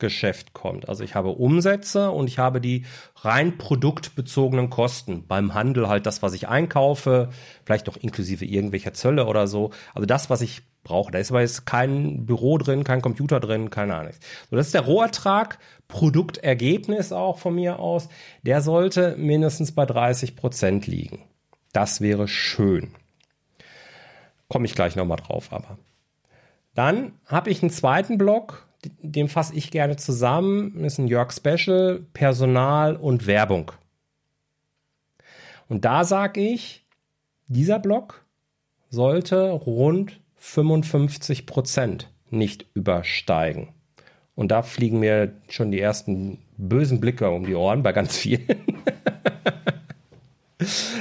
Produktgeschäft 0.00 0.54
kommt. 0.54 0.88
Also 0.88 1.04
ich 1.04 1.14
habe 1.14 1.30
Umsätze 1.30 2.10
und 2.10 2.26
ich 2.26 2.38
habe 2.38 2.60
die 2.60 2.86
rein 3.16 3.58
produktbezogenen 3.58 4.70
Kosten. 4.70 5.26
Beim 5.26 5.54
Handel 5.54 5.88
halt 5.88 6.06
das, 6.06 6.22
was 6.22 6.32
ich 6.32 6.48
einkaufe, 6.48 7.28
vielleicht 7.64 7.86
noch 7.86 7.98
inklusive 7.98 8.44
irgendwelcher 8.44 8.94
Zölle 8.94 9.26
oder 9.26 9.46
so. 9.46 9.70
Also 9.94 10.06
das, 10.06 10.30
was 10.30 10.40
ich 10.40 10.62
brauche. 10.82 11.12
Da 11.12 11.18
ist 11.18 11.30
aber 11.30 11.42
jetzt 11.42 11.66
kein 11.66 12.24
Büro 12.24 12.56
drin, 12.56 12.84
kein 12.84 13.02
Computer 13.02 13.38
drin, 13.38 13.68
keine 13.68 13.94
Ahnung. 13.94 14.12
So, 14.48 14.56
das 14.56 14.66
ist 14.66 14.74
der 14.74 14.82
Rohertrag, 14.82 15.58
Produktergebnis 15.88 17.12
auch 17.12 17.38
von 17.38 17.54
mir 17.54 17.78
aus. 17.78 18.08
Der 18.42 18.62
sollte 18.62 19.16
mindestens 19.16 19.72
bei 19.72 19.84
30 19.84 20.34
Prozent 20.34 20.86
liegen. 20.86 21.24
Das 21.72 22.00
wäre 22.00 22.26
schön. 22.26 22.94
Komme 24.48 24.64
ich 24.64 24.74
gleich 24.74 24.96
nochmal 24.96 25.18
drauf, 25.18 25.52
aber. 25.52 25.78
Dann 26.74 27.12
habe 27.26 27.50
ich 27.50 27.62
einen 27.62 27.70
zweiten 27.70 28.16
Block, 28.16 28.69
den 29.02 29.28
fasse 29.28 29.54
ich 29.54 29.70
gerne 29.70 29.96
zusammen. 29.96 30.84
Ist 30.84 30.98
ein 30.98 31.08
Jörg 31.08 31.32
Special, 31.32 32.04
Personal 32.12 32.96
und 32.96 33.26
Werbung. 33.26 33.72
Und 35.68 35.84
da 35.84 36.04
sage 36.04 36.40
ich, 36.40 36.84
dieser 37.46 37.78
Block 37.78 38.24
sollte 38.88 39.50
rund 39.50 40.20
55 40.36 41.46
Prozent 41.46 42.10
nicht 42.30 42.66
übersteigen. 42.74 43.68
Und 44.34 44.50
da 44.50 44.62
fliegen 44.62 45.00
mir 45.00 45.34
schon 45.48 45.70
die 45.70 45.80
ersten 45.80 46.38
bösen 46.56 47.00
Blicke 47.00 47.30
um 47.30 47.44
die 47.44 47.54
Ohren 47.54 47.82
bei 47.82 47.92
ganz 47.92 48.16
vielen. 48.16 48.46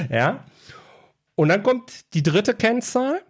ja. 0.09 0.43
Und 1.35 1.49
dann 1.49 1.63
kommt 1.63 2.13
die 2.13 2.23
dritte 2.23 2.53
Kennzahl. 2.53 3.21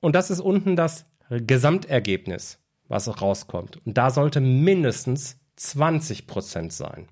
Und 0.00 0.16
das 0.16 0.30
ist 0.30 0.40
unten 0.40 0.74
das 0.74 1.04
Gesamtergebnis, 1.30 2.58
was 2.88 3.20
rauskommt. 3.20 3.78
Und 3.86 3.96
da 3.98 4.10
sollte 4.10 4.40
mindestens 4.40 5.40
20 5.56 6.26
Prozent 6.26 6.72
sein. 6.72 7.08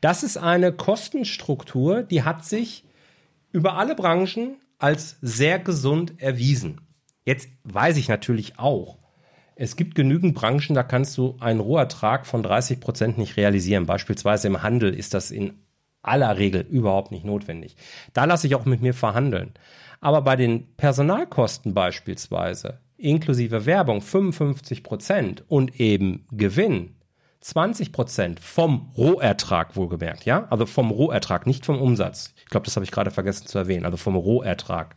Das 0.00 0.22
ist 0.22 0.36
eine 0.36 0.72
Kostenstruktur, 0.72 2.02
die 2.02 2.22
hat 2.22 2.44
sich 2.44 2.84
über 3.50 3.76
alle 3.76 3.94
Branchen 3.94 4.56
als 4.78 5.18
sehr 5.20 5.58
gesund 5.58 6.20
erwiesen. 6.20 6.80
Jetzt 7.24 7.48
weiß 7.64 7.96
ich 7.96 8.08
natürlich 8.08 8.58
auch, 8.58 8.98
es 9.60 9.74
gibt 9.74 9.96
genügend 9.96 10.36
Branchen, 10.36 10.74
da 10.74 10.84
kannst 10.84 11.18
du 11.18 11.36
einen 11.40 11.58
Rohertrag 11.58 12.28
von 12.28 12.44
30 12.44 12.78
Prozent 12.78 13.18
nicht 13.18 13.36
realisieren. 13.36 13.86
Beispielsweise 13.86 14.46
im 14.46 14.62
Handel 14.62 14.94
ist 14.94 15.14
das 15.14 15.32
in 15.32 15.58
aller 16.00 16.38
Regel 16.38 16.60
überhaupt 16.60 17.10
nicht 17.10 17.24
notwendig. 17.24 17.74
Da 18.12 18.24
lasse 18.24 18.46
ich 18.46 18.54
auch 18.54 18.66
mit 18.66 18.82
mir 18.82 18.94
verhandeln. 18.94 19.54
Aber 20.00 20.22
bei 20.22 20.36
den 20.36 20.76
Personalkosten 20.76 21.74
beispielsweise, 21.74 22.78
inklusive 22.98 23.64
Werbung 23.64 24.02
55 24.02 24.82
Prozent 24.82 25.44
und 25.48 25.80
eben 25.80 26.26
Gewinn 26.30 26.96
20 27.40 27.92
Prozent 27.92 28.40
vom 28.40 28.92
Rohertrag 28.96 29.76
wohlgemerkt, 29.76 30.24
ja? 30.24 30.46
Also 30.50 30.66
vom 30.66 30.90
Rohertrag, 30.90 31.46
nicht 31.46 31.64
vom 31.64 31.80
Umsatz. 31.80 32.34
Ich 32.36 32.46
glaube, 32.46 32.64
das 32.64 32.76
habe 32.76 32.84
ich 32.84 32.90
gerade 32.90 33.10
vergessen 33.10 33.46
zu 33.46 33.58
erwähnen. 33.58 33.84
Also 33.84 33.96
vom 33.96 34.16
Rohertrag. 34.16 34.96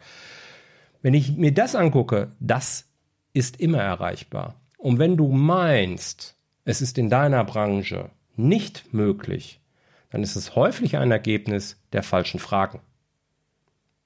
Wenn 1.02 1.14
ich 1.14 1.38
mir 1.38 1.54
das 1.54 1.76
angucke, 1.76 2.32
das 2.40 2.88
ist 3.34 3.60
immer 3.60 3.80
erreichbar. 3.80 4.56
Und 4.78 4.98
wenn 4.98 5.18
du 5.18 5.30
meinst, 5.30 6.36
es 6.66 6.82
ist 6.82 6.98
in 6.98 7.10
deiner 7.10 7.44
Branche 7.44 8.10
nicht 8.36 8.94
möglich, 8.94 9.62
dann 10.10 10.24
ist 10.24 10.36
es 10.36 10.56
häufig 10.56 10.98
ein 10.98 11.12
Ergebnis 11.12 11.80
der 11.94 12.04
falschen 12.04 12.40
Fragen. 12.40 12.82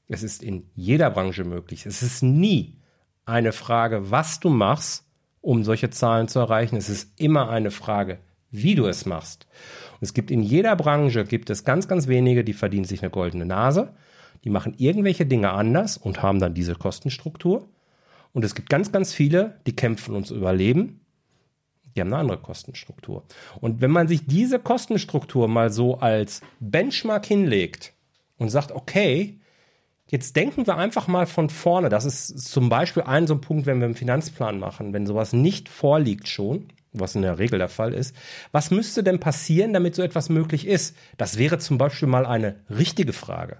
Es 0.08 0.24
ist 0.24 0.44
in 0.44 0.70
jeder 0.76 1.10
Branche 1.10 1.46
möglich. 1.46 1.86
Es 1.86 2.04
ist 2.04 2.22
nie 2.22 2.78
eine 3.26 3.52
Frage, 3.52 4.12
was 4.12 4.40
du 4.40 4.50
machst, 4.50 5.06
um 5.42 5.64
solche 5.64 5.90
Zahlen 5.90 6.28
zu 6.28 6.40
erreichen. 6.40 6.76
Es 6.76 6.90
ist 6.90 7.20
immer 7.20 7.50
eine 7.50 7.72
Frage, 7.72 8.20
wie 8.52 8.76
du 8.76 8.86
es 8.88 9.06
machst. 9.06 9.48
Und 9.94 10.04
es 10.04 10.14
gibt 10.14 10.32
in 10.32 10.42
jeder 10.42 10.76
Branche 10.76 11.26
gibt 11.26 11.50
es 11.50 11.64
ganz, 11.64 11.88
ganz 11.88 12.08
wenige, 12.08 12.44
die 12.44 12.54
verdienen 12.54 12.86
sich 12.86 13.02
eine 13.02 13.12
goldene 13.12 13.46
Nase 13.46 13.94
die 14.46 14.52
machen 14.52 14.76
irgendwelche 14.78 15.26
Dinge 15.26 15.52
anders 15.52 15.98
und 15.98 16.22
haben 16.22 16.40
dann 16.40 16.54
diese 16.54 16.76
Kostenstruktur. 16.76 17.68
Und 18.32 18.46
es 18.46 18.54
gibt 18.54 18.70
ganz, 18.70 18.92
ganz 18.92 19.12
viele, 19.12 19.60
die 19.66 19.76
kämpfen 19.76 20.14
ums 20.14 20.30
Überleben. 20.32 21.02
Die 21.96 22.02
haben 22.02 22.14
eine 22.14 22.18
andere 22.18 22.42
Kostenstruktur. 22.42 23.24
Und 23.60 23.82
wenn 23.82 23.92
man 23.92 24.08
sich 24.08 24.28
diese 24.28 24.60
Kostenstruktur 24.60 25.48
mal 25.48 25.72
so 25.72 25.98
als 26.00 26.42
Benchmark 26.60 27.26
hinlegt 27.26 27.94
und 28.38 28.50
sagt, 28.50 28.72
okay, 28.72 29.40
jetzt 30.08 30.36
denken 30.36 30.68
wir 30.68 30.78
einfach 30.78 31.08
mal 31.08 31.26
von 31.26 31.50
vorne. 31.50 31.90
Das 31.90 32.06
ist 32.06 32.40
zum 32.40 32.70
Beispiel 32.70 33.04
ein 33.04 33.28
so 33.28 33.36
ein 33.36 33.42
Punkt, 33.42 33.66
wenn 33.66 33.80
wir 33.80 33.86
einen 33.86 33.96
Finanzplan 33.96 34.60
machen, 34.60 34.94
wenn 34.94 35.06
sowas 35.06 35.34
nicht 35.34 35.70
vorliegt 35.70 36.28
schon, 36.28 36.68
was 36.94 37.16
in 37.16 37.22
der 37.22 37.40
Regel 37.40 37.60
der 37.60 37.70
Fall 37.70 37.94
ist. 37.94 38.16
Was 38.52 38.72
müsste 38.72 39.04
denn 39.04 39.20
passieren, 39.20 39.74
damit 39.74 39.96
so 39.96 40.04
etwas 40.04 40.30
möglich 40.30 40.68
ist? 40.68 40.96
Das 41.18 41.38
wäre 41.38 41.58
zum 41.58 41.78
Beispiel 41.78 42.08
mal 42.08 42.26
eine 42.26 42.56
richtige 42.70 43.14
Frage 43.14 43.60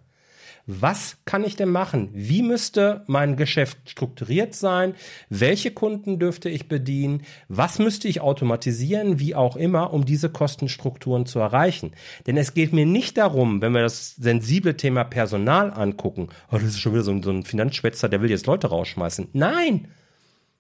was 0.68 1.18
kann 1.26 1.44
ich 1.44 1.56
denn 1.56 1.70
machen? 1.70 2.10
Wie 2.12 2.42
müsste 2.42 3.04
mein 3.06 3.36
Geschäft 3.36 3.78
strukturiert 3.88 4.56
sein? 4.56 4.96
Welche 5.30 5.70
Kunden 5.70 6.18
dürfte 6.18 6.50
ich 6.50 6.68
bedienen? 6.68 7.22
Was 7.50 7.78
müsste 7.78 8.08
ich 8.08 8.22
automatisieren? 8.22 9.20
Wie 9.20 9.36
auch 9.36 9.58
immer, 9.58 9.94
um 9.94 10.06
diese 10.06 10.30
Kostenstrukturen 10.30 11.28
zu 11.28 11.38
erreichen. 11.38 11.92
Denn 12.26 12.36
es 12.36 12.56
geht 12.56 12.74
mir 12.74 12.88
nicht 12.88 13.18
darum, 13.18 13.62
wenn 13.62 13.74
wir 13.74 13.82
das 13.82 14.16
sensible 14.16 14.76
Thema 14.76 15.04
Personal 15.04 15.72
angucken, 15.72 16.30
oh, 16.52 16.58
das 16.58 16.64
ist 16.64 16.80
schon 16.80 16.94
wieder 16.94 17.04
so 17.04 17.12
ein, 17.12 17.22
so 17.22 17.30
ein 17.30 17.44
Finanzschwätzer, 17.44 18.10
der 18.10 18.24
will 18.24 18.32
jetzt 18.32 18.48
Leute 18.48 18.68
rausschmeißen. 18.68 19.30
Nein! 19.34 19.90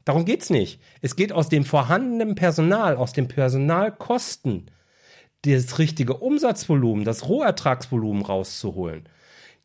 Darum 0.03 0.25
geht's 0.25 0.51
nicht. 0.51 0.79
Es 1.01 1.15
geht 1.15 1.31
aus 1.31 1.49
dem 1.49 1.65
vorhandenen 1.65 2.35
Personal, 2.35 2.95
aus 2.95 3.13
den 3.13 3.27
Personalkosten, 3.27 4.69
das 5.41 5.79
richtige 5.79 6.17
Umsatzvolumen, 6.17 7.05
das 7.05 7.27
Rohertragsvolumen 7.27 8.21
rauszuholen 8.21 9.09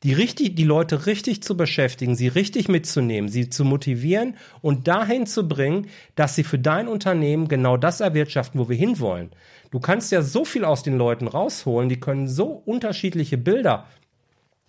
die 0.02 0.14
richtig, 0.14 0.56
die 0.56 0.64
Leute 0.64 1.06
richtig 1.06 1.42
zu 1.42 1.56
beschäftigen, 1.56 2.14
sie 2.14 2.28
richtig 2.28 2.68
mitzunehmen, 2.68 3.28
sie 3.28 3.50
zu 3.50 3.64
motivieren 3.64 4.36
und 4.62 4.88
dahin 4.88 5.26
zu 5.26 5.46
bringen, 5.46 5.88
dass 6.14 6.34
sie 6.34 6.44
für 6.44 6.58
dein 6.58 6.88
Unternehmen 6.88 7.48
genau 7.48 7.76
das 7.76 8.00
erwirtschaften, 8.00 8.58
wo 8.58 8.68
wir 8.68 8.76
hinwollen. 8.76 9.30
Du 9.70 9.78
kannst 9.78 10.10
ja 10.10 10.22
so 10.22 10.44
viel 10.44 10.64
aus 10.64 10.82
den 10.82 10.96
Leuten 10.96 11.28
rausholen, 11.28 11.88
die 11.88 12.00
können 12.00 12.28
so 12.28 12.46
unterschiedliche 12.46 13.36
Bilder 13.38 13.86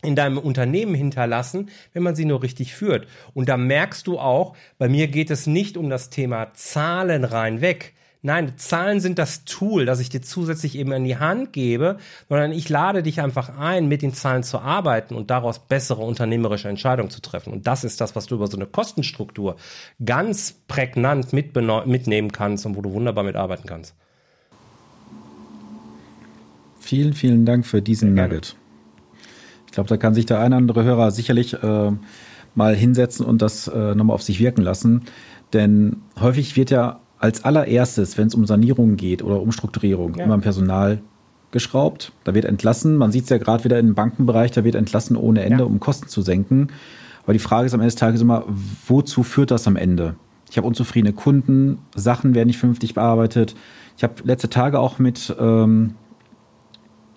in 0.04 0.16
deinem 0.16 0.38
Unternehmen 0.38 0.96
hinterlassen, 0.96 1.70
wenn 1.94 2.04
man 2.04 2.16
sie 2.16 2.26
nur 2.26 2.44
richtig 2.44 2.74
führt. 2.74 3.08
Und 3.34 3.50
da 3.50 3.58
merkst 3.58 4.08
du 4.08 4.20
auch, 4.20 4.56
bei 4.78 4.90
mir 4.90 5.08
geht 5.08 5.32
es 5.32 5.48
nicht 5.48 5.78
um 5.78 5.90
das 5.90 6.10
Thema 6.10 6.54
Zahlen 6.54 7.24
rein 7.24 7.62
weg. 7.62 7.94
Nein, 8.24 8.54
Zahlen 8.58 9.00
sind 9.00 9.18
das 9.18 9.46
Tool, 9.46 9.86
das 9.86 10.00
ich 10.00 10.10
dir 10.10 10.22
zusätzlich 10.22 10.78
eben 10.78 10.92
in 10.92 11.06
die 11.06 11.18
Hand 11.18 11.54
gebe, 11.54 11.98
sondern 12.30 12.52
ich 12.52 12.70
lade 12.70 13.02
dich 13.02 13.20
einfach 13.20 13.58
ein, 13.58 13.88
mit 13.88 14.04
den 14.04 14.14
Zahlen 14.14 14.44
zu 14.44 14.60
arbeiten 14.60 15.16
und 15.16 15.32
daraus 15.32 15.58
bessere 15.58 16.04
unternehmerische 16.04 16.70
Entscheidungen 16.70 17.10
zu 17.10 17.20
treffen. 17.20 17.52
Und 17.52 17.66
das 17.66 17.84
ist 17.84 18.00
das, 18.00 18.16
was 18.16 18.28
du 18.28 18.36
über 18.36 18.46
so 18.46 18.58
eine 18.58 18.68
Kostenstruktur 18.68 19.56
ganz 20.06 20.54
prägnant 20.68 21.34
mitnehmen 21.34 22.32
kannst 22.32 22.68
und 22.68 22.76
wo 22.76 22.84
du 22.84 22.94
wunderbar 22.94 23.24
mitarbeiten 23.24 23.68
kannst. 23.68 23.96
Vielen, 26.80 27.14
vielen 27.14 27.46
Dank 27.46 27.66
für 27.66 27.82
diesen 27.82 28.14
Nugget. 28.14 28.56
Ich 29.66 29.72
glaube, 29.72 29.90
da 29.90 29.98
kann 29.98 30.14
sich 30.14 30.28
der 30.28 30.40
eine 30.40 30.56
oder 30.56 30.58
andere 30.58 30.84
Hörer 30.84 31.10
sicherlich 31.10 31.54
äh, 31.64 31.92
mal 32.54 32.76
hinsetzen 32.76 33.26
und 33.26 33.42
das 33.42 33.68
äh, 33.68 33.96
nochmal 33.96 34.14
auf 34.14 34.22
sich 34.22 34.40
wirken 34.40 34.62
lassen. 34.62 35.06
Denn 35.54 36.02
häufig 36.20 36.56
wird 36.56 36.70
ja 36.70 37.01
als 37.22 37.44
allererstes, 37.44 38.18
wenn 38.18 38.28
es 38.28 38.36
um 38.36 38.46
Sanierung 38.46 38.98
geht 38.98 39.24
oder 39.24 39.42
Umstrukturierung, 39.42 40.16
ja. 40.16 40.26
immer 40.26 40.36
im 40.36 40.42
Personal 40.42 41.02
geschraubt, 41.52 42.12
da 42.24 42.34
wird 42.34 42.46
entlassen. 42.46 42.98
Man 42.98 43.12
sieht 43.12 43.26
es 43.26 43.30
ja 43.30 43.38
gerade 43.38 43.64
wieder 43.64 43.78
im 43.78 43.94
Bankenbereich, 43.94 44.52
da 44.52 44.64
wird 44.64 44.76
entlassen 44.76 45.16
ohne 45.16 45.44
Ende, 45.44 45.60
ja. 45.60 45.66
um 45.66 45.80
Kosten 45.80 46.08
zu 46.08 46.22
senken. 46.22 46.70
Aber 47.24 47.34
die 47.34 47.40
Frage 47.40 47.68
ist 47.68 47.74
am 47.74 47.80
Ende 47.80 47.90
des 47.90 47.96
Tages 47.96 48.22
immer, 48.22 48.46
wozu 48.88 49.22
führt 49.22 49.52
das 49.52 49.68
am 49.68 49.76
Ende? 49.76 50.16
Ich 50.50 50.58
habe 50.58 50.68
unzufriedene 50.68 51.14
Kunden, 51.14 51.78
Sachen 51.96 52.34
werden 52.34 52.48
nicht 52.48 52.58
vernünftig 52.58 52.96
bearbeitet. 52.96 53.56
Ich 53.98 54.04
habe 54.04 54.16
letzte 54.24 54.50
Tage 54.50 54.80
auch 54.80 54.98
mit 54.98 55.34
ähm, 55.40 55.94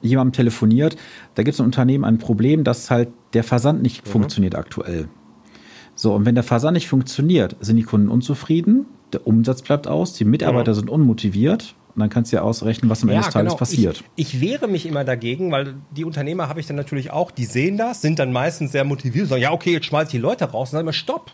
jemandem 0.03 0.33
telefoniert. 0.33 0.97
Da 1.35 1.43
gibt 1.43 1.55
es 1.55 1.61
ein 1.61 1.65
Unternehmen 1.65 2.05
ein 2.05 2.19
Problem, 2.19 2.63
dass 2.63 2.91
halt 2.91 3.09
der 3.33 3.43
Versand 3.43 3.83
nicht 3.83 4.07
mhm. 4.07 4.11
funktioniert 4.11 4.55
aktuell. 4.55 5.09
So, 5.95 6.13
und 6.15 6.27
wenn 6.27 6.35
der 6.35 6.45
Versand 6.45 6.75
nicht 6.75 6.89
funktioniert, 6.89 7.57
sind 7.61 7.77
die 7.77 7.85
Kunden 7.85 8.09
unzufrieden, 8.09 8.87
der 9.15 9.27
Umsatz 9.27 9.63
bleibt 9.63 9.87
aus, 9.87 10.13
die 10.13 10.25
Mitarbeiter 10.25 10.73
mhm. 10.73 10.77
sind 10.77 10.91
unmotiviert 10.91 11.75
und 11.95 12.01
dann 12.01 12.11
kannst 12.11 12.33
du 12.33 12.37
ja 12.37 12.43
ausrechnen, 12.43 12.91
was 12.91 13.03
am 13.05 13.11
Ende 13.11 13.23
des 13.23 13.33
Tages 13.33 13.53
genau. 13.53 13.59
passiert. 13.59 14.05
Ich, 14.17 14.35
ich, 14.35 14.41
wehre 14.41 14.67
mich 14.67 14.85
immer 14.85 15.05
dagegen, 15.05 15.53
weil 15.53 15.77
die 15.93 16.05
Unternehmer 16.05 16.49
habe 16.49 16.59
ich 16.59 16.67
dann 16.67 16.77
natürlich 16.77 17.13
auch, 17.13 17.31
die 17.31 17.45
sehen 17.45 17.77
das, 17.77 18.03
sind 18.03 18.19
dann 18.19 18.33
meistens 18.33 18.73
sehr 18.73 18.85
motiviert, 18.85 19.29
sagen, 19.29 19.43
ja, 19.43 19.53
okay, 19.53 19.73
jetzt 19.73 19.87
schmeiß 19.87 20.09
ich 20.09 20.13
die 20.13 20.19
Leute 20.19 20.47
raus. 20.47 20.71
Und 20.71 20.75
dann 20.75 20.79
sagen 20.81 20.89
wir, 20.89 20.93
stopp. 20.93 21.31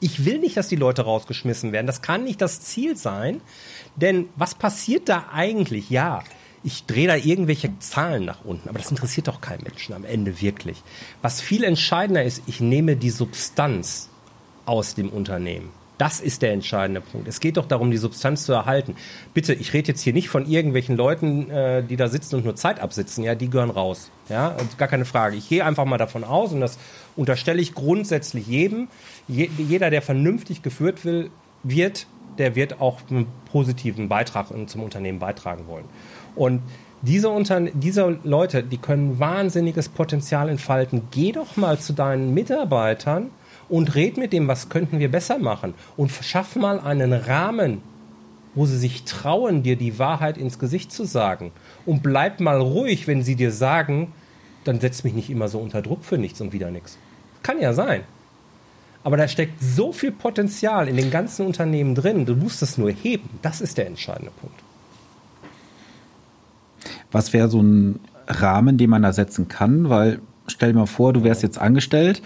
Ich 0.00 0.24
will 0.24 0.40
nicht, 0.40 0.56
dass 0.56 0.66
die 0.66 0.74
Leute 0.74 1.02
rausgeschmissen 1.02 1.70
werden. 1.70 1.86
Das 1.86 2.02
kann 2.02 2.24
nicht 2.24 2.40
das 2.40 2.60
Ziel 2.60 2.96
sein. 2.96 3.40
Denn 3.94 4.26
was 4.34 4.56
passiert 4.56 5.08
da 5.08 5.26
eigentlich? 5.32 5.90
Ja, 5.90 6.24
ich 6.64 6.86
drehe 6.86 7.06
da 7.06 7.14
irgendwelche 7.14 7.78
Zahlen 7.78 8.24
nach 8.24 8.44
unten, 8.44 8.68
aber 8.68 8.78
das 8.78 8.90
interessiert 8.90 9.28
doch 9.28 9.40
keinen 9.40 9.62
Menschen 9.62 9.94
am 9.94 10.04
Ende 10.04 10.40
wirklich. 10.40 10.82
Was 11.20 11.40
viel 11.40 11.62
entscheidender 11.62 12.24
ist, 12.24 12.42
ich 12.46 12.60
nehme 12.60 12.96
die 12.96 13.10
Substanz 13.10 14.08
aus 14.66 14.96
dem 14.96 15.08
Unternehmen. 15.08 15.70
Das 16.02 16.18
ist 16.18 16.42
der 16.42 16.52
entscheidende 16.52 17.00
Punkt. 17.00 17.28
Es 17.28 17.38
geht 17.38 17.56
doch 17.56 17.66
darum, 17.66 17.92
die 17.92 17.96
Substanz 17.96 18.42
zu 18.42 18.52
erhalten. 18.52 18.96
Bitte, 19.34 19.54
ich 19.54 19.72
rede 19.72 19.86
jetzt 19.86 20.00
hier 20.00 20.12
nicht 20.12 20.30
von 20.30 20.50
irgendwelchen 20.50 20.96
Leuten, 20.96 21.48
äh, 21.48 21.84
die 21.84 21.94
da 21.94 22.08
sitzen 22.08 22.34
und 22.34 22.44
nur 22.44 22.56
Zeit 22.56 22.80
absitzen. 22.80 23.22
Ja, 23.22 23.36
die 23.36 23.48
gehören 23.48 23.70
raus. 23.70 24.10
Ja, 24.28 24.56
gar 24.78 24.88
keine 24.88 25.04
Frage. 25.04 25.36
Ich 25.36 25.48
gehe 25.48 25.64
einfach 25.64 25.84
mal 25.84 25.98
davon 25.98 26.24
aus 26.24 26.50
und 26.52 26.60
das 26.60 26.76
unterstelle 27.14 27.62
ich 27.62 27.72
grundsätzlich 27.76 28.48
jedem. 28.48 28.88
Je, 29.28 29.48
jeder, 29.56 29.90
der 29.90 30.02
vernünftig 30.02 30.62
geführt 30.62 31.04
will, 31.04 31.30
wird, 31.62 32.08
der 32.36 32.56
wird 32.56 32.80
auch 32.80 32.98
einen 33.08 33.28
positiven 33.52 34.08
Beitrag 34.08 34.48
zum 34.66 34.82
Unternehmen 34.82 35.20
beitragen 35.20 35.68
wollen. 35.68 35.84
Und 36.34 36.62
diese, 37.02 37.32
diese 37.74 38.18
Leute, 38.24 38.64
die 38.64 38.78
können 38.78 39.20
wahnsinniges 39.20 39.88
Potenzial 39.88 40.48
entfalten. 40.48 41.02
Geh 41.12 41.30
doch 41.30 41.56
mal 41.56 41.78
zu 41.78 41.92
deinen 41.92 42.34
Mitarbeitern 42.34 43.30
und 43.72 43.94
red 43.94 44.18
mit 44.18 44.34
dem, 44.34 44.48
was 44.48 44.68
könnten 44.68 44.98
wir 44.98 45.10
besser 45.10 45.38
machen 45.38 45.72
und 45.96 46.12
schaff 46.12 46.56
mal 46.56 46.78
einen 46.78 47.14
Rahmen, 47.14 47.80
wo 48.54 48.66
sie 48.66 48.76
sich 48.76 49.04
trauen, 49.04 49.62
dir 49.62 49.76
die 49.76 49.98
Wahrheit 49.98 50.36
ins 50.36 50.58
Gesicht 50.58 50.92
zu 50.92 51.06
sagen. 51.06 51.52
Und 51.86 52.02
bleib 52.02 52.38
mal 52.38 52.60
ruhig, 52.60 53.06
wenn 53.06 53.22
sie 53.22 53.34
dir 53.34 53.50
sagen, 53.50 54.12
dann 54.64 54.78
setz 54.78 55.04
mich 55.04 55.14
nicht 55.14 55.30
immer 55.30 55.48
so 55.48 55.58
unter 55.58 55.80
Druck 55.80 56.04
für 56.04 56.18
nichts 56.18 56.42
und 56.42 56.52
wieder 56.52 56.70
nichts. 56.70 56.98
Kann 57.42 57.62
ja 57.62 57.72
sein. 57.72 58.02
Aber 59.04 59.16
da 59.16 59.26
steckt 59.26 59.62
so 59.62 59.90
viel 59.90 60.12
Potenzial 60.12 60.86
in 60.86 60.98
den 60.98 61.10
ganzen 61.10 61.46
Unternehmen 61.46 61.94
drin, 61.94 62.26
du 62.26 62.36
musst 62.36 62.60
es 62.60 62.76
nur 62.76 62.90
heben. 62.90 63.30
Das 63.40 63.62
ist 63.62 63.78
der 63.78 63.86
entscheidende 63.86 64.32
Punkt. 64.38 64.60
Was 67.10 67.32
wäre 67.32 67.48
so 67.48 67.62
ein 67.62 68.00
Rahmen, 68.26 68.76
den 68.76 68.90
man 68.90 69.00
da 69.00 69.14
setzen 69.14 69.48
kann? 69.48 69.88
Weil 69.88 70.20
stell 70.46 70.72
dir 70.72 70.78
mal 70.78 70.86
vor, 70.86 71.14
du 71.14 71.24
wärst 71.24 71.42
jetzt 71.42 71.58
angestellt, 71.58 72.20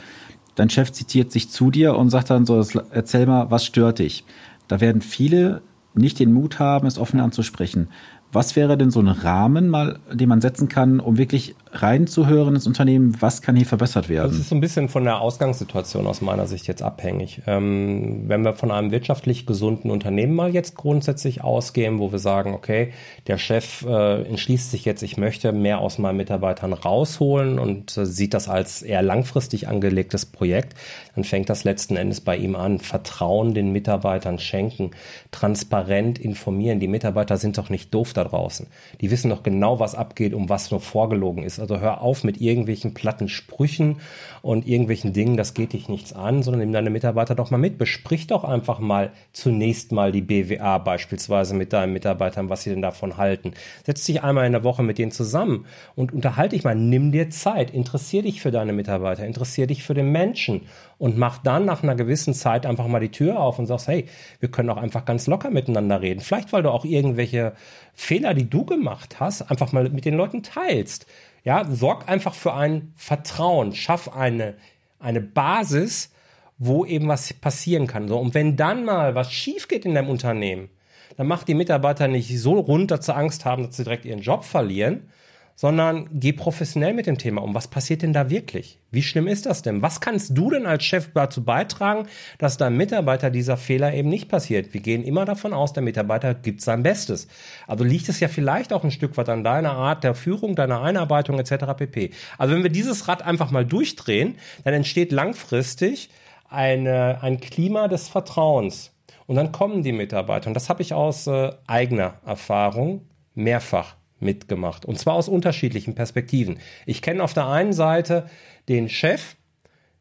Dein 0.56 0.70
Chef 0.70 0.90
zitiert 0.90 1.30
sich 1.30 1.50
zu 1.50 1.70
dir 1.70 1.96
und 1.96 2.10
sagt 2.10 2.30
dann 2.30 2.46
so, 2.46 2.62
erzähl 2.90 3.26
mal, 3.26 3.50
was 3.50 3.64
stört 3.64 4.00
dich? 4.00 4.24
Da 4.68 4.80
werden 4.80 5.02
viele 5.02 5.62
nicht 5.94 6.18
den 6.18 6.32
Mut 6.32 6.58
haben, 6.58 6.86
es 6.86 6.98
offen 6.98 7.20
anzusprechen. 7.20 7.88
Was 8.32 8.56
wäre 8.56 8.76
denn 8.76 8.90
so 8.90 9.00
ein 9.00 9.08
Rahmen 9.08 9.68
mal, 9.68 10.00
den 10.12 10.28
man 10.28 10.40
setzen 10.40 10.68
kann, 10.68 10.98
um 10.98 11.16
wirklich 11.16 11.54
reinzuhören 11.82 12.54
ins 12.54 12.66
Unternehmen, 12.66 13.16
was 13.20 13.42
kann 13.42 13.56
hier 13.56 13.66
verbessert 13.66 14.08
werden? 14.08 14.30
Das 14.30 14.38
ist 14.38 14.48
so 14.48 14.54
ein 14.54 14.60
bisschen 14.60 14.88
von 14.88 15.04
der 15.04 15.20
Ausgangssituation 15.20 16.06
aus 16.06 16.20
meiner 16.20 16.46
Sicht 16.46 16.66
jetzt 16.66 16.82
abhängig. 16.82 17.42
Ähm, 17.46 18.24
wenn 18.26 18.44
wir 18.44 18.54
von 18.54 18.70
einem 18.70 18.90
wirtschaftlich 18.90 19.46
gesunden 19.46 19.90
Unternehmen 19.90 20.34
mal 20.34 20.52
jetzt 20.52 20.74
grundsätzlich 20.74 21.42
ausgehen, 21.42 21.98
wo 21.98 22.12
wir 22.12 22.18
sagen, 22.18 22.54
okay, 22.54 22.92
der 23.26 23.38
Chef 23.38 23.84
äh, 23.86 24.22
entschließt 24.22 24.70
sich 24.70 24.84
jetzt, 24.84 25.02
ich 25.02 25.16
möchte 25.16 25.52
mehr 25.52 25.80
aus 25.80 25.98
meinen 25.98 26.16
Mitarbeitern 26.16 26.72
rausholen 26.72 27.58
und 27.58 27.96
äh, 27.96 28.06
sieht 28.06 28.34
das 28.34 28.48
als 28.48 28.82
eher 28.82 29.02
langfristig 29.02 29.68
angelegtes 29.68 30.26
Projekt, 30.26 30.74
dann 31.14 31.24
fängt 31.24 31.48
das 31.48 31.64
letzten 31.64 31.96
Endes 31.96 32.20
bei 32.20 32.36
ihm 32.36 32.56
an. 32.56 32.78
Vertrauen 32.78 33.54
den 33.54 33.72
Mitarbeitern 33.72 34.38
schenken, 34.38 34.90
transparent 35.30 36.18
informieren. 36.18 36.78
Die 36.78 36.88
Mitarbeiter 36.88 37.36
sind 37.38 37.58
doch 37.58 37.70
nicht 37.70 37.92
doof 37.92 38.12
da 38.12 38.24
draußen. 38.24 38.66
Die 39.00 39.10
wissen 39.10 39.30
doch 39.30 39.42
genau, 39.42 39.80
was 39.80 39.94
abgeht, 39.94 40.34
um 40.34 40.48
was 40.48 40.70
nur 40.70 40.80
vorgelogen 40.80 41.42
ist. 41.42 41.58
Hör 41.68 42.00
auf 42.00 42.24
mit 42.24 42.40
irgendwelchen 42.40 42.94
platten 42.94 43.28
Sprüchen 43.28 43.96
und 44.42 44.66
irgendwelchen 44.66 45.12
Dingen, 45.12 45.36
das 45.36 45.54
geht 45.54 45.72
dich 45.72 45.88
nichts 45.88 46.12
an, 46.12 46.42
sondern 46.42 46.60
nimm 46.60 46.72
deine 46.72 46.90
Mitarbeiter 46.90 47.34
doch 47.34 47.50
mal 47.50 47.58
mit. 47.58 47.78
Besprich 47.78 48.26
doch 48.26 48.44
einfach 48.44 48.78
mal 48.78 49.10
zunächst 49.32 49.92
mal 49.92 50.12
die 50.12 50.22
BWA 50.22 50.78
beispielsweise 50.78 51.54
mit 51.54 51.72
deinen 51.72 51.92
Mitarbeitern, 51.92 52.48
was 52.48 52.62
sie 52.62 52.70
denn 52.70 52.82
davon 52.82 53.16
halten. 53.16 53.52
Setz 53.84 54.04
dich 54.04 54.22
einmal 54.22 54.46
in 54.46 54.52
der 54.52 54.64
Woche 54.64 54.82
mit 54.82 54.98
denen 54.98 55.10
zusammen 55.10 55.66
und 55.94 56.12
unterhalte 56.12 56.54
dich 56.54 56.64
mal. 56.64 56.74
Nimm 56.74 57.12
dir 57.12 57.30
Zeit. 57.30 57.70
Interessier 57.72 58.22
dich 58.22 58.40
für 58.40 58.50
deine 58.50 58.72
Mitarbeiter. 58.72 59.26
Interessier 59.26 59.66
dich 59.66 59.82
für 59.82 59.94
den 59.94 60.12
Menschen 60.12 60.62
und 60.98 61.18
mach 61.18 61.38
dann 61.38 61.64
nach 61.64 61.82
einer 61.82 61.94
gewissen 61.94 62.34
Zeit 62.34 62.64
einfach 62.64 62.86
mal 62.86 63.00
die 63.00 63.10
Tür 63.10 63.40
auf 63.40 63.58
und 63.58 63.66
sagst, 63.66 63.88
hey, 63.88 64.06
wir 64.40 64.50
können 64.50 64.70
auch 64.70 64.76
einfach 64.76 65.04
ganz 65.04 65.26
locker 65.26 65.50
miteinander 65.50 66.00
reden. 66.00 66.20
Vielleicht, 66.20 66.52
weil 66.52 66.62
du 66.62 66.70
auch 66.70 66.84
irgendwelche 66.84 67.52
Fehler, 67.94 68.34
die 68.34 68.48
du 68.48 68.64
gemacht 68.64 69.20
hast, 69.20 69.50
einfach 69.50 69.72
mal 69.72 69.88
mit 69.90 70.04
den 70.04 70.14
Leuten 70.14 70.42
teilst. 70.42 71.06
Ja, 71.46 71.64
sorg 71.70 72.08
einfach 72.08 72.34
für 72.34 72.54
ein 72.54 72.92
Vertrauen, 72.96 73.72
schaff 73.72 74.12
eine, 74.16 74.54
eine 74.98 75.20
Basis, 75.20 76.10
wo 76.58 76.84
eben 76.84 77.06
was 77.06 77.32
passieren 77.34 77.86
kann. 77.86 78.08
So, 78.08 78.18
und 78.18 78.34
wenn 78.34 78.56
dann 78.56 78.84
mal 78.84 79.14
was 79.14 79.32
schief 79.32 79.68
geht 79.68 79.84
in 79.84 79.94
deinem 79.94 80.08
Unternehmen, 80.08 80.68
dann 81.16 81.28
macht 81.28 81.46
die 81.46 81.54
Mitarbeiter 81.54 82.08
nicht 82.08 82.36
so 82.36 82.62
dass 82.90 83.06
sie 83.06 83.14
Angst 83.14 83.44
haben, 83.44 83.64
dass 83.64 83.76
sie 83.76 83.84
direkt 83.84 84.04
ihren 84.06 84.22
Job 84.22 84.42
verlieren, 84.42 85.08
sondern 85.56 86.08
geh 86.12 86.32
professionell 86.32 86.92
mit 86.92 87.06
dem 87.06 87.16
Thema 87.16 87.42
um. 87.42 87.54
Was 87.54 87.68
passiert 87.68 88.02
denn 88.02 88.12
da 88.12 88.28
wirklich? 88.28 88.78
Wie 88.90 89.02
schlimm 89.02 89.26
ist 89.26 89.46
das 89.46 89.62
denn? 89.62 89.80
Was 89.80 90.02
kannst 90.02 90.36
du 90.36 90.50
denn 90.50 90.66
als 90.66 90.84
Chef 90.84 91.10
dazu 91.14 91.42
beitragen, 91.42 92.06
dass 92.38 92.58
deinem 92.58 92.76
Mitarbeiter 92.76 93.30
dieser 93.30 93.56
Fehler 93.56 93.94
eben 93.94 94.10
nicht 94.10 94.28
passiert? 94.28 94.74
Wir 94.74 94.82
gehen 94.82 95.02
immer 95.02 95.24
davon 95.24 95.54
aus, 95.54 95.72
der 95.72 95.82
Mitarbeiter 95.82 96.34
gibt 96.34 96.60
sein 96.60 96.82
Bestes. 96.82 97.26
Also 97.66 97.84
liegt 97.84 98.08
es 98.10 98.20
ja 98.20 98.28
vielleicht 98.28 98.72
auch 98.72 98.84
ein 98.84 98.90
Stück 98.90 99.16
weit 99.16 99.30
an 99.30 99.42
deiner 99.42 99.72
Art 99.72 100.04
der 100.04 100.14
Führung, 100.14 100.54
deiner 100.54 100.82
Einarbeitung 100.82 101.38
etc. 101.38 101.64
pp. 101.74 102.10
Also 102.36 102.54
wenn 102.54 102.62
wir 102.62 102.70
dieses 102.70 103.08
Rad 103.08 103.22
einfach 103.22 103.50
mal 103.50 103.64
durchdrehen, 103.64 104.36
dann 104.64 104.74
entsteht 104.74 105.10
langfristig 105.10 106.10
eine, 106.50 107.22
ein 107.22 107.40
Klima 107.40 107.88
des 107.88 108.08
Vertrauens. 108.08 108.92
Und 109.26 109.36
dann 109.36 109.52
kommen 109.52 109.82
die 109.82 109.92
Mitarbeiter. 109.92 110.48
Und 110.48 110.54
das 110.54 110.68
habe 110.68 110.82
ich 110.82 110.92
aus 110.92 111.26
äh, 111.26 111.50
eigener 111.66 112.14
Erfahrung 112.24 113.06
mehrfach 113.34 113.96
mitgemacht. 114.20 114.84
Und 114.84 114.98
zwar 114.98 115.14
aus 115.14 115.28
unterschiedlichen 115.28 115.94
Perspektiven. 115.94 116.58
Ich 116.86 117.02
kenne 117.02 117.22
auf 117.22 117.34
der 117.34 117.46
einen 117.48 117.72
Seite 117.72 118.28
den 118.68 118.88
Chef, 118.88 119.36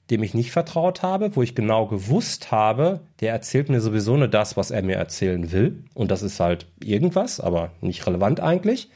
dem 0.09 0.21
ich 0.21 0.33
nicht 0.33 0.51
vertraut 0.51 1.01
habe, 1.01 1.35
wo 1.35 1.41
ich 1.41 1.55
genau 1.55 1.87
gewusst 1.87 2.51
habe, 2.51 3.01
der 3.21 3.31
erzählt 3.31 3.69
mir 3.69 3.81
sowieso 3.81 4.15
nur 4.17 4.27
das, 4.27 4.55
was 4.55 4.71
er 4.71 4.83
mir 4.83 4.97
erzählen 4.97 5.51
will. 5.51 5.83
Und 5.93 6.11
das 6.11 6.21
ist 6.21 6.39
halt 6.39 6.67
irgendwas, 6.83 7.39
aber 7.39 7.71
nicht 7.81 8.05
relevant 8.05 8.39
eigentlich. 8.39 8.89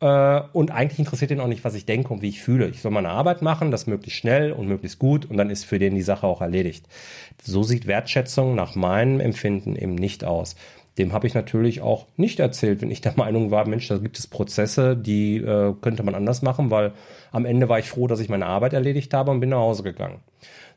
Äh, 0.00 0.40
und 0.52 0.70
eigentlich 0.70 0.98
interessiert 0.98 1.30
ihn 1.30 1.40
auch 1.40 1.48
nicht, 1.48 1.64
was 1.64 1.74
ich 1.74 1.84
denke 1.84 2.12
und 2.12 2.22
wie 2.22 2.28
ich 2.28 2.40
fühle. 2.40 2.68
Ich 2.68 2.80
soll 2.80 2.92
meine 2.92 3.10
Arbeit 3.10 3.42
machen, 3.42 3.70
das 3.70 3.86
möglichst 3.86 4.18
schnell 4.18 4.52
und 4.52 4.68
möglichst 4.68 4.98
gut 4.98 5.28
und 5.28 5.36
dann 5.36 5.50
ist 5.50 5.64
für 5.64 5.78
den 5.78 5.94
die 5.94 6.02
Sache 6.02 6.26
auch 6.26 6.40
erledigt. 6.40 6.86
So 7.42 7.62
sieht 7.62 7.86
Wertschätzung 7.86 8.54
nach 8.54 8.74
meinem 8.74 9.20
Empfinden 9.20 9.76
eben 9.76 9.94
nicht 9.94 10.24
aus 10.24 10.56
dem 10.98 11.12
habe 11.12 11.26
ich 11.26 11.34
natürlich 11.34 11.80
auch 11.80 12.06
nicht 12.16 12.40
erzählt, 12.40 12.82
wenn 12.82 12.90
ich 12.90 13.00
der 13.00 13.14
Meinung 13.16 13.50
war, 13.50 13.66
Mensch, 13.66 13.88
da 13.88 13.98
gibt 13.98 14.18
es 14.18 14.26
Prozesse, 14.26 14.96
die 14.96 15.36
äh, 15.36 15.74
könnte 15.80 16.02
man 16.02 16.14
anders 16.14 16.42
machen, 16.42 16.70
weil 16.70 16.92
am 17.32 17.44
Ende 17.44 17.68
war 17.68 17.78
ich 17.78 17.88
froh, 17.88 18.06
dass 18.06 18.20
ich 18.20 18.28
meine 18.28 18.46
Arbeit 18.46 18.72
erledigt 18.72 19.14
habe 19.14 19.30
und 19.30 19.40
bin 19.40 19.50
nach 19.50 19.58
Hause 19.58 19.82
gegangen. 19.82 20.20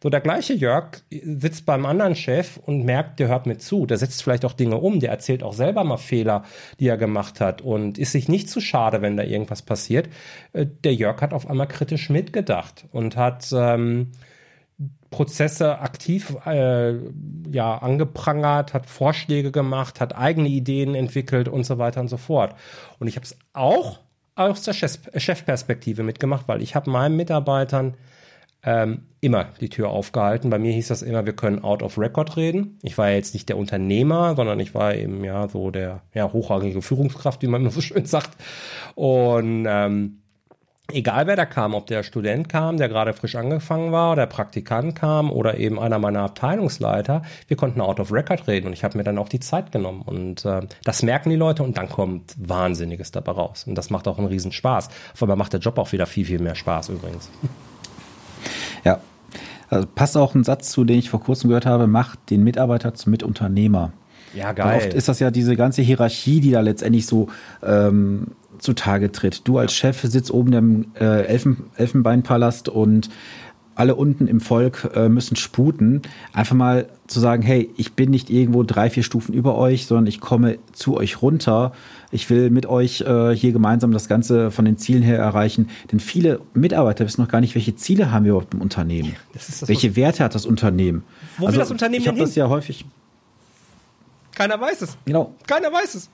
So, 0.04 0.10
der 0.10 0.20
gleiche 0.20 0.54
Jörg 0.54 1.02
sitzt 1.10 1.66
beim 1.66 1.86
anderen 1.86 2.16
Chef 2.16 2.58
und 2.58 2.84
merkt, 2.84 3.22
der 3.22 3.30
hört 3.30 3.46
mir 3.46 3.58
zu. 3.58 3.86
Der 3.86 3.98
setzt 3.98 4.22
vielleicht 4.22 4.44
auch 4.44 4.52
Dinge 4.52 4.78
um. 4.78 5.00
Der 5.00 5.12
erzählt 5.12 5.44
auch 5.44 5.54
selber 5.54 5.86
mal 5.86 5.96
Fehler, 5.96 6.44
die 6.82 6.90
er 6.90 6.98
gemacht 6.98 7.40
hat 7.40 7.62
und 7.62 7.98
ist 7.98 8.12
sich 8.12 8.28
nicht 8.28 8.50
zu 8.50 8.60
schade, 8.60 9.02
wenn 9.02 9.16
da 9.16 9.24
irgendwas 9.24 9.62
passiert. 9.62 10.10
Äh, 10.52 10.66
der 10.84 10.94
Jörg 10.94 11.22
hat 11.22 11.34
auf 11.34 11.50
einmal 11.50 11.70
kritisch 11.70 12.10
mitgedacht 12.10 12.86
und 12.92 13.16
hat 13.16 13.48
ähm, 13.54 14.12
Prozesse 15.14 15.78
aktiv 15.80 16.36
äh, 16.48 16.96
ja, 17.52 17.78
angeprangert, 17.78 18.74
hat 18.74 18.88
Vorschläge 18.88 19.52
gemacht, 19.52 20.02
hat 20.02 20.18
eigene 20.18 20.50
Ideen 20.50 20.96
entwickelt 20.96 21.48
und 21.48 21.68
so 21.68 21.78
weiter 21.78 22.02
und 22.02 22.08
so 22.08 22.18
fort. 22.18 22.56
Und 22.98 23.08
ich 23.08 23.16
habe 23.16 23.26
es 23.26 23.38
auch 23.54 24.00
aus 24.34 24.64
der 24.64 24.74
Chefperspektive 24.74 26.02
mitgemacht, 26.02 26.48
weil 26.48 26.64
ich 26.64 26.74
habe 26.74 26.90
meinen 26.90 27.16
Mitarbeitern 27.16 27.94
ähm, 28.64 29.04
immer 29.22 29.50
die 29.62 29.70
Tür 29.70 29.90
aufgehalten. 29.90 30.50
Bei 30.50 30.58
mir 30.58 30.72
hieß 30.72 30.88
das 30.88 31.04
immer, 31.04 31.28
wir 31.28 31.36
können 31.36 31.64
out 31.64 31.84
of 31.84 32.00
record 32.00 32.36
reden. 32.36 32.80
Ich 32.82 32.98
war 32.98 33.10
ja 33.10 33.16
jetzt 33.16 33.36
nicht 33.36 33.50
der 33.50 33.58
Unternehmer, 33.60 34.36
sondern 34.36 34.60
ich 34.60 34.74
war 34.74 34.96
eben 34.96 35.24
ja 35.24 35.48
so 35.48 35.70
der 35.70 36.02
ja, 36.16 36.34
hochrangige 36.34 36.82
Führungskraft, 36.82 37.44
wie 37.44 37.48
man 37.48 37.70
so 37.70 37.82
schön 37.82 38.06
sagt. 38.06 38.32
Und 38.96 39.68
ähm, 39.70 40.23
egal 40.92 41.28
wer 41.28 41.36
da 41.36 41.46
kam, 41.46 41.74
ob 41.74 41.88
der 41.88 42.04
Student 42.04 42.50
kam, 42.50 42.78
der 42.78 42.90
gerade 42.90 43.14
frisch 43.14 43.36
angefangen 43.36 43.92
war, 43.92 44.16
der 44.16 44.26
Praktikant 44.26 44.96
kam 44.96 45.32
oder 45.32 45.58
eben 45.58 45.80
einer 45.80 45.98
meiner 45.98 46.22
Abteilungsleiter, 46.22 47.22
wir 47.48 47.58
konnten 47.58 47.82
out 47.82 48.00
of 48.00 48.12
record 48.12 48.48
reden 48.48 48.68
und 48.68 48.74
ich 48.74 48.84
habe 48.84 48.98
mir 48.98 49.04
dann 49.04 49.18
auch 49.18 49.30
die 49.30 49.40
Zeit 49.40 49.72
genommen 49.72 50.02
und 50.02 50.46
äh, 50.46 50.62
das 50.84 51.04
merken 51.04 51.30
die 51.30 51.36
Leute 51.36 51.64
und 51.64 51.78
dann 51.78 51.90
kommt 51.90 52.36
Wahnsinniges 52.38 53.12
dabei 53.12 53.32
raus 53.32 53.64
und 53.66 53.76
das 53.76 53.90
macht 53.90 54.08
auch 54.08 54.18
einen 54.18 54.28
riesen 54.28 54.52
Spaß. 54.52 54.90
Vor 55.16 55.30
allem 55.30 55.38
macht 55.38 55.54
der 55.54 55.62
Job 55.62 55.78
auch 55.78 55.92
wieder 55.92 56.06
viel, 56.06 56.26
viel 56.26 56.40
mehr 56.40 56.56
Spaß 56.56 56.90
übrigens. 56.90 57.30
Ja, 58.84 59.00
also 59.70 59.88
passt 59.88 60.18
auch 60.18 60.36
ein 60.36 60.44
Satz 60.44 60.70
zu, 60.72 60.84
den 60.84 61.00
ich 61.00 61.10
vor 61.10 61.22
kurzem 61.22 61.48
gehört 61.48 61.66
habe, 61.66 61.88
macht 61.88 62.30
den 62.30 62.44
Mitarbeiter 62.44 62.94
zum 62.94 63.12
Mitunternehmer. 63.12 63.94
Ja, 64.34 64.52
geil. 64.52 64.78
Oft 64.78 64.94
ist 64.94 65.08
das 65.08 65.20
ja 65.20 65.32
diese 65.32 65.56
ganze 65.56 65.82
Hierarchie, 65.82 66.42
die 66.42 66.52
da 66.52 66.62
letztendlich 66.62 67.06
so 67.06 67.30
ähm, 67.64 68.32
zutage 68.64 69.12
tritt. 69.12 69.48
Du 69.48 69.58
als 69.58 69.74
Chef 69.74 70.02
sitzt 70.02 70.32
oben 70.32 70.54
im 70.54 70.86
äh, 71.00 71.26
Elfen, 71.26 71.66
Elfenbeinpalast 71.76 72.70
und 72.70 73.10
alle 73.76 73.96
unten 73.96 74.28
im 74.28 74.40
Volk 74.40 74.92
äh, 74.96 75.10
müssen 75.10 75.36
sputen. 75.36 76.04
Einfach 76.32 76.56
mal 76.56 76.88
zu 77.08 77.20
sagen, 77.20 77.42
hey, 77.42 77.72
ich 77.76 77.94
bin 77.94 78.12
nicht 78.12 78.30
irgendwo 78.30 78.64
drei, 78.64 78.90
vier 78.90 79.04
Stufen 79.04 79.34
über 79.34 79.58
euch, 79.58 79.88
sondern 79.88 80.08
ich 80.08 80.20
komme 80.20 80.60
zu 80.74 80.96
euch 80.96 81.22
runter. 81.22 81.74
Ich 82.12 82.30
will 82.30 82.50
mit 82.50 82.66
euch 82.66 83.02
äh, 83.02 83.36
hier 83.36 83.52
gemeinsam 83.52 83.92
das 83.92 84.08
Ganze 84.08 84.52
von 84.52 84.66
den 84.66 84.78
Zielen 84.78 85.02
her 85.02 85.18
erreichen. 85.18 85.70
Denn 85.92 86.00
viele 86.00 86.40
Mitarbeiter 86.54 87.06
wissen 87.06 87.22
noch 87.22 87.30
gar 87.30 87.42
nicht, 87.42 87.56
welche 87.56 87.76
Ziele 87.76 88.12
haben 88.12 88.26
wir 88.26 88.32
überhaupt 88.34 88.54
im 88.54 88.62
Unternehmen. 88.62 89.16
Das 89.34 89.48
das 89.48 89.68
welche 89.68 89.96
Werte 89.96 90.24
hat 90.24 90.36
das 90.36 90.46
Unternehmen? 90.46 91.04
Wo 91.38 91.48
also, 91.48 91.56
will 91.56 91.60
das 91.62 91.72
Unternehmen 91.72 92.02
Ich 92.02 92.08
habe 92.08 92.20
das 92.20 92.36
ja 92.36 92.48
häufig. 92.50 92.86
Keiner 94.36 94.60
weiß 94.60 94.82
es. 94.84 94.98
Genau. 95.06 95.34
Keiner 95.48 95.72
weiß 95.72 95.96
es. 95.96 96.10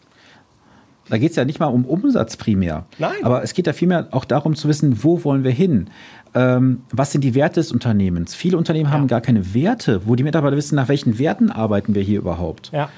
Da 1.09 1.17
geht 1.17 1.31
es 1.31 1.35
ja 1.35 1.45
nicht 1.45 1.59
mal 1.59 1.67
um 1.67 1.85
Umsatz 1.85 2.37
primär. 2.37 2.85
Nein. 2.97 3.11
Aber 3.23 3.43
es 3.43 3.53
geht 3.53 3.67
ja 3.67 3.73
vielmehr 3.73 4.07
auch 4.11 4.25
darum 4.25 4.55
zu 4.55 4.67
wissen, 4.67 5.03
wo 5.03 5.23
wollen 5.23 5.43
wir 5.43 5.51
hin? 5.51 5.89
Ähm, 6.35 6.81
was 6.91 7.11
sind 7.11 7.23
die 7.23 7.35
Werte 7.35 7.59
des 7.59 7.71
Unternehmens? 7.71 8.35
Viele 8.35 8.57
Unternehmen 8.57 8.89
ja. 8.89 8.91
haben 8.91 9.07
gar 9.07 9.21
keine 9.21 9.53
Werte, 9.53 10.01
wo 10.05 10.15
die 10.15 10.23
Mitarbeiter 10.23 10.55
wissen, 10.55 10.75
nach 10.75 10.87
welchen 10.87 11.17
Werten 11.17 11.51
arbeiten 11.51 11.95
wir 11.95 12.03
hier 12.03 12.19
überhaupt. 12.19 12.71
Ja. 12.71 12.89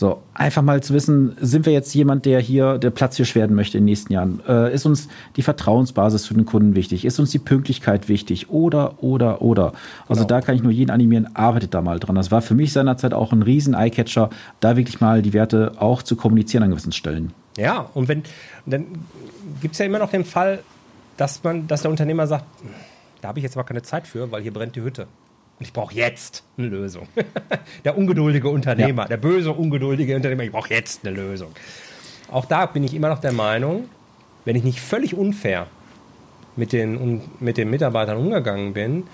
So, 0.00 0.22
einfach 0.32 0.62
mal 0.62 0.82
zu 0.82 0.94
wissen, 0.94 1.36
sind 1.42 1.66
wir 1.66 1.74
jetzt 1.74 1.92
jemand, 1.94 2.24
der 2.24 2.40
hier 2.40 2.78
der 2.78 2.88
Platzhirsch 2.88 3.34
werden 3.34 3.54
möchte 3.54 3.76
in 3.76 3.82
den 3.82 3.90
nächsten 3.90 4.14
Jahren? 4.14 4.40
Äh, 4.48 4.72
ist 4.72 4.86
uns 4.86 5.08
die 5.36 5.42
Vertrauensbasis 5.42 6.26
für 6.26 6.32
den 6.32 6.46
Kunden 6.46 6.74
wichtig? 6.74 7.04
Ist 7.04 7.20
uns 7.20 7.30
die 7.32 7.38
Pünktlichkeit 7.38 8.08
wichtig? 8.08 8.48
Oder, 8.48 9.02
oder, 9.02 9.42
oder. 9.42 9.72
Also 10.08 10.22
genau. 10.22 10.28
da 10.28 10.40
kann 10.40 10.54
ich 10.54 10.62
nur 10.62 10.72
jeden 10.72 10.90
animieren, 10.90 11.28
arbeitet 11.34 11.74
da 11.74 11.82
mal 11.82 12.00
dran. 12.00 12.16
Das 12.16 12.30
war 12.30 12.40
für 12.40 12.54
mich 12.54 12.72
seinerzeit 12.72 13.12
auch 13.12 13.32
ein 13.32 13.42
riesen 13.42 13.74
Eyecatcher, 13.74 14.30
da 14.60 14.78
wirklich 14.78 15.02
mal 15.02 15.20
die 15.20 15.34
Werte 15.34 15.72
auch 15.76 16.02
zu 16.02 16.16
kommunizieren 16.16 16.62
an 16.62 16.70
gewissen 16.70 16.92
Stellen. 16.92 17.34
Ja, 17.56 17.90
und 17.94 18.08
wenn, 18.08 18.22
dann 18.66 18.86
gibt 19.60 19.72
es 19.72 19.78
ja 19.78 19.86
immer 19.86 19.98
noch 19.98 20.10
den 20.10 20.24
Fall, 20.24 20.62
dass 21.16 21.42
man, 21.42 21.66
dass 21.66 21.82
der 21.82 21.90
Unternehmer 21.90 22.26
sagt, 22.26 22.44
da 23.20 23.28
habe 23.28 23.38
ich 23.38 23.42
jetzt 23.42 23.56
aber 23.56 23.64
keine 23.64 23.82
Zeit 23.82 24.06
für, 24.06 24.30
weil 24.30 24.42
hier 24.42 24.52
brennt 24.52 24.76
die 24.76 24.82
Hütte. 24.82 25.02
Und 25.02 25.66
ich 25.66 25.72
brauche 25.72 25.94
jetzt 25.94 26.44
eine 26.56 26.68
Lösung. 26.68 27.06
der 27.84 27.98
ungeduldige 27.98 28.48
Unternehmer, 28.48 29.02
ja. 29.02 29.08
der 29.08 29.16
böse, 29.18 29.52
ungeduldige 29.52 30.16
Unternehmer, 30.16 30.44
ich 30.44 30.52
brauche 30.52 30.72
jetzt 30.72 31.04
eine 31.04 31.14
Lösung. 31.14 31.50
Auch 32.30 32.46
da 32.46 32.66
bin 32.66 32.84
ich 32.84 32.94
immer 32.94 33.08
noch 33.08 33.20
der 33.20 33.32
Meinung, 33.32 33.88
wenn 34.44 34.56
ich 34.56 34.64
nicht 34.64 34.80
völlig 34.80 35.14
unfair 35.14 35.66
mit 36.56 36.72
den, 36.72 37.20
mit 37.40 37.58
den 37.58 37.68
Mitarbeitern 37.68 38.16
umgegangen 38.16 38.72
bin, 38.72 39.04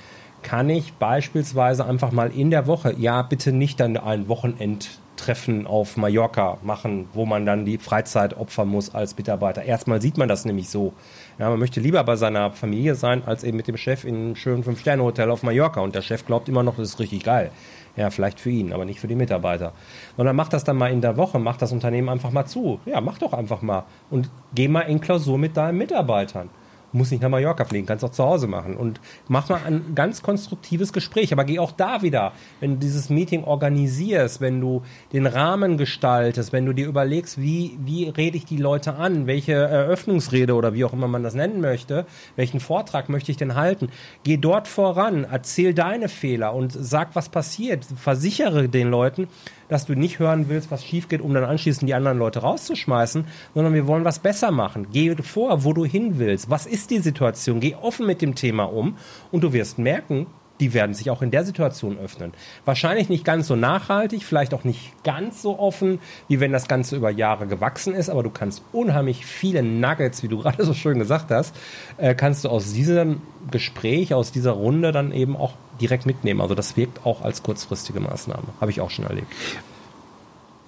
kann 0.43 0.71
ich 0.71 0.93
beispielsweise 0.93 1.85
einfach 1.85 2.13
mal 2.13 2.31
in 2.31 2.51
der 2.51 2.69
Woche, 2.69 2.95
ja, 2.97 3.23
bitte 3.23 3.51
nicht 3.51 3.81
dann 3.81 3.97
ein 3.97 4.29
Wochenend 4.29 5.01
Treffen 5.17 5.67
auf 5.67 5.97
Mallorca 5.97 6.59
machen, 6.63 7.09
wo 7.13 7.27
man 7.27 7.47
dann 7.47 7.65
die 7.65 7.79
Freizeit 7.79 8.37
opfern 8.37 8.69
muss 8.69 8.95
als 8.95 9.17
Mitarbeiter. 9.17 9.63
Erstmal 9.63 10.01
sieht 10.01 10.19
man 10.19 10.29
das 10.29 10.45
nämlich 10.45 10.69
so. 10.69 10.93
Ja, 11.39 11.51
man 11.51 11.59
möchte 11.59 11.81
lieber 11.81 12.03
bei 12.05 12.17
seiner 12.17 12.51
Familie 12.53 12.95
sein, 12.95 13.23
als 13.27 13.45
eben 13.45 13.57
mit 13.57 13.69
dem 13.69 13.77
Chef 13.77 14.05
in 14.05 14.15
einem 14.15 14.37
schönen 14.37 14.65
Fünf-Sterne-Hotel 14.65 15.31
auf 15.31 15.43
Mallorca. 15.43 15.81
Und 15.81 15.95
der 15.95 16.03
Chef 16.03 16.25
glaubt 16.27 16.49
immer 16.49 16.63
noch, 16.63 16.77
das 16.77 16.91
ist 16.91 17.01
richtig 17.01 17.25
geil. 17.25 17.51
Ja, 17.97 18.11
vielleicht 18.11 18.41
für 18.41 18.51
ihn, 18.51 18.73
aber 18.73 18.85
nicht 18.85 19.01
für 19.01 19.09
die 19.09 19.15
Mitarbeiter. 19.15 19.73
Sondern 20.17 20.37
macht 20.37 20.53
das 20.53 20.65
dann 20.65 20.77
mal 20.77 20.93
in 20.93 21.01
der 21.01 21.17
Woche, 21.17 21.39
macht 21.39 21.63
das 21.63 21.73
Unternehmen 21.73 22.09
einfach 22.09 22.31
mal 22.31 22.45
zu. 22.45 22.79
Ja, 22.85 23.01
mach 23.01 23.19
doch 23.19 23.33
einfach 23.33 23.63
mal. 23.63 23.85
Und 24.11 24.31
geh 24.55 24.69
mal 24.69 24.83
in 24.83 25.01
Klausur 25.01 25.39
mit 25.39 25.57
deinen 25.57 25.79
Mitarbeitern 25.79 26.51
muss 26.97 27.11
nicht 27.11 27.23
nach 27.23 27.29
Mallorca 27.29 27.65
fliegen, 27.65 27.87
kannst 27.87 28.05
auch 28.05 28.11
zu 28.11 28.25
Hause 28.25 28.47
machen. 28.47 28.77
Und 28.77 29.01
mach 29.29 29.49
mal 29.49 29.61
ein 29.65 29.95
ganz 29.95 30.23
konstruktives 30.23 30.93
Gespräch. 30.93 31.33
Aber 31.33 31.45
geh 31.45 31.59
auch 31.59 31.73
da 31.73 32.03
wieder, 32.03 32.33
wenn 32.61 32.75
du 32.75 32.77
dieses 32.79 33.11
Meeting 33.11 33.45
organisierst, 33.45 34.41
wenn 34.41 34.61
du 34.61 34.83
den 35.13 35.27
Rahmen 35.27 35.77
gestaltest, 35.77 36.53
wenn 36.53 36.67
du 36.67 36.73
dir 36.73 36.87
überlegst, 36.87 37.41
wie, 37.41 37.79
wie 37.85 38.09
rede 38.09 38.37
ich 38.37 38.45
die 38.45 38.57
Leute 38.57 38.97
an, 38.97 39.27
welche 39.27 39.53
Eröffnungsrede 39.53 40.55
oder 40.55 40.75
wie 40.75 40.85
auch 40.85 40.93
immer 40.93 41.09
man 41.09 41.23
das 41.23 41.35
nennen 41.35 41.61
möchte, 41.61 42.07
welchen 42.37 42.61
Vortrag 42.61 43.09
möchte 43.09 43.31
ich 43.31 43.37
denn 43.37 43.55
halten, 43.55 43.89
geh 44.25 44.37
dort 44.37 44.69
voran, 44.69 45.27
erzähl 45.31 45.75
deine 45.75 46.09
Fehler 46.09 46.55
und 46.55 46.73
sag, 46.73 47.15
was 47.15 47.29
passiert. 47.29 47.85
Versichere 47.85 48.69
den 48.69 48.91
Leuten, 48.91 49.29
dass 49.69 49.87
du 49.87 49.95
nicht 49.95 50.19
hören 50.19 50.49
willst, 50.49 50.71
was 50.71 50.85
schief 50.85 51.09
geht, 51.09 51.21
um 51.21 51.35
dann 51.35 51.45
anschließend 51.45 51.89
die 51.89 51.95
anderen 51.95 52.19
Leute 52.19 52.41
rauszuschmeißen, 52.41 53.27
sondern 53.55 53.75
wir 53.75 53.87
wollen 53.87 54.05
was 54.05 54.19
besser 54.19 54.51
machen. 54.51 54.89
Geh 54.93 55.15
vor, 55.17 55.65
wo 55.65 55.73
du 55.73 55.85
hin 55.85 56.19
willst. 56.19 56.51
Was 56.51 56.67
ist 56.67 56.91
die 56.91 56.99
Situation? 56.99 57.61
Geh 57.61 57.75
offen 57.75 58.07
mit 58.07 58.23
dem 58.23 58.35
Thema 58.35 58.65
um 58.65 58.97
und 59.31 59.43
du 59.43 59.53
wirst 59.53 59.79
merken, 59.79 60.27
die 60.61 60.75
werden 60.75 60.95
sich 60.95 61.11
auch 61.11 61.23
in 61.23 61.31
der 61.31 61.45
Situation 61.45 61.99
öffnen. 61.99 62.33
Wahrscheinlich 62.65 63.09
nicht 63.09 63.25
ganz 63.25 63.47
so 63.47 63.57
nachhaltig, 63.57 64.25
vielleicht 64.25 64.55
auch 64.55 64.65
nicht 64.65 65.05
ganz 65.05 65.43
so 65.43 65.59
offen, 65.59 66.01
wie 66.29 66.41
wenn 66.41 66.53
das 66.53 66.69
Ganze 66.69 66.97
über 66.97 67.11
Jahre 67.11 67.47
gewachsen 67.47 67.95
ist, 67.95 68.09
aber 68.09 68.23
du 68.23 68.31
kannst 68.31 68.63
unheimlich 68.73 69.27
viele 69.27 69.63
Nuggets, 69.63 70.23
wie 70.23 70.29
du 70.29 70.39
gerade 70.43 70.65
so 70.65 70.75
schön 70.75 70.99
gesagt 70.99 71.31
hast, 71.31 71.55
äh, 71.99 72.15
kannst 72.15 72.45
du 72.45 72.49
aus 72.49 72.73
diesem 72.73 73.21
Gespräch, 73.51 74.15
aus 74.15 74.33
dieser 74.33 74.53
Runde 74.53 74.93
dann 74.93 75.13
eben 75.13 75.37
auch 75.37 75.55
direkt 75.81 76.07
mitnehmen. 76.07 76.41
Also 76.41 76.55
das 76.55 76.77
wirkt 76.77 77.05
auch 77.05 77.23
als 77.23 77.43
kurzfristige 77.43 78.01
Maßnahme. 78.01 78.45
Habe 78.61 78.71
ich 78.71 78.81
auch 78.81 78.91
schon 78.91 79.05
erlebt. 79.05 79.29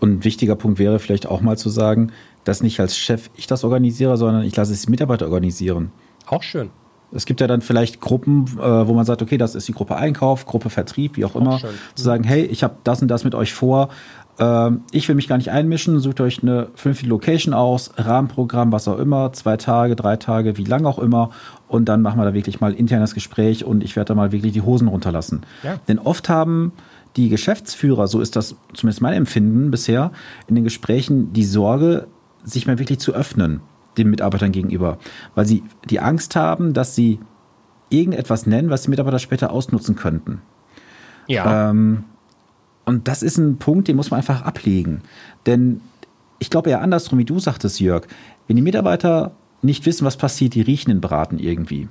Und 0.00 0.18
ein 0.18 0.24
wichtiger 0.24 0.54
Punkt 0.54 0.78
wäre 0.78 0.98
vielleicht 0.98 1.26
auch 1.26 1.40
mal 1.40 1.58
zu 1.58 1.70
sagen, 1.70 2.12
dass 2.44 2.62
nicht 2.62 2.78
als 2.80 2.96
Chef 2.96 3.30
ich 3.34 3.46
das 3.46 3.64
organisiere, 3.64 4.16
sondern 4.16 4.44
ich 4.44 4.54
lasse 4.54 4.72
es 4.72 4.88
Mitarbeiter 4.88 5.26
organisieren. 5.26 5.90
Auch 6.26 6.42
schön. 6.42 6.70
Es 7.10 7.24
gibt 7.24 7.40
ja 7.40 7.46
dann 7.46 7.62
vielleicht 7.62 8.00
Gruppen, 8.00 8.44
äh, 8.58 8.86
wo 8.86 8.92
man 8.92 9.06
sagt, 9.06 9.22
okay, 9.22 9.38
das 9.38 9.54
ist 9.54 9.66
die 9.66 9.72
Gruppe 9.72 9.96
Einkauf, 9.96 10.44
Gruppe 10.44 10.68
Vertrieb, 10.68 11.16
wie 11.16 11.24
auch, 11.24 11.34
auch 11.34 11.40
immer. 11.40 11.58
Schön. 11.58 11.70
Zu 11.94 12.04
sagen, 12.04 12.24
hey, 12.24 12.44
ich 12.44 12.62
habe 12.62 12.76
das 12.84 13.00
und 13.00 13.08
das 13.08 13.24
mit 13.24 13.34
euch 13.34 13.54
vor. 13.54 13.88
Ähm, 14.38 14.82
ich 14.92 15.08
will 15.08 15.16
mich 15.16 15.28
gar 15.28 15.36
nicht 15.36 15.50
einmischen. 15.50 15.98
Sucht 16.00 16.20
euch 16.20 16.42
eine 16.42 16.68
fünfte 16.74 17.06
Location 17.06 17.54
aus, 17.54 17.92
Rahmenprogramm, 17.96 18.72
was 18.72 18.88
auch 18.88 18.98
immer, 18.98 19.32
zwei 19.32 19.56
Tage, 19.56 19.96
drei 19.96 20.16
Tage, 20.16 20.56
wie 20.56 20.64
lang 20.64 20.86
auch 20.86 20.98
immer. 20.98 21.30
Und 21.66 21.88
dann 21.88 22.02
machen 22.02 22.18
wir 22.18 22.24
da 22.24 22.34
wirklich 22.34 22.60
mal 22.60 22.72
internes 22.72 23.14
Gespräch 23.14 23.64
und 23.64 23.82
ich 23.82 23.96
werde 23.96 24.08
da 24.08 24.14
mal 24.14 24.32
wirklich 24.32 24.52
die 24.52 24.62
Hosen 24.62 24.88
runterlassen. 24.88 25.42
Ja. 25.62 25.78
Denn 25.88 25.98
oft 25.98 26.28
haben 26.28 26.72
die 27.16 27.28
Geschäftsführer, 27.28 28.06
so 28.06 28.20
ist 28.20 28.36
das 28.36 28.56
zumindest 28.74 29.02
mein 29.02 29.14
Empfinden 29.14 29.70
bisher, 29.70 30.12
in 30.46 30.54
den 30.54 30.64
Gesprächen 30.64 31.32
die 31.32 31.44
Sorge, 31.44 32.06
sich 32.44 32.66
mal 32.66 32.78
wirklich 32.78 33.00
zu 33.00 33.12
öffnen 33.12 33.60
den 33.98 34.10
Mitarbeitern 34.10 34.52
gegenüber, 34.52 34.98
weil 35.34 35.44
sie 35.44 35.64
die 35.90 35.98
Angst 35.98 36.36
haben, 36.36 36.72
dass 36.72 36.94
sie 36.94 37.18
irgendetwas 37.90 38.46
nennen, 38.46 38.70
was 38.70 38.82
die 38.82 38.90
Mitarbeiter 38.90 39.18
später 39.18 39.50
ausnutzen 39.50 39.96
könnten. 39.96 40.40
Ja. 41.26 41.70
Ähm, 41.70 42.04
und 42.88 43.06
das 43.06 43.22
ist 43.22 43.36
ein 43.36 43.58
Punkt, 43.58 43.86
den 43.86 43.96
muss 43.96 44.10
man 44.10 44.16
einfach 44.16 44.40
ablegen. 44.40 45.02
Denn 45.44 45.82
ich 46.38 46.48
glaube 46.48 46.70
eher 46.70 46.80
andersrum, 46.80 47.18
wie 47.18 47.26
du 47.26 47.38
sagtest, 47.38 47.80
Jörg, 47.80 48.06
wenn 48.46 48.56
die 48.56 48.62
Mitarbeiter 48.62 49.32
nicht 49.60 49.84
wissen, 49.84 50.06
was 50.06 50.16
passiert, 50.16 50.54
die 50.54 50.62
riechen 50.62 50.88
den 50.90 51.02
Braten 51.02 51.38
irgendwie. 51.38 51.88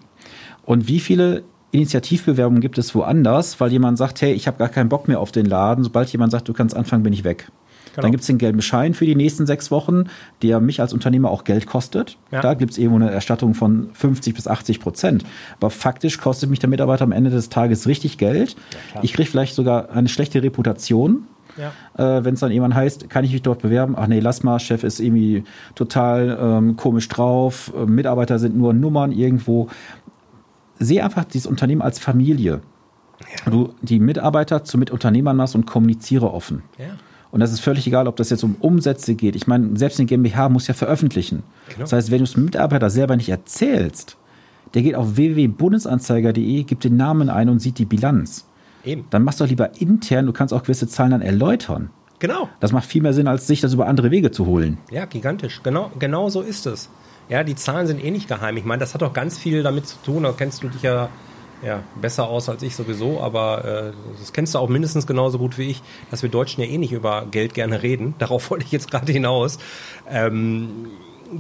Und 0.66 0.88
wie 0.88 1.00
viele 1.00 1.44
Initiativbewerbungen 1.70 2.62
gibt 2.62 2.80
es 2.80 2.96
woanders, 2.96 3.60
weil 3.60 3.72
jemand 3.72 4.00
sagt, 4.00 4.22
hey, 4.22 4.34
ich 4.34 4.48
habe 4.48 4.58
gar 4.58 4.70
keinen 4.70 4.90
Bock 4.90 5.08
mehr 5.08 5.20
auf 5.20 5.32
den 5.32 5.46
Laden. 5.46 5.84
Sobald 5.84 6.12
jemand 6.12 6.32
sagt, 6.32 6.48
du 6.48 6.54
kannst 6.54 6.76
anfangen, 6.76 7.04
bin 7.04 7.14
ich 7.14 7.24
weg. 7.24 7.52
Genau. 7.98 8.04
Dann 8.04 8.12
gibt 8.12 8.22
es 8.22 8.28
den 8.28 8.38
gelben 8.38 8.62
Schein 8.62 8.94
für 8.94 9.08
die 9.08 9.16
nächsten 9.16 9.48
sechs 9.48 9.72
Wochen, 9.72 10.04
der 10.44 10.60
mich 10.60 10.82
als 10.82 10.94
Unternehmer 10.94 11.32
auch 11.32 11.44
Geld 11.46 11.66
kostet. 11.66 12.20
Ja. 12.30 12.42
Da 12.42 12.54
gibt 12.54 12.74
es 12.74 12.78
irgendwo 12.78 12.98
eine 12.98 13.10
Erstattung 13.10 13.56
von 13.56 13.90
50 13.94 14.36
bis 14.36 14.48
80 14.48 14.80
Prozent. 14.80 15.26
Aber 15.60 15.72
faktisch 15.72 16.20
kostet 16.20 16.52
mich 16.52 16.60
der 16.60 16.70
Mitarbeiter 16.70 17.06
am 17.06 17.12
Ende 17.12 17.32
des 17.32 17.50
Tages 17.50 17.88
richtig 17.88 18.20
Geld. 18.20 18.56
Ja, 18.94 19.02
ich 19.02 19.14
kriege 19.14 19.28
vielleicht 19.28 19.56
sogar 19.56 19.90
eine 19.90 20.10
schlechte 20.10 20.44
Reputation. 20.44 21.24
Ja. 21.58 22.18
Äh, 22.20 22.24
Wenn 22.24 22.36
es 22.36 22.40
dann 22.40 22.52
jemand 22.52 22.76
heißt, 22.76 23.10
kann 23.10 23.26
ich 23.26 23.34
mich 23.34 23.42
dort 23.42 23.64
bewerben? 23.64 23.96
Ach 23.98 24.06
nee, 24.06 24.20
lass 24.20 24.44
mal, 24.44 24.60
Chef 24.60 24.84
ist 24.84 25.00
irgendwie 25.00 25.44
total 25.74 26.38
ähm, 26.40 26.76
komisch 26.76 27.10
drauf, 27.10 27.74
äh, 27.76 27.88
Mitarbeiter 27.88 28.38
sind 28.38 28.56
nur 28.56 28.74
Nummern 28.74 29.12
irgendwo. 29.12 29.70
Sehe 30.78 31.04
einfach 31.04 31.24
dieses 31.24 31.48
Unternehmen 31.48 31.82
als 31.82 31.98
Familie. 31.98 32.62
Ja. 33.44 33.52
Du 33.52 33.74
die 33.82 33.98
Mitarbeiter 33.98 34.64
zu 34.64 34.78
Mitunternehmern 34.78 35.36
machst 35.36 35.56
und 35.56 35.66
kommuniziere 35.66 36.32
offen. 36.32 36.62
Ja. 36.78 36.86
Und 37.32 37.40
das 37.40 37.52
ist 37.52 37.60
völlig 37.60 37.86
egal, 37.88 38.08
ob 38.08 38.16
das 38.16 38.30
jetzt 38.30 38.44
um 38.44 38.56
Umsätze 38.60 39.16
geht. 39.16 39.36
Ich 39.36 39.48
meine, 39.48 39.78
selbst 39.78 40.00
eine 40.00 40.06
GmbH 40.06 40.50
muss 40.50 40.68
ja 40.68 40.74
veröffentlichen. 40.74 41.44
Genau. 41.70 41.82
Das 41.82 41.94
heißt, 41.94 42.12
wenn 42.12 42.20
du 42.20 42.24
es 42.24 42.38
Mitarbeiter 42.38 42.90
selber 42.90 43.16
nicht 43.16 43.30
erzählst, 43.30 44.18
der 44.74 44.82
geht 44.82 44.96
auf 44.96 45.16
www.bundesanzeiger.de, 45.18 46.64
gibt 46.64 46.84
den 46.84 46.98
Namen 46.98 47.30
ein 47.30 47.50
und 47.50 47.60
sieht 47.60 47.78
die 47.78 47.86
Bilanz. 47.86 48.46
Eben. 48.84 49.06
Dann 49.10 49.24
machst 49.24 49.40
du 49.40 49.44
doch 49.44 49.50
lieber 49.50 49.80
intern, 49.80 50.26
du 50.26 50.34
kannst 50.34 50.54
auch 50.54 50.64
gewisse 50.64 50.88
Zahlen 50.88 51.12
dann 51.12 51.22
erläutern. 51.22 51.90
Genau. 52.20 52.50
Das 52.60 52.72
macht 52.72 52.86
viel 52.86 53.02
mehr 53.02 53.14
Sinn, 53.14 53.28
als 53.28 53.46
sich 53.46 53.62
das 53.62 53.74
über 53.74 53.88
andere 53.88 54.10
Wege 54.12 54.32
zu 54.32 54.46
holen. 54.46 54.78
Ja, 54.92 55.06
gigantisch. 55.06 55.62
Genau, 55.64 55.92
genau 56.00 56.30
so 56.30 56.42
ist 56.42 56.66
es. 56.66 56.90
Ja, 57.30 57.44
die 57.44 57.56
Zahlen 57.56 57.88
sind 57.88 58.04
eh 58.04 58.10
nicht 58.10 58.28
geheim. 58.28 58.58
Ich 58.58 58.66
meine, 58.66 58.80
das 58.80 58.94
hat 58.94 59.04
auch 59.04 59.14
ganz 59.14 59.38
viel 59.38 59.62
damit 59.62 59.86
zu 59.86 59.98
tun, 60.04 60.24
da 60.24 60.32
kennst 60.32 60.64
du 60.64 60.70
dich 60.70 60.82
ja, 60.82 61.10
ja 61.62 61.84
besser 62.00 62.28
aus 62.28 62.50
als 62.50 62.64
ich 62.64 62.76
sowieso, 62.76 63.22
aber 63.22 63.66
äh, 63.66 63.92
das 64.20 64.34
kennst 64.34 64.56
du 64.56 64.60
auch 64.60 64.70
mindestens 64.70 65.08
genauso 65.08 65.38
gut 65.38 65.58
wie 65.58 65.70
ich, 65.70 65.82
dass 66.12 66.24
wir 66.24 66.30
Deutschen 66.30 66.64
ja 66.64 66.70
eh 66.70 66.78
nicht 66.78 66.92
über 66.92 67.26
Geld 67.30 67.54
gerne 67.54 67.84
reden. 67.84 68.16
Darauf 68.20 68.50
wollte 68.50 68.66
ich 68.66 68.72
jetzt 68.72 68.92
gerade 68.92 69.12
hinaus. 69.12 69.60
Ähm, 70.10 70.88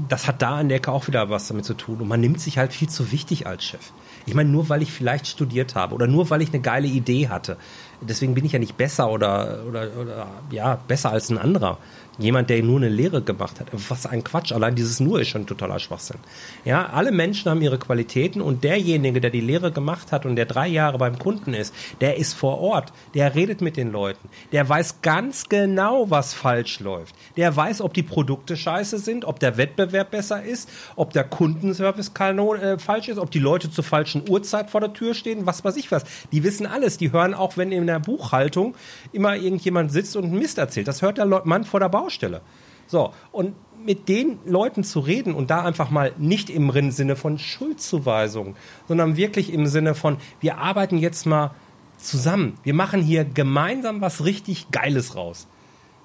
das 0.09 0.27
hat 0.27 0.41
da 0.41 0.57
an 0.57 0.69
der 0.69 0.77
Ecke 0.77 0.91
auch 0.91 1.07
wieder 1.07 1.29
was 1.29 1.47
damit 1.47 1.65
zu 1.65 1.73
tun. 1.73 2.01
Und 2.01 2.07
man 2.07 2.19
nimmt 2.19 2.41
sich 2.41 2.57
halt 2.57 2.73
viel 2.73 2.89
zu 2.89 3.11
wichtig 3.11 3.47
als 3.47 3.63
Chef. 3.63 3.91
Ich 4.25 4.33
meine, 4.33 4.49
nur 4.49 4.67
weil 4.67 4.81
ich 4.81 4.91
vielleicht 4.91 5.27
studiert 5.27 5.75
habe 5.75 5.95
oder 5.95 6.07
nur 6.07 6.29
weil 6.29 6.41
ich 6.41 6.49
eine 6.49 6.61
geile 6.61 6.87
Idee 6.87 7.29
hatte. 7.29 7.57
Deswegen 8.01 8.35
bin 8.35 8.45
ich 8.45 8.51
ja 8.51 8.59
nicht 8.59 8.77
besser 8.77 9.09
oder, 9.09 9.59
oder, 9.67 9.89
oder 9.99 10.27
ja, 10.51 10.75
besser 10.87 11.11
als 11.11 11.29
ein 11.29 11.37
anderer 11.37 11.77
jemand, 12.17 12.49
der 12.49 12.61
nur 12.63 12.77
eine 12.77 12.89
Lehre 12.89 13.21
gemacht 13.21 13.59
hat. 13.59 13.67
Was 13.71 14.05
ein 14.05 14.23
Quatsch. 14.23 14.51
Allein 14.51 14.75
dieses 14.75 14.99
nur 14.99 15.21
ist 15.21 15.29
schon 15.29 15.45
totaler 15.45 15.79
Schwachsinn. 15.79 16.17
Ja, 16.65 16.87
alle 16.87 17.11
Menschen 17.11 17.49
haben 17.49 17.61
ihre 17.61 17.77
Qualitäten 17.77 18.41
und 18.41 18.63
derjenige, 18.63 19.21
der 19.21 19.29
die 19.29 19.41
Lehre 19.41 19.71
gemacht 19.71 20.11
hat 20.11 20.25
und 20.25 20.35
der 20.35 20.45
drei 20.45 20.67
Jahre 20.67 20.97
beim 20.97 21.19
Kunden 21.19 21.53
ist, 21.53 21.73
der 22.01 22.17
ist 22.17 22.33
vor 22.33 22.59
Ort. 22.59 22.91
Der 23.13 23.35
redet 23.35 23.61
mit 23.61 23.77
den 23.77 23.91
Leuten. 23.91 24.29
Der 24.51 24.67
weiß 24.67 25.01
ganz 25.01 25.49
genau, 25.49 26.09
was 26.09 26.33
falsch 26.33 26.79
läuft. 26.79 27.15
Der 27.35 27.55
weiß, 27.55 27.81
ob 27.81 27.93
die 27.93 28.03
Produkte 28.03 28.57
scheiße 28.57 28.97
sind, 28.99 29.25
ob 29.25 29.39
der 29.39 29.57
Wettbewerb 29.57 30.11
besser 30.11 30.43
ist, 30.43 30.69
ob 30.95 31.13
der 31.13 31.23
Kundenservice 31.23 32.11
äh, 32.19 32.79
falsch 32.79 33.09
ist, 33.09 33.17
ob 33.17 33.31
die 33.31 33.39
Leute 33.39 33.69
zur 33.69 33.83
falschen 33.83 34.27
Uhrzeit 34.29 34.69
vor 34.69 34.81
der 34.81 34.93
Tür 34.93 35.13
stehen, 35.13 35.45
was 35.45 35.63
weiß 35.63 35.75
ich 35.77 35.91
was. 35.91 36.03
Die 36.31 36.43
wissen 36.43 36.65
alles. 36.65 36.97
Die 36.97 37.11
hören 37.11 37.33
auch, 37.33 37.57
wenn 37.57 37.71
in 37.87 37.93
der 37.93 37.99
Buchhaltung 37.99 38.75
immer 39.11 39.35
irgendjemand 39.35 39.91
sitzt 39.91 40.15
und 40.15 40.31
Mist 40.31 40.57
erzählt. 40.57 40.87
Das 40.87 41.01
hört 41.01 41.17
der 41.17 41.25
Mann 41.25 41.63
vor 41.63 41.79
der 41.79 41.89
Bau 41.89 42.07
Baustelle. 42.07 42.41
So, 42.87 43.13
und 43.33 43.53
mit 43.83 44.07
den 44.07 44.39
Leuten 44.45 44.83
zu 44.83 44.99
reden 45.01 45.33
und 45.33 45.49
da 45.49 45.63
einfach 45.63 45.89
mal 45.89 46.13
nicht 46.17 46.49
im 46.49 46.91
Sinne 46.91 47.15
von 47.15 47.37
Schuldzuweisung, 47.37 48.55
sondern 48.87 49.17
wirklich 49.17 49.51
im 49.51 49.67
Sinne 49.67 49.93
von, 49.93 50.17
wir 50.39 50.57
arbeiten 50.57 50.97
jetzt 50.97 51.25
mal 51.25 51.51
zusammen. 51.97 52.57
Wir 52.63 52.73
machen 52.73 53.01
hier 53.01 53.25
gemeinsam 53.25 53.99
was 54.01 54.23
richtig 54.23 54.71
Geiles 54.71 55.15
raus. 55.15 55.47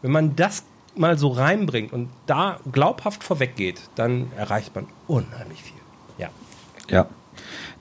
Wenn 0.02 0.10
man 0.10 0.34
das 0.34 0.64
mal 0.96 1.18
so 1.18 1.28
reinbringt 1.28 1.92
und 1.92 2.08
da 2.26 2.58
glaubhaft 2.70 3.22
vorweggeht, 3.22 3.80
dann 3.94 4.30
erreicht 4.36 4.74
man 4.74 4.86
unheimlich 5.06 5.62
viel. 5.62 5.80
Ja. 6.18 6.30
Ja, 6.90 7.06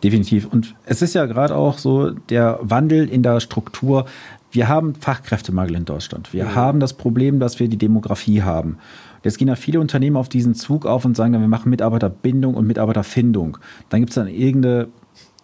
definitiv. 0.03 0.45
Und 0.45 0.76
es 0.86 1.01
ist 1.01 1.13
ja 1.13 1.26
gerade 1.26 1.55
auch 1.55 1.78
so 1.78 2.11
der 2.11 2.59
Wandel 2.61 3.07
in 3.09 3.24
der 3.24 3.39
Struktur 3.39 4.05
wir 4.51 4.67
haben 4.67 4.95
Fachkräftemangel 4.95 5.76
in 5.76 5.86
Deutschland. 5.86 6.34
Wir 6.34 6.45
mhm. 6.45 6.55
haben 6.55 6.80
das 6.80 6.93
Problem, 6.93 7.39
dass 7.39 7.59
wir 7.59 7.67
die 7.69 7.78
Demografie 7.78 8.43
haben. 8.43 8.78
Jetzt 9.24 9.38
gehen 9.38 9.47
ja 9.47 9.55
viele 9.55 9.80
Unternehmen 9.80 10.17
auf 10.17 10.30
diesen 10.30 10.55
Zug 10.55 10.86
auf 10.86 11.05
und 11.05 11.15
sagen, 11.15 11.34
wir 11.34 11.39
machen 11.39 11.69
Mitarbeiterbindung 11.69 12.55
und 12.55 12.67
Mitarbeiterfindung. 12.67 13.57
Dann 13.89 14.01
gibt 14.01 14.09
es 14.09 14.15
dann 14.15 14.28
irgendeine 14.28 14.89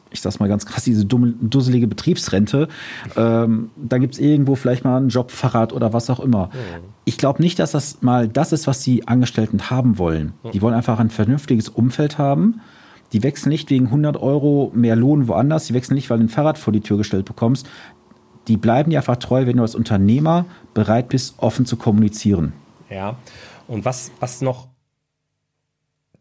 ich 0.09 0.21
sag's 0.21 0.39
mal 0.39 0.47
ganz 0.47 0.65
krass, 0.65 0.85
diese 0.85 1.03
dumme, 1.05 1.33
dusselige 1.41 1.85
Betriebsrente. 1.85 2.69
Ähm, 3.17 3.71
dann 3.75 3.99
gibt's 3.99 4.19
irgendwo 4.19 4.55
vielleicht 4.55 4.85
mal 4.85 4.97
ein 5.01 5.09
Jobfahrrad 5.09 5.73
oder 5.73 5.91
was 5.91 6.09
auch 6.09 6.21
immer. 6.21 6.47
Mhm. 6.47 6.85
Ich 7.03 7.17
glaube 7.17 7.41
nicht, 7.41 7.59
dass 7.59 7.71
das 7.71 8.01
mal 8.01 8.29
das 8.29 8.53
ist, 8.53 8.67
was 8.67 8.79
die 8.79 9.05
Angestellten 9.05 9.69
haben 9.69 9.97
wollen. 9.97 10.31
Mhm. 10.43 10.51
Die 10.51 10.61
wollen 10.61 10.73
einfach 10.73 10.99
ein 10.99 11.09
vernünftiges 11.09 11.67
Umfeld 11.67 12.17
haben. 12.17 12.61
Die 13.13 13.23
wechseln 13.23 13.49
nicht 13.49 13.69
wegen 13.69 13.85
100 13.85 14.17
Euro 14.17 14.71
mehr 14.75 14.95
Lohn 14.95 15.27
woanders. 15.27 15.67
Die 15.67 15.73
wechseln 15.73 15.95
nicht, 15.95 16.09
weil 16.09 16.19
du 16.19 16.25
ein 16.25 16.29
Fahrrad 16.29 16.57
vor 16.57 16.73
die 16.73 16.81
Tür 16.81 16.97
gestellt 16.97 17.25
bekommst 17.25 17.67
die 18.47 18.57
bleiben 18.57 18.91
dir 18.91 18.99
einfach 18.99 19.17
treu, 19.17 19.45
wenn 19.45 19.57
du 19.57 19.63
als 19.63 19.75
Unternehmer 19.75 20.45
bereit 20.73 21.09
bist, 21.09 21.35
offen 21.39 21.65
zu 21.65 21.77
kommunizieren. 21.77 22.53
Ja, 22.89 23.17
und 23.67 23.85
was, 23.85 24.11
was 24.19 24.41
noch 24.41 24.69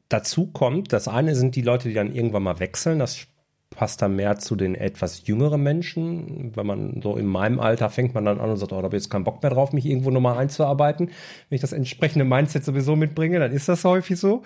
dazu 0.08 0.46
kommt, 0.46 0.92
das 0.92 1.08
eine 1.08 1.34
sind 1.34 1.54
die 1.54 1.62
Leute, 1.62 1.88
die 1.88 1.94
dann 1.94 2.12
irgendwann 2.12 2.42
mal 2.42 2.58
wechseln, 2.58 2.98
das 2.98 3.26
passt 3.70 4.02
dann 4.02 4.16
mehr 4.16 4.38
zu 4.38 4.56
den 4.56 4.74
etwas 4.74 5.26
jüngeren 5.26 5.62
Menschen. 5.62 6.52
Wenn 6.56 6.66
man 6.66 7.00
so 7.02 7.16
in 7.16 7.26
meinem 7.26 7.60
Alter 7.60 7.90
fängt 7.90 8.14
man 8.14 8.24
dann 8.24 8.40
an 8.40 8.50
und 8.50 8.56
sagt, 8.56 8.72
oh, 8.72 8.76
da 8.76 8.84
habe 8.84 8.96
ich 8.96 9.02
jetzt 9.02 9.10
keinen 9.10 9.24
Bock 9.24 9.42
mehr 9.42 9.50
drauf, 9.50 9.72
mich 9.72 9.86
irgendwo 9.86 10.10
nochmal 10.10 10.38
einzuarbeiten. 10.38 11.10
Wenn 11.48 11.56
ich 11.56 11.60
das 11.60 11.72
entsprechende 11.72 12.24
Mindset 12.24 12.64
sowieso 12.64 12.96
mitbringe, 12.96 13.38
dann 13.38 13.52
ist 13.52 13.68
das 13.68 13.84
häufig 13.84 14.18
so. 14.18 14.42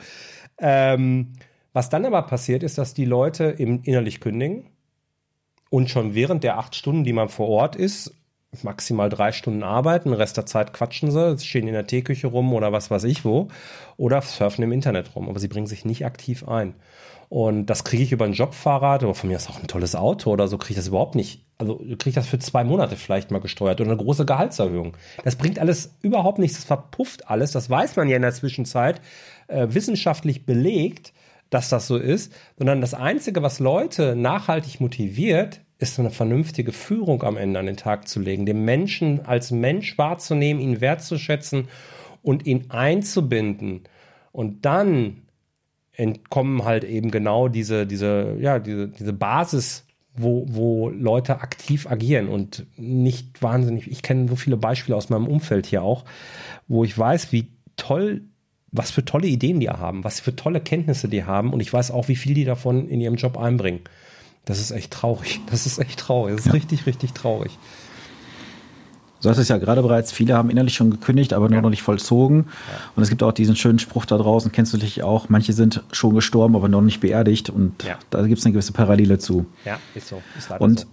Ähm, 0.58 1.32
was 1.72 1.90
dann 1.90 2.04
aber 2.04 2.22
passiert, 2.22 2.62
ist, 2.62 2.78
dass 2.78 2.94
die 2.94 3.04
Leute 3.04 3.44
innerlich 3.44 4.20
kündigen 4.20 4.66
und 5.70 5.88
schon 5.88 6.14
während 6.14 6.44
der 6.44 6.58
acht 6.58 6.74
Stunden, 6.74 7.04
die 7.04 7.12
man 7.12 7.28
vor 7.28 7.48
Ort 7.48 7.76
ist, 7.76 8.12
maximal 8.62 9.08
drei 9.08 9.30
Stunden 9.30 9.62
arbeiten, 9.62 10.10
den 10.10 10.16
Rest 10.16 10.36
der 10.36 10.46
Zeit 10.46 10.72
quatschen 10.72 11.10
sie, 11.10 11.38
stehen 11.38 11.68
in 11.68 11.74
der 11.74 11.86
Teeküche 11.86 12.26
rum 12.26 12.52
oder 12.52 12.72
was 12.72 12.90
weiß 12.90 13.04
ich 13.04 13.24
wo 13.24 13.48
oder 13.96 14.20
surfen 14.22 14.64
im 14.64 14.72
Internet 14.72 15.14
rum, 15.14 15.28
aber 15.28 15.38
sie 15.38 15.48
bringen 15.48 15.68
sich 15.68 15.84
nicht 15.84 16.04
aktiv 16.04 16.48
ein. 16.48 16.74
Und 17.28 17.66
das 17.66 17.84
kriege 17.84 18.02
ich 18.02 18.10
über 18.10 18.24
ein 18.24 18.32
Jobfahrrad 18.32 19.04
oder 19.04 19.14
von 19.14 19.30
mir 19.30 19.36
ist 19.36 19.48
auch 19.48 19.60
ein 19.60 19.68
tolles 19.68 19.94
Auto 19.94 20.32
oder 20.32 20.48
so, 20.48 20.58
kriege 20.58 20.72
ich 20.72 20.78
das 20.78 20.88
überhaupt 20.88 21.14
nicht. 21.14 21.44
Also 21.58 21.76
kriege 21.76 22.08
ich 22.08 22.14
das 22.14 22.26
für 22.26 22.40
zwei 22.40 22.64
Monate 22.64 22.96
vielleicht 22.96 23.30
mal 23.30 23.38
gesteuert 23.38 23.80
oder 23.80 23.90
eine 23.90 24.02
große 24.02 24.26
Gehaltserhöhung. 24.26 24.96
Das 25.22 25.36
bringt 25.36 25.60
alles 25.60 25.94
überhaupt 26.02 26.40
nichts, 26.40 26.56
das 26.56 26.64
verpufft 26.64 27.30
alles, 27.30 27.52
das 27.52 27.70
weiß 27.70 27.94
man 27.94 28.08
ja 28.08 28.16
in 28.16 28.22
der 28.22 28.32
Zwischenzeit 28.32 29.00
äh, 29.46 29.68
wissenschaftlich 29.70 30.44
belegt 30.44 31.12
dass 31.50 31.68
das 31.68 31.86
so 31.86 31.96
ist, 31.96 32.32
sondern 32.56 32.80
das 32.80 32.94
Einzige, 32.94 33.42
was 33.42 33.58
Leute 33.58 34.16
nachhaltig 34.16 34.80
motiviert, 34.80 35.60
ist 35.78 35.98
eine 35.98 36.10
vernünftige 36.10 36.72
Führung 36.72 37.22
am 37.22 37.36
Ende 37.36 37.58
an 37.58 37.66
den 37.66 37.76
Tag 37.76 38.06
zu 38.06 38.20
legen, 38.20 38.46
den 38.46 38.64
Menschen 38.64 39.24
als 39.26 39.50
Mensch 39.50 39.98
wahrzunehmen, 39.98 40.62
ihn 40.62 40.80
wertzuschätzen 40.80 41.68
und 42.22 42.46
ihn 42.46 42.66
einzubinden. 42.70 43.82
Und 44.30 44.64
dann 44.64 45.22
entkommen 45.92 46.64
halt 46.64 46.84
eben 46.84 47.10
genau 47.10 47.48
diese, 47.48 47.86
diese, 47.86 48.36
ja, 48.40 48.58
diese, 48.58 48.88
diese 48.88 49.12
Basis, 49.12 49.86
wo, 50.14 50.44
wo 50.48 50.88
Leute 50.90 51.40
aktiv 51.40 51.86
agieren 51.86 52.28
und 52.28 52.66
nicht 52.76 53.42
wahnsinnig. 53.42 53.90
Ich 53.90 54.02
kenne 54.02 54.28
so 54.28 54.36
viele 54.36 54.56
Beispiele 54.56 54.96
aus 54.96 55.08
meinem 55.08 55.26
Umfeld 55.26 55.66
hier 55.66 55.82
auch, 55.82 56.04
wo 56.68 56.84
ich 56.84 56.96
weiß, 56.96 57.32
wie 57.32 57.52
toll 57.76 58.22
was 58.72 58.90
für 58.90 59.04
tolle 59.04 59.26
Ideen 59.26 59.60
die 59.60 59.68
haben, 59.68 60.04
was 60.04 60.20
für 60.20 60.34
tolle 60.36 60.60
Kenntnisse 60.60 61.08
die 61.08 61.24
haben 61.24 61.52
und 61.52 61.60
ich 61.60 61.72
weiß 61.72 61.90
auch, 61.90 62.08
wie 62.08 62.16
viel 62.16 62.34
die 62.34 62.44
davon 62.44 62.88
in 62.88 63.00
ihrem 63.00 63.16
Job 63.16 63.36
einbringen. 63.36 63.80
Das 64.44 64.60
ist 64.60 64.70
echt 64.70 64.92
traurig. 64.92 65.40
Das 65.50 65.66
ist 65.66 65.78
echt 65.78 65.98
traurig. 65.98 66.36
Das 66.36 66.46
ist 66.46 66.46
ja. 66.46 66.52
richtig, 66.52 66.86
richtig 66.86 67.12
traurig. 67.12 67.58
Du 69.20 69.28
sagst 69.28 69.38
es 69.38 69.48
ja 69.48 69.58
gerade 69.58 69.82
bereits, 69.82 70.12
viele 70.12 70.34
haben 70.34 70.48
innerlich 70.48 70.74
schon 70.74 70.90
gekündigt, 70.90 71.34
aber 71.34 71.50
nur 71.50 71.60
noch 71.60 71.68
nicht 71.68 71.82
vollzogen. 71.82 72.46
Ja. 72.46 72.78
Und 72.96 73.02
es 73.02 73.10
gibt 73.10 73.22
auch 73.22 73.32
diesen 73.32 73.54
schönen 73.54 73.78
Spruch 73.78 74.06
da 74.06 74.16
draußen, 74.16 74.50
kennst 74.50 74.72
du 74.72 74.78
dich 74.78 75.02
auch, 75.02 75.28
manche 75.28 75.52
sind 75.52 75.84
schon 75.92 76.14
gestorben, 76.14 76.56
aber 76.56 76.70
noch 76.70 76.80
nicht 76.80 77.00
beerdigt. 77.00 77.50
Und 77.50 77.84
ja. 77.84 77.98
da 78.08 78.26
gibt 78.26 78.38
es 78.38 78.46
eine 78.46 78.54
gewisse 78.54 78.72
Parallele 78.72 79.18
zu. 79.18 79.44
Ja, 79.66 79.78
ist 79.94 80.08
so. 80.08 80.22
Ist 80.38 80.50
und 80.58 80.80
so 80.80 80.86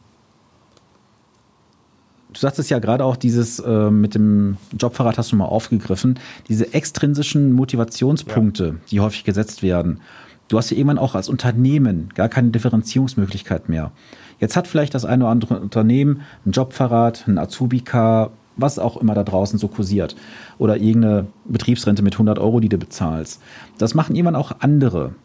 du 2.33 2.39
sagtest 2.39 2.69
ja 2.69 2.79
gerade 2.79 3.03
auch 3.03 3.15
dieses 3.15 3.59
äh, 3.59 3.89
mit 3.89 4.15
dem 4.15 4.57
Jobfahrrad 4.77 5.17
hast 5.17 5.31
du 5.31 5.35
mal 5.35 5.45
aufgegriffen, 5.45 6.19
diese 6.47 6.73
extrinsischen 6.73 7.53
Motivationspunkte, 7.53 8.65
ja. 8.65 8.75
die 8.91 8.99
häufig 8.99 9.23
gesetzt 9.23 9.63
werden. 9.63 10.01
Du 10.47 10.57
hast 10.57 10.69
ja 10.69 10.77
irgendwann 10.77 10.97
auch 10.97 11.15
als 11.15 11.27
Unternehmen 11.27 12.09
gar 12.15 12.29
keine 12.29 12.49
Differenzierungsmöglichkeit 12.49 13.67
mehr. 13.67 13.91
Jetzt 14.39 14.55
hat 14.55 14.67
vielleicht 14.67 14.93
das 14.93 15.03
eine 15.03 15.25
oder 15.25 15.31
andere 15.31 15.59
Unternehmen 15.59 16.21
ein 16.45 16.51
Jobfahrrad, 16.51 17.27
ein 17.27 17.37
Azubi-Car, 17.37 18.31
was 18.55 18.79
auch 18.79 18.97
immer 18.97 19.13
da 19.13 19.23
draußen 19.23 19.59
so 19.59 19.67
kursiert. 19.67 20.15
Oder 20.57 20.77
irgendeine 20.77 21.27
Betriebsrente 21.45 22.01
mit 22.01 22.15
100 22.15 22.39
Euro, 22.39 22.59
die 22.59 22.69
du 22.69 22.77
bezahlst. 22.77 23.41
Das 23.77 23.93
machen 23.93 24.15
irgendwann 24.15 24.35
auch 24.35 24.53
andere. 24.59 25.15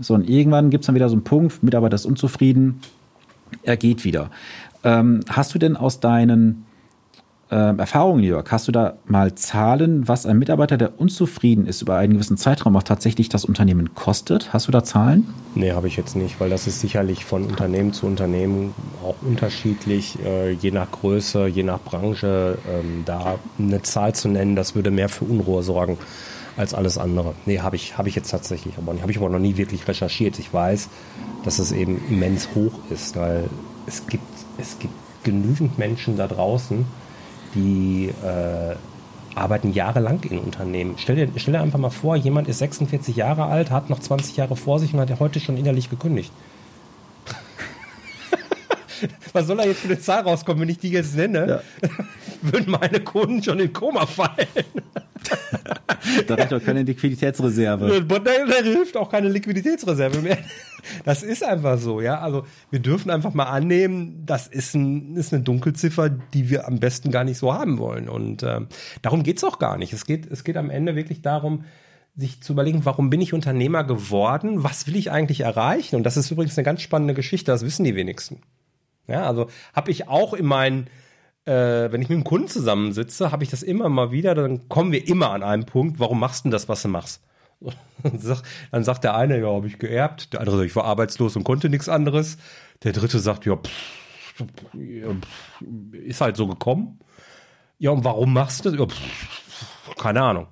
So, 0.00 0.14
und 0.14 0.28
irgendwann 0.28 0.70
gibt 0.70 0.82
es 0.82 0.86
dann 0.86 0.94
wieder 0.94 1.08
so 1.08 1.14
einen 1.14 1.24
Punkt, 1.24 1.62
Mitarbeiter 1.62 1.96
ist 1.96 2.06
unzufrieden, 2.06 2.80
er 3.62 3.76
geht 3.76 4.04
wieder. 4.04 4.30
Ähm, 4.82 5.20
hast 5.28 5.54
du 5.54 5.58
denn 5.58 5.76
aus 5.76 6.00
deinen 6.00 6.66
äh, 7.50 7.76
Erfahrungen, 7.76 8.22
Jörg, 8.22 8.50
hast 8.50 8.68
du 8.68 8.72
da 8.72 8.94
mal 9.06 9.34
Zahlen, 9.34 10.06
was 10.06 10.24
ein 10.24 10.38
Mitarbeiter, 10.38 10.76
der 10.76 11.00
unzufrieden 11.00 11.66
ist 11.66 11.82
über 11.82 11.96
einen 11.96 12.14
gewissen 12.14 12.36
Zeitraum, 12.36 12.76
auch 12.76 12.82
tatsächlich 12.84 13.28
das 13.28 13.44
Unternehmen 13.44 13.94
kostet? 13.94 14.52
Hast 14.52 14.68
du 14.68 14.72
da 14.72 14.84
Zahlen? 14.84 15.26
Nee, 15.54 15.72
habe 15.72 15.88
ich 15.88 15.96
jetzt 15.96 16.14
nicht, 16.14 16.38
weil 16.38 16.48
das 16.48 16.66
ist 16.66 16.80
sicherlich 16.80 17.24
von 17.24 17.44
Unternehmen 17.44 17.92
zu 17.92 18.06
Unternehmen 18.06 18.72
auch 19.04 19.16
unterschiedlich, 19.22 20.18
äh, 20.24 20.52
je 20.52 20.70
nach 20.70 20.90
Größe, 20.90 21.46
je 21.48 21.64
nach 21.64 21.80
Branche. 21.80 22.58
Ähm, 22.68 23.02
da 23.04 23.38
eine 23.58 23.82
Zahl 23.82 24.14
zu 24.14 24.28
nennen, 24.28 24.54
das 24.54 24.76
würde 24.76 24.92
mehr 24.92 25.08
für 25.08 25.24
Unruhe 25.24 25.62
sorgen 25.62 25.98
als 26.60 26.74
alles 26.74 26.98
andere. 26.98 27.34
Nee, 27.46 27.60
habe 27.60 27.76
ich, 27.76 27.96
hab 27.96 28.06
ich 28.06 28.14
jetzt 28.14 28.30
tatsächlich 28.30 28.76
aber 28.76 28.92
nicht. 28.92 29.02
Habe 29.02 29.10
ich 29.10 29.18
aber 29.18 29.30
noch 29.30 29.38
nie 29.38 29.56
wirklich 29.56 29.88
recherchiert. 29.88 30.38
Ich 30.38 30.52
weiß, 30.52 30.88
dass 31.42 31.58
es 31.58 31.72
eben 31.72 32.00
immens 32.08 32.50
hoch 32.54 32.72
ist, 32.90 33.16
weil 33.16 33.48
es 33.86 34.06
gibt 34.06 34.24
es 34.58 34.78
gibt 34.78 34.94
genügend 35.24 35.78
Menschen 35.78 36.16
da 36.16 36.28
draußen, 36.28 36.84
die 37.54 38.10
äh, 38.22 38.74
arbeiten 39.34 39.72
jahrelang 39.72 40.22
in 40.24 40.38
Unternehmen. 40.38 40.96
Stell 40.98 41.16
dir, 41.16 41.28
stell 41.36 41.54
dir 41.54 41.60
einfach 41.60 41.78
mal 41.78 41.90
vor, 41.90 42.16
jemand 42.16 42.46
ist 42.46 42.58
46 42.58 43.16
Jahre 43.16 43.44
alt, 43.46 43.70
hat 43.70 43.88
noch 43.88 43.98
20 43.98 44.36
Jahre 44.36 44.56
vor 44.56 44.78
sich 44.78 44.92
und 44.92 45.00
hat 45.00 45.20
heute 45.20 45.40
schon 45.40 45.56
innerlich 45.56 45.88
gekündigt. 45.88 46.32
was 49.32 49.46
soll 49.46 49.56
da 49.56 49.64
jetzt 49.64 49.80
für 49.80 49.88
eine 49.88 50.00
Zahl 50.00 50.22
rauskommen, 50.22 50.62
wenn 50.62 50.68
ich 50.68 50.78
die 50.78 50.90
jetzt 50.90 51.16
nenne? 51.16 51.62
Ja. 51.82 51.88
Würden 52.42 52.70
meine 52.70 53.00
Kunden 53.00 53.42
schon 53.42 53.58
in 53.60 53.72
Koma 53.72 54.06
fallen. 54.06 54.46
da 56.26 56.34
reicht 56.34 56.52
auch 56.54 56.62
keine 56.62 56.82
Liquiditätsreserve. 56.82 58.02
Da, 58.02 58.18
da 58.18 58.30
hilft 58.62 58.96
auch 58.96 59.10
keine 59.10 59.28
Liquiditätsreserve 59.28 60.20
mehr. 60.20 60.38
Das 61.04 61.22
ist 61.22 61.44
einfach 61.44 61.78
so, 61.78 62.00
ja. 62.00 62.20
Also 62.20 62.46
wir 62.70 62.80
dürfen 62.80 63.10
einfach 63.10 63.34
mal 63.34 63.44
annehmen, 63.44 64.22
das 64.24 64.46
ist, 64.46 64.74
ein, 64.74 65.16
ist 65.16 65.34
eine 65.34 65.42
Dunkelziffer, 65.42 66.08
die 66.08 66.48
wir 66.48 66.66
am 66.66 66.80
besten 66.80 67.10
gar 67.10 67.24
nicht 67.24 67.38
so 67.38 67.52
haben 67.52 67.78
wollen. 67.78 68.08
Und 68.08 68.42
äh, 68.42 68.60
darum 69.02 69.22
geht's 69.22 69.44
auch 69.44 69.58
gar 69.58 69.76
nicht. 69.76 69.92
Es 69.92 70.06
geht, 70.06 70.30
es 70.30 70.44
geht 70.44 70.56
am 70.56 70.70
Ende 70.70 70.96
wirklich 70.96 71.22
darum, 71.22 71.64
sich 72.16 72.42
zu 72.42 72.52
überlegen, 72.52 72.84
warum 72.84 73.10
bin 73.10 73.20
ich 73.20 73.32
Unternehmer 73.32 73.84
geworden? 73.84 74.62
Was 74.62 74.86
will 74.86 74.96
ich 74.96 75.10
eigentlich 75.10 75.40
erreichen? 75.40 75.96
Und 75.96 76.04
das 76.04 76.16
ist 76.16 76.30
übrigens 76.30 76.56
eine 76.58 76.64
ganz 76.64 76.82
spannende 76.82 77.14
Geschichte, 77.14 77.52
das 77.52 77.64
wissen 77.64 77.84
die 77.84 77.94
wenigsten. 77.94 78.40
Ja, 79.06 79.26
also 79.26 79.48
habe 79.74 79.90
ich 79.90 80.08
auch 80.08 80.34
in 80.34 80.46
meinen, 80.46 80.86
äh, 81.44 81.90
wenn 81.90 82.02
ich 82.02 82.08
mit 82.08 82.16
einem 82.16 82.24
Kunden 82.24 82.48
zusammensitze, 82.48 83.32
habe 83.32 83.44
ich 83.44 83.50
das 83.50 83.62
immer 83.62 83.88
mal 83.88 84.12
wieder, 84.12 84.34
dann 84.34 84.68
kommen 84.68 84.92
wir 84.92 85.06
immer 85.08 85.30
an 85.30 85.42
einen 85.42 85.66
Punkt, 85.66 85.98
warum 85.98 86.20
machst 86.20 86.40
du 86.40 86.42
denn 86.44 86.52
das, 86.52 86.68
was 86.68 86.82
du 86.82 86.88
machst? 86.88 87.22
dann 88.70 88.84
sagt 88.84 89.04
der 89.04 89.14
eine, 89.16 89.38
ja, 89.38 89.48
habe 89.48 89.66
ich 89.66 89.78
geerbt, 89.78 90.32
der 90.32 90.40
andere 90.40 90.56
sagt, 90.58 90.70
ich 90.70 90.76
war 90.76 90.84
arbeitslos 90.84 91.36
und 91.36 91.44
konnte 91.44 91.68
nichts 91.68 91.88
anderes. 91.88 92.38
Der 92.82 92.92
dritte 92.92 93.18
sagt, 93.18 93.44
ja, 93.44 93.56
pff, 93.56 94.74
ist 95.92 96.20
halt 96.20 96.36
so 96.36 96.46
gekommen. 96.46 97.00
Ja, 97.78 97.90
und 97.90 98.04
warum 98.04 98.32
machst 98.32 98.64
du 98.64 98.70
das? 98.70 98.78
Ja, 98.78 98.86
pff, 98.86 99.96
keine 99.96 100.22
Ahnung. 100.22 100.46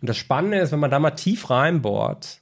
Und 0.00 0.08
das 0.08 0.16
Spannende 0.16 0.58
ist, 0.58 0.72
wenn 0.72 0.80
man 0.80 0.90
da 0.90 0.98
mal 0.98 1.10
tief 1.12 1.50
reinbohrt, 1.50 2.40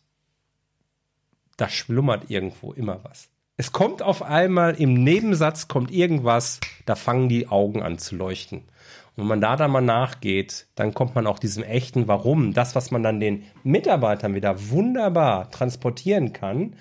da 1.56 1.68
schlummert 1.68 2.30
irgendwo 2.30 2.72
immer 2.72 3.02
was. 3.04 3.30
Es 3.58 3.72
kommt 3.72 4.02
auf 4.02 4.22
einmal 4.22 4.74
im 4.74 4.92
Nebensatz 4.92 5.66
kommt 5.66 5.90
irgendwas, 5.90 6.60
da 6.84 6.94
fangen 6.94 7.30
die 7.30 7.48
Augen 7.48 7.82
an 7.82 7.96
zu 7.96 8.14
leuchten. 8.14 8.58
Und 8.58 9.22
wenn 9.22 9.28
man 9.28 9.40
da 9.40 9.56
dann 9.56 9.70
mal 9.70 9.80
nachgeht, 9.80 10.66
dann 10.74 10.92
kommt 10.92 11.14
man 11.14 11.26
auch 11.26 11.38
diesem 11.38 11.62
echten 11.62 12.06
Warum, 12.06 12.52
das, 12.52 12.74
was 12.74 12.90
man 12.90 13.02
dann 13.02 13.18
den 13.18 13.44
Mitarbeitern 13.64 14.34
wieder 14.34 14.68
wunderbar 14.68 15.50
transportieren 15.50 16.34
kann. 16.34 16.76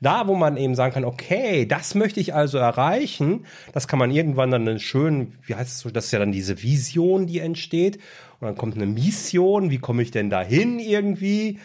Da, 0.00 0.28
wo 0.28 0.36
man 0.36 0.56
eben 0.56 0.76
sagen 0.76 0.94
kann, 0.94 1.04
okay, 1.04 1.66
das 1.66 1.96
möchte 1.96 2.20
ich 2.20 2.32
also 2.32 2.58
erreichen, 2.58 3.44
das 3.72 3.88
kann 3.88 3.98
man 3.98 4.12
irgendwann 4.12 4.52
dann 4.52 4.78
schön, 4.78 5.32
wie 5.42 5.56
heißt 5.56 5.72
es 5.72 5.80
so, 5.80 5.90
das 5.90 6.04
ist 6.06 6.12
ja 6.12 6.20
dann 6.20 6.30
diese 6.30 6.62
Vision, 6.62 7.26
die 7.26 7.40
entsteht. 7.40 7.96
Und 8.38 8.46
dann 8.46 8.56
kommt 8.56 8.76
eine 8.76 8.86
Mission, 8.86 9.70
wie 9.70 9.78
komme 9.78 10.02
ich 10.02 10.12
denn 10.12 10.30
dahin 10.30 10.78
irgendwie? 10.78 11.58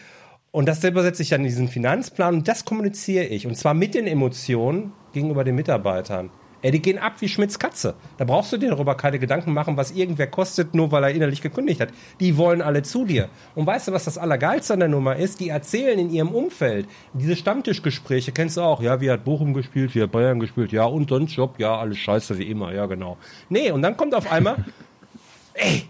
Und 0.56 0.64
das 0.64 0.80
selber 0.80 1.02
setze 1.02 1.20
ich 1.20 1.28
dann 1.28 1.42
in 1.42 1.48
diesen 1.48 1.68
Finanzplan 1.68 2.36
und 2.36 2.48
das 2.48 2.64
kommuniziere 2.64 3.26
ich. 3.26 3.46
Und 3.46 3.58
zwar 3.58 3.74
mit 3.74 3.94
den 3.94 4.06
Emotionen 4.06 4.94
gegenüber 5.12 5.44
den 5.44 5.54
Mitarbeitern. 5.54 6.30
Ey, 6.62 6.70
die 6.70 6.80
gehen 6.80 6.96
ab 6.96 7.16
wie 7.18 7.28
Schmidts 7.28 7.58
Katze. 7.58 7.94
Da 8.16 8.24
brauchst 8.24 8.54
du 8.54 8.56
dir 8.56 8.70
darüber 8.70 8.94
keine 8.94 9.18
Gedanken 9.18 9.52
machen, 9.52 9.76
was 9.76 9.90
irgendwer 9.90 10.28
kostet, 10.28 10.74
nur 10.74 10.90
weil 10.92 11.04
er 11.04 11.10
innerlich 11.10 11.42
gekündigt 11.42 11.82
hat. 11.82 11.90
Die 12.20 12.38
wollen 12.38 12.62
alle 12.62 12.82
zu 12.82 13.04
dir. 13.04 13.28
Und 13.54 13.66
weißt 13.66 13.88
du, 13.88 13.92
was 13.92 14.06
das 14.06 14.16
Allergeilste 14.16 14.72
an 14.72 14.80
der 14.80 14.88
Nummer 14.88 15.16
ist? 15.16 15.40
Die 15.40 15.50
erzählen 15.50 15.98
in 15.98 16.08
ihrem 16.08 16.30
Umfeld, 16.30 16.88
diese 17.12 17.36
Stammtischgespräche 17.36 18.32
kennst 18.32 18.56
du 18.56 18.62
auch. 18.62 18.80
Ja, 18.80 19.02
wie 19.02 19.10
hat 19.10 19.24
Bochum 19.24 19.52
gespielt, 19.52 19.94
wie 19.94 20.02
hat 20.02 20.12
Bayern 20.12 20.40
gespielt, 20.40 20.72
ja, 20.72 20.86
und 20.86 21.10
sonst 21.10 21.36
Job, 21.36 21.56
ja, 21.58 21.76
alles 21.76 21.98
scheiße 21.98 22.38
wie 22.38 22.44
immer, 22.44 22.72
ja, 22.72 22.86
genau. 22.86 23.18
Nee, 23.50 23.72
und 23.72 23.82
dann 23.82 23.98
kommt 23.98 24.14
auf 24.14 24.32
einmal, 24.32 24.64
ey, 25.52 25.82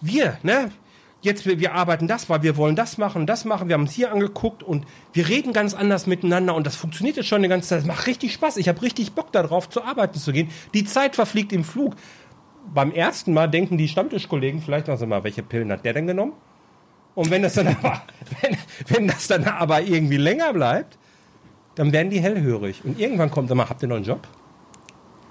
wir, 0.00 0.38
ne? 0.42 0.72
Jetzt, 1.28 1.44
wir, 1.44 1.60
wir 1.60 1.74
arbeiten 1.74 2.08
das, 2.08 2.30
weil 2.30 2.42
wir 2.42 2.56
wollen 2.56 2.74
das 2.74 2.96
machen, 2.96 3.26
das 3.26 3.44
machen. 3.44 3.68
Wir 3.68 3.74
haben 3.74 3.82
uns 3.82 3.92
hier 3.92 4.10
angeguckt 4.10 4.62
und 4.62 4.86
wir 5.12 5.28
reden 5.28 5.52
ganz 5.52 5.74
anders 5.74 6.06
miteinander 6.06 6.54
und 6.54 6.66
das 6.66 6.74
funktioniert 6.74 7.18
jetzt 7.18 7.26
schon 7.26 7.36
eine 7.36 7.50
ganze 7.50 7.68
Zeit. 7.68 7.80
Es 7.80 7.84
macht 7.84 8.06
richtig 8.06 8.32
Spaß. 8.32 8.56
Ich 8.56 8.66
habe 8.66 8.80
richtig 8.80 9.12
Bock 9.12 9.30
darauf, 9.30 9.68
zu 9.68 9.84
arbeiten 9.84 10.18
zu 10.18 10.32
gehen. 10.32 10.48
Die 10.72 10.86
Zeit 10.86 11.16
verfliegt 11.16 11.52
im 11.52 11.64
Flug. 11.64 11.96
Beim 12.72 12.92
ersten 12.92 13.34
Mal 13.34 13.46
denken 13.46 13.76
die 13.76 13.88
Stammtischkollegen 13.88 14.62
vielleicht 14.62 14.88
noch 14.88 14.96
so 14.96 15.06
mal, 15.06 15.22
welche 15.22 15.42
Pillen 15.42 15.70
hat 15.70 15.84
der 15.84 15.92
denn 15.92 16.06
genommen? 16.06 16.32
Und 17.14 17.30
wenn 17.30 17.42
das 17.42 17.52
dann 17.52 17.68
aber, 17.82 18.00
wenn, 18.40 18.56
wenn 18.86 19.06
das 19.08 19.26
dann 19.26 19.44
aber 19.44 19.82
irgendwie 19.82 20.16
länger 20.16 20.54
bleibt, 20.54 20.96
dann 21.74 21.92
werden 21.92 22.08
die 22.08 22.20
hellhörig. 22.20 22.86
Und 22.86 22.98
irgendwann 22.98 23.30
kommt 23.30 23.50
immer, 23.50 23.68
habt 23.68 23.82
ihr 23.82 23.88
noch 23.88 23.96
einen 23.96 24.06
Job? 24.06 24.26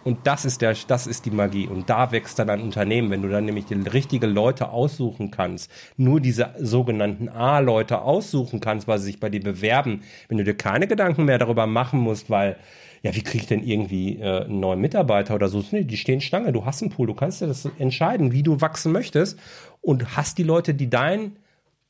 Und 0.04 0.26
das 0.26 0.46
ist 0.46 0.62
der, 0.62 0.76
das 0.88 1.08
ist 1.08 1.26
die 1.26 1.32
Magie. 1.32 1.68
Und 1.68 1.90
da 1.90 2.12
wächst 2.12 2.40
dann 2.40 2.50
ein 2.50 2.62
Unternehmen, 2.62 3.10
wenn 3.10 3.22
du 3.22 3.30
dann 3.30 3.46
nämlich 3.46 3.66
die 3.66 3.74
richtige 3.76 4.28
Leute 4.28 4.70
aussuchen 4.70 5.32
kannst, 5.32 5.72
nur 5.98 6.22
diese 6.22 6.54
sogenannten 6.60 7.30
A-Leute 7.30 8.02
aussuchen 8.02 8.60
kannst, 8.60 8.88
weil 8.88 9.00
sie 9.00 9.06
sich 9.06 9.20
bei 9.20 9.30
dir 9.30 9.42
bewerben, 9.42 10.02
wenn 10.30 10.38
du 10.38 10.44
dir 10.44 10.56
keine 10.56 10.88
Gedanken 10.88 11.26
mehr 11.26 11.40
darüber 11.40 11.68
machen 11.68 12.00
musst, 12.00 12.30
weil 12.30 12.58
ja, 13.04 13.16
wie 13.16 13.22
kriege 13.22 13.44
ich 13.44 13.48
denn 13.48 13.64
irgendwie 13.64 14.18
äh, 14.20 14.46
einen 14.46 14.60
neuen 14.60 14.82
Mitarbeiter 14.82 15.36
oder 15.36 15.50
so? 15.50 15.64
Nee, 15.72 15.84
die 15.84 15.98
stehen 15.98 16.22
Stange, 16.22 16.52
du 16.52 16.66
hast 16.66 16.82
einen 16.82 16.92
Pool, 16.92 17.08
du 17.08 17.14
kannst 17.14 17.42
dir 17.42 17.48
das 17.48 17.70
entscheiden, 17.78 18.32
wie 18.32 18.44
du 18.44 18.60
wachsen 18.60 18.92
möchtest 18.92 19.40
und 19.82 20.18
hast 20.18 20.38
die 20.38 20.44
Leute, 20.44 20.74
die 20.74 20.90
deinen 20.90 21.38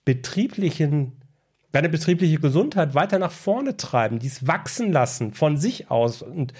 betrieblichen 0.05 1.14
deine 1.72 1.89
betriebliche 1.89 2.39
Gesundheit 2.39 2.95
weiter 2.95 3.20
nach 3.20 3.32
vorne 3.32 3.78
treiben, 3.78 4.20
dies 4.20 4.47
wachsen 4.47 4.91
lassen 4.91 5.34
von 5.34 5.58
sich 5.58 5.91
aus 5.91 6.22
und 6.22 6.53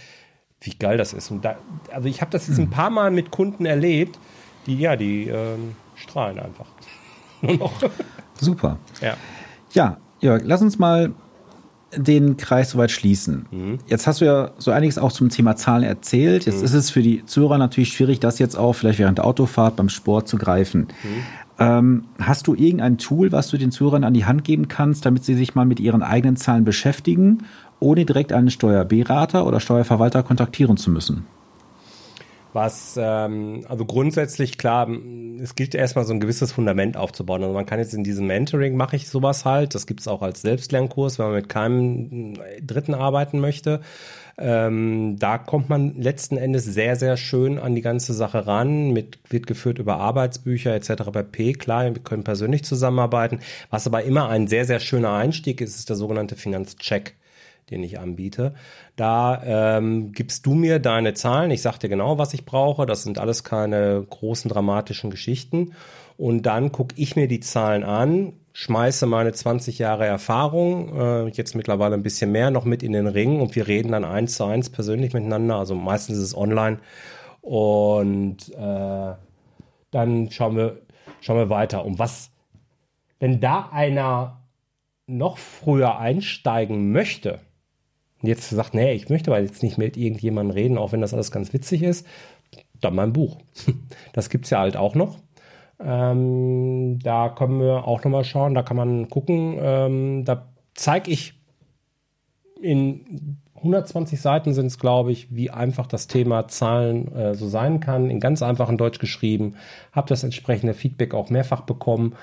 wie 0.62 0.72
geil 0.72 0.98
das 0.98 1.14
ist. 1.14 1.32
Und 1.32 1.46
da, 1.46 1.58
also 1.94 2.08
ich 2.08 2.22
habe 2.22 2.32
das 2.32 2.48
jetzt 2.48 2.60
ein 2.60 2.70
paar 2.70 2.90
Mal 2.90 3.12
mit 3.12 3.32
Kunden 3.32 3.66
erlebt, 3.66 4.20
die 4.66 4.78
ja, 4.78 4.96
die 4.96 5.28
ähm, 5.28 5.76
strahlen 5.96 6.40
einfach. 6.40 6.68
Super. 8.40 8.78
Ja. 9.02 9.16
Ja, 9.74 9.98
Jörg, 10.20 10.42
lass 10.46 10.62
uns 10.62 10.80
mal 10.80 11.14
den 11.96 12.38
Kreis 12.38 12.72
soweit 12.72 12.92
schließen. 12.92 13.46
Mhm. 13.52 13.78
Jetzt 13.88 14.08
hast 14.08 14.22
du 14.22 14.26
ja 14.26 14.52
so 14.58 14.72
einiges 14.72 14.98
auch 14.98 15.12
zum 15.12 15.30
Thema 15.30 15.56
Zahlen 15.56 15.84
erzählt. 15.84 16.46
Jetzt 16.46 16.60
mhm. 16.60 16.66
ist 16.66 16.74
es 16.74 16.90
für 16.90 17.02
die 17.02 17.26
Zuhörer 17.26 17.58
natürlich 17.58 17.94
schwierig, 17.94 18.20
das 18.20 18.40
jetzt 18.40 18.56
auch 18.58 18.74
vielleicht 18.74 19.00
während 19.00 19.20
der 19.20 19.26
Autofahrt 19.26 19.76
beim 19.76 19.90
Sport 19.90 20.28
zu 20.28 20.38
greifen. 20.38 20.88
Mhm. 21.04 21.24
Ähm, 21.60 22.04
hast 22.20 22.48
du 22.48 22.54
irgendein 22.54 22.98
Tool, 22.98 23.32
was 23.32 23.50
du 23.50 23.58
den 23.58 23.72
Zuhörern 23.72 24.04
an 24.04 24.14
die 24.14 24.26
Hand 24.26 24.44
geben 24.44 24.68
kannst, 24.68 25.06
damit 25.06 25.24
sie 25.24 25.34
sich 25.34 25.56
mal 25.56 25.66
mit 25.66 25.80
ihren 25.80 26.04
eigenen 26.04 26.36
Zahlen 26.36 26.66
beschäftigen 26.66 27.46
ohne 27.80 28.06
direkt 28.06 28.34
einen 28.34 28.50
Steuerberater 28.50 29.46
oder 29.46 29.60
Steuerverwalter 29.60 30.24
kontaktieren 30.24 30.78
zu 30.78 30.92
müssen? 30.92 31.26
Was, 32.54 32.98
ähm, 33.00 33.66
also 33.68 33.86
grundsätzlich 33.86 34.58
klar, 34.58 34.90
es 35.40 35.54
gilt 35.54 35.76
erstmal 35.76 36.06
so 36.06 36.14
ein 36.14 36.20
gewisses 36.20 36.52
Fundament 36.52 36.98
aufzubauen. 36.98 37.44
Also 37.44 37.54
man 37.54 37.68
kann 37.68 37.78
jetzt 37.78 37.94
in 37.94 38.04
diesem 38.04 38.26
Mentoring 38.26 38.76
mache 38.76 38.96
ich 38.96 39.10
sowas 39.10 39.46
halt. 39.46 39.76
Das 39.76 39.86
gibt 39.86 40.00
es 40.00 40.08
auch 40.08 40.24
als 40.24 40.42
Selbstlernkurs, 40.42 41.20
wenn 41.20 41.28
man 41.28 41.36
mit 41.36 41.50
keinem 41.50 42.34
Dritten 42.66 42.96
arbeiten 42.96 43.40
möchte. 43.40 43.82
Ähm, 44.40 45.18
da 45.20 45.38
kommt 45.38 45.70
man 45.70 46.02
letzten 46.02 46.38
Endes 46.38 46.64
sehr, 46.66 46.96
sehr 46.96 47.18
schön 47.18 47.60
an 47.60 47.76
die 47.76 47.82
ganze 47.82 48.14
Sache 48.14 48.48
ran. 48.48 48.92
Mit, 48.92 49.20
wird 49.30 49.46
geführt 49.46 49.78
über 49.78 49.98
Arbeitsbücher 49.98 50.74
etc. 50.74 51.12
bei 51.12 51.24
P. 51.24 51.54
Klar, 51.54 51.94
wir 51.94 52.02
können 52.02 52.24
persönlich 52.24 52.64
zusammenarbeiten. 52.64 53.40
Was 53.70 53.86
aber 53.86 54.04
immer 54.04 54.30
ein 54.30 54.48
sehr, 54.48 54.66
sehr 54.66 54.80
schöner 54.80 55.14
Einstieg 55.14 55.62
ist, 55.62 55.76
ist 55.76 55.90
der 55.90 55.96
sogenannte 55.96 56.36
Finanzcheck 56.36 57.16
den 57.70 57.84
ich 57.84 58.00
anbiete. 58.00 58.54
Da 58.96 59.78
ähm, 59.78 60.12
gibst 60.14 60.46
du 60.46 60.54
mir 60.54 60.80
deine 60.80 61.14
Zahlen. 61.14 61.52
Ich 61.52 61.62
sage 61.62 61.80
dir 61.80 61.90
genau, 61.90 62.18
was 62.18 62.34
ich 62.34 62.46
brauche. 62.46 62.86
Das 62.86 63.04
sind 63.04 63.20
alles 63.20 63.44
keine 63.44 64.06
großen 64.10 64.50
dramatischen 64.50 65.10
Geschichten. 65.10 65.74
Und 66.18 66.44
dann 66.46 66.72
gucke 66.72 66.96
ich 66.98 67.16
mir 67.16 67.28
die 67.28 67.42
Zahlen 67.42 67.84
an, 67.84 68.34
schmeiße 68.54 69.06
meine 69.06 69.34
20 69.34 69.78
Jahre 69.78 70.06
Erfahrung, 70.08 71.00
äh, 71.00 71.28
jetzt 71.28 71.56
mittlerweile 71.56 71.94
ein 71.94 72.02
bisschen 72.02 72.32
mehr, 72.32 72.50
noch 72.50 72.66
mit 72.66 72.82
in 72.82 72.94
den 72.94 73.06
Ring 73.06 73.40
und 73.40 73.56
wir 73.56 73.68
reden 73.68 73.92
dann 73.92 74.04
eins 74.04 74.36
zu 74.36 74.46
eins 74.46 74.72
persönlich 74.72 75.14
miteinander. 75.14 75.58
Also 75.58 75.76
meistens 75.76 76.18
ist 76.18 76.24
es 76.24 76.38
online. 76.38 76.80
Und 77.42 78.50
äh, 78.56 79.14
dann 79.92 80.32
schauen 80.32 80.58
wir, 80.58 80.82
schauen 81.22 81.38
wir 81.38 81.50
weiter. 81.50 81.86
Um 81.86 82.00
was, 82.00 82.32
wenn 83.20 83.40
da 83.40 83.70
einer 83.72 84.42
noch 85.06 85.38
früher 85.38 86.00
einsteigen 86.00 86.92
möchte, 86.92 87.40
jetzt 88.28 88.50
sagt, 88.50 88.74
nee, 88.74 88.94
ich 88.94 89.10
möchte 89.10 89.32
aber 89.32 89.42
jetzt 89.42 89.64
nicht 89.64 89.78
mit 89.78 89.98
irgendjemandem 89.98 90.56
reden, 90.56 90.78
auch 90.78 90.92
wenn 90.92 91.02
das 91.02 91.14
alles 91.14 91.32
ganz 91.32 91.54
witzig 91.54 91.84
ist, 91.84 92.06
dann 92.82 92.96
mein 92.96 93.14
Buch. 93.14 93.38
Das 94.14 94.30
gibt 94.30 94.46
es 94.46 94.52
ja 94.52 94.60
halt 94.60 94.78
auch 94.78 94.96
noch. 94.96 95.20
Ähm, 95.80 96.98
da 97.00 97.30
können 97.30 97.60
wir 97.60 97.88
auch 97.88 98.04
nochmal 98.04 98.24
schauen, 98.24 98.56
da 98.56 98.64
kann 98.64 98.78
man 98.78 99.10
gucken. 99.10 99.58
Ähm, 99.60 100.26
da 100.26 100.48
zeige 100.74 101.12
ich 101.12 101.34
in 102.62 103.38
120 103.58 104.20
Seiten 104.20 104.54
sind 104.54 104.68
es, 104.68 104.80
glaube 104.80 105.12
ich, 105.12 105.34
wie 105.36 105.50
einfach 105.50 105.88
das 105.88 106.08
Thema 106.08 106.48
Zahlen 106.48 107.14
äh, 107.16 107.36
so 107.36 107.48
sein 107.48 107.80
kann. 107.80 108.10
In 108.10 108.20
ganz 108.20 108.42
einfachen 108.42 108.78
Deutsch 108.78 109.00
geschrieben. 109.00 109.56
Habe 109.92 110.08
das 110.10 110.24
entsprechende 110.24 110.74
Feedback 110.74 111.14
auch 111.14 111.30
mehrfach 111.30 111.62
bekommen 111.62 112.16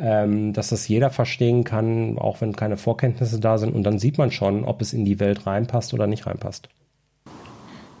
ähm, 0.00 0.52
dass 0.52 0.68
das 0.68 0.88
jeder 0.88 1.10
verstehen 1.10 1.64
kann, 1.64 2.18
auch 2.18 2.40
wenn 2.40 2.54
keine 2.54 2.76
Vorkenntnisse 2.76 3.40
da 3.40 3.58
sind. 3.58 3.74
Und 3.74 3.84
dann 3.84 3.98
sieht 3.98 4.18
man 4.18 4.30
schon, 4.30 4.64
ob 4.64 4.80
es 4.80 4.92
in 4.92 5.04
die 5.04 5.20
Welt 5.20 5.46
reinpasst 5.46 5.94
oder 5.94 6.06
nicht 6.06 6.26
reinpasst. 6.26 6.68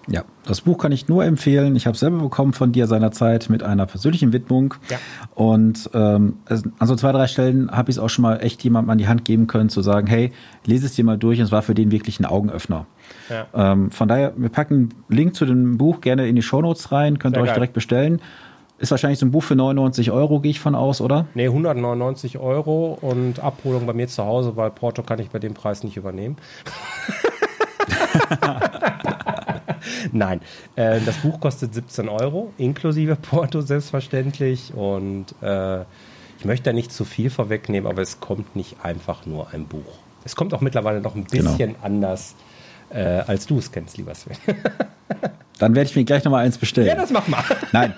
Ja, 0.08 0.24
das 0.46 0.60
Buch 0.60 0.78
kann 0.78 0.92
ich 0.92 1.08
nur 1.08 1.24
empfehlen. 1.24 1.74
Ich 1.74 1.86
habe 1.86 1.94
es 1.94 2.00
selber 2.00 2.18
bekommen 2.18 2.52
von 2.52 2.70
dir 2.70 2.86
seinerzeit 2.86 3.50
mit 3.50 3.64
einer 3.64 3.86
persönlichen 3.86 4.32
Widmung. 4.32 4.74
Ja. 4.88 4.98
Und 5.34 5.90
ähm, 5.94 6.36
an 6.46 6.86
so 6.86 6.94
zwei, 6.94 7.10
drei 7.10 7.26
Stellen 7.26 7.70
habe 7.72 7.90
ich 7.90 7.96
es 7.96 8.02
auch 8.02 8.08
schon 8.08 8.22
mal 8.22 8.36
echt 8.36 8.62
jemandem 8.62 8.90
an 8.90 8.98
die 8.98 9.08
Hand 9.08 9.24
geben 9.24 9.48
können, 9.48 9.68
zu 9.68 9.82
sagen, 9.82 10.06
hey, 10.06 10.32
lese 10.64 10.86
es 10.86 10.94
dir 10.94 11.04
mal 11.04 11.18
durch. 11.18 11.40
Und 11.40 11.46
es 11.46 11.52
war 11.52 11.62
für 11.62 11.74
den 11.74 11.90
wirklich 11.90 12.20
ein 12.20 12.24
Augenöffner. 12.24 12.86
Ja. 13.28 13.72
Ähm, 13.72 13.90
von 13.90 14.06
daher, 14.06 14.32
wir 14.36 14.48
packen 14.48 14.74
einen 14.74 14.90
Link 15.08 15.34
zu 15.34 15.44
dem 15.44 15.76
Buch 15.76 16.00
gerne 16.00 16.28
in 16.28 16.36
die 16.36 16.42
Shownotes 16.42 16.92
rein, 16.92 17.18
könnt 17.18 17.36
ihr 17.36 17.40
euch 17.40 17.48
geil. 17.48 17.54
direkt 17.56 17.72
bestellen. 17.72 18.20
Ist 18.78 18.90
wahrscheinlich 18.90 19.18
so 19.18 19.24
ein 19.26 19.30
Buch 19.30 19.42
für 19.42 19.56
99 19.56 20.10
Euro, 20.10 20.40
gehe 20.40 20.50
ich 20.50 20.60
von 20.60 20.74
aus, 20.74 21.00
oder? 21.00 21.26
Nee, 21.34 21.46
199 21.46 22.38
Euro 22.38 22.98
und 23.00 23.40
Abholung 23.40 23.86
bei 23.86 23.94
mir 23.94 24.06
zu 24.06 24.24
Hause, 24.24 24.56
weil 24.56 24.70
Porto 24.70 25.02
kann 25.02 25.18
ich 25.18 25.30
bei 25.30 25.38
dem 25.38 25.54
Preis 25.54 25.82
nicht 25.82 25.96
übernehmen. 25.96 26.36
Nein, 30.12 30.40
äh, 30.74 31.00
das 31.00 31.16
Buch 31.18 31.40
kostet 31.40 31.72
17 31.72 32.08
Euro, 32.10 32.52
inklusive 32.58 33.16
Porto 33.16 33.62
selbstverständlich. 33.62 34.74
Und 34.74 35.26
äh, 35.40 35.80
ich 36.38 36.44
möchte 36.44 36.64
da 36.64 36.72
nicht 36.74 36.92
zu 36.92 37.06
viel 37.06 37.30
vorwegnehmen, 37.30 37.90
aber 37.90 38.02
es 38.02 38.20
kommt 38.20 38.56
nicht 38.56 38.76
einfach 38.82 39.24
nur 39.24 39.54
ein 39.54 39.64
Buch. 39.66 39.98
Es 40.24 40.36
kommt 40.36 40.52
auch 40.52 40.60
mittlerweile 40.60 41.00
noch 41.00 41.14
ein 41.14 41.24
genau. 41.24 41.52
bisschen 41.52 41.72
genau. 41.72 41.84
anders, 41.84 42.34
äh, 42.90 43.00
als 43.00 43.46
du 43.46 43.58
es 43.58 43.72
kennst, 43.72 43.96
lieber 43.96 44.14
Sven. 44.14 44.36
Dann 45.58 45.74
werde 45.74 45.88
ich 45.88 45.96
mir 45.96 46.04
gleich 46.04 46.24
nochmal 46.24 46.44
eins 46.44 46.58
bestellen. 46.58 46.88
Ja, 46.88 46.94
das 46.94 47.10
mach 47.10 47.26
mal. 47.28 47.42
Nein. 47.72 47.94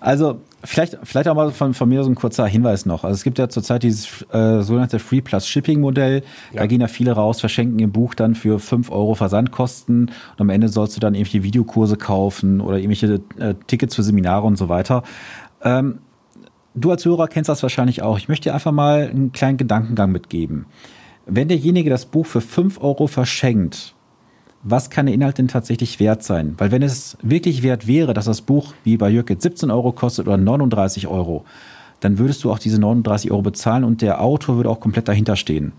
Also, 0.00 0.40
vielleicht, 0.64 0.98
vielleicht 1.02 1.28
auch 1.28 1.34
mal 1.34 1.50
von, 1.50 1.74
von 1.74 1.88
mir 1.88 2.02
so 2.02 2.10
ein 2.10 2.14
kurzer 2.14 2.46
Hinweis 2.46 2.86
noch. 2.86 3.04
Also, 3.04 3.14
es 3.14 3.22
gibt 3.22 3.38
ja 3.38 3.48
zurzeit 3.48 3.82
dieses 3.82 4.22
äh, 4.32 4.62
sogenannte 4.62 4.98
Free 4.98 5.20
Plus 5.20 5.46
Shipping 5.46 5.80
Modell. 5.80 6.22
Ja. 6.52 6.60
Da 6.60 6.66
gehen 6.66 6.80
ja 6.80 6.88
viele 6.88 7.12
raus, 7.12 7.40
verschenken 7.40 7.78
ihr 7.78 7.88
Buch 7.88 8.14
dann 8.14 8.34
für 8.34 8.58
5 8.58 8.90
Euro 8.90 9.14
Versandkosten. 9.14 10.06
Und 10.06 10.40
am 10.40 10.48
Ende 10.48 10.68
sollst 10.68 10.96
du 10.96 11.00
dann 11.00 11.14
irgendwelche 11.14 11.42
Videokurse 11.42 11.96
kaufen 11.96 12.60
oder 12.60 12.78
irgendwelche 12.78 13.20
äh, 13.38 13.54
Tickets 13.66 13.94
für 13.94 14.02
Seminare 14.02 14.46
und 14.46 14.56
so 14.56 14.68
weiter. 14.68 15.02
Ähm, 15.62 15.98
du 16.74 16.90
als 16.90 17.04
Hörer 17.04 17.28
kennst 17.28 17.48
das 17.48 17.62
wahrscheinlich 17.62 18.02
auch. 18.02 18.18
Ich 18.18 18.28
möchte 18.28 18.48
dir 18.48 18.54
einfach 18.54 18.72
mal 18.72 19.08
einen 19.08 19.32
kleinen 19.32 19.58
Gedankengang 19.58 20.10
mitgeben. 20.12 20.66
Wenn 21.26 21.48
derjenige 21.48 21.90
das 21.90 22.06
Buch 22.06 22.26
für 22.26 22.40
5 22.40 22.82
Euro 22.82 23.06
verschenkt, 23.06 23.94
was 24.62 24.90
kann 24.90 25.06
der 25.06 25.14
Inhalt 25.14 25.38
denn 25.38 25.48
tatsächlich 25.48 26.00
wert 26.00 26.22
sein? 26.22 26.54
Weil 26.58 26.70
wenn 26.70 26.82
es 26.82 27.16
wirklich 27.22 27.62
wert 27.62 27.86
wäre, 27.86 28.14
dass 28.14 28.26
das 28.26 28.42
Buch 28.42 28.74
wie 28.84 28.96
bei 28.96 29.08
jetzt 29.10 29.42
17 29.42 29.70
Euro 29.70 29.92
kostet 29.92 30.26
oder 30.26 30.36
39 30.36 31.06
Euro, 31.06 31.44
dann 32.00 32.18
würdest 32.18 32.44
du 32.44 32.50
auch 32.50 32.58
diese 32.58 32.80
39 32.80 33.30
Euro 33.30 33.42
bezahlen 33.42 33.84
und 33.84 34.02
der 34.02 34.22
Autor 34.22 34.56
würde 34.56 34.70
auch 34.70 34.80
komplett 34.80 35.08
dahinter 35.08 35.36
stehen. 35.36 35.72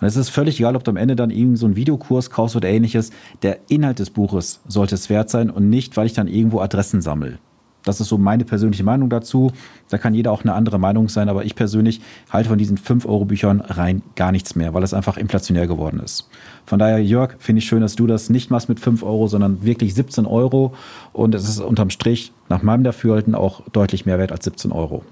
Und 0.00 0.06
es 0.06 0.16
ist 0.16 0.30
völlig 0.30 0.58
egal, 0.58 0.76
ob 0.76 0.84
du 0.84 0.90
am 0.90 0.96
Ende 0.96 1.14
dann 1.14 1.30
irgendeinen 1.30 1.56
so 1.56 1.66
einen 1.66 1.76
Videokurs 1.76 2.30
kaufst 2.30 2.56
oder 2.56 2.68
ähnliches. 2.68 3.10
Der 3.42 3.58
Inhalt 3.68 3.98
des 3.98 4.10
Buches 4.10 4.60
sollte 4.66 4.94
es 4.94 5.08
wert 5.08 5.30
sein 5.30 5.48
und 5.48 5.70
nicht, 5.70 5.96
weil 5.96 6.06
ich 6.06 6.12
dann 6.12 6.26
irgendwo 6.26 6.60
Adressen 6.60 7.00
sammle. 7.00 7.38
Das 7.84 8.00
ist 8.00 8.08
so 8.08 8.18
meine 8.18 8.44
persönliche 8.44 8.84
Meinung 8.84 9.10
dazu. 9.10 9.52
Da 9.88 9.98
kann 9.98 10.14
jeder 10.14 10.32
auch 10.32 10.42
eine 10.42 10.54
andere 10.54 10.78
Meinung 10.78 11.08
sein, 11.08 11.28
aber 11.28 11.44
ich 11.44 11.54
persönlich 11.54 12.00
halte 12.30 12.48
von 12.48 12.58
diesen 12.58 12.78
5-Euro-Büchern 12.78 13.60
rein 13.60 14.02
gar 14.14 14.32
nichts 14.32 14.54
mehr, 14.54 14.72
weil 14.74 14.82
es 14.82 14.94
einfach 14.94 15.16
inflationär 15.16 15.66
geworden 15.66 16.00
ist. 16.00 16.28
Von 16.64 16.78
daher, 16.78 17.02
Jörg, 17.02 17.34
finde 17.38 17.58
ich 17.58 17.66
schön, 17.66 17.80
dass 17.80 17.96
du 17.96 18.06
das 18.06 18.30
nicht 18.30 18.50
machst 18.50 18.68
mit 18.68 18.78
5 18.78 19.02
Euro, 19.02 19.26
sondern 19.26 19.64
wirklich 19.64 19.94
17 19.94 20.26
Euro. 20.26 20.74
Und 21.12 21.34
es 21.34 21.48
ist 21.48 21.60
unterm 21.60 21.90
Strich 21.90 22.32
nach 22.48 22.62
meinem 22.62 22.84
Dafürhalten 22.84 23.34
auch 23.34 23.62
deutlich 23.72 24.06
mehr 24.06 24.18
wert 24.18 24.32
als 24.32 24.44
17 24.44 24.70
Euro. 24.72 25.02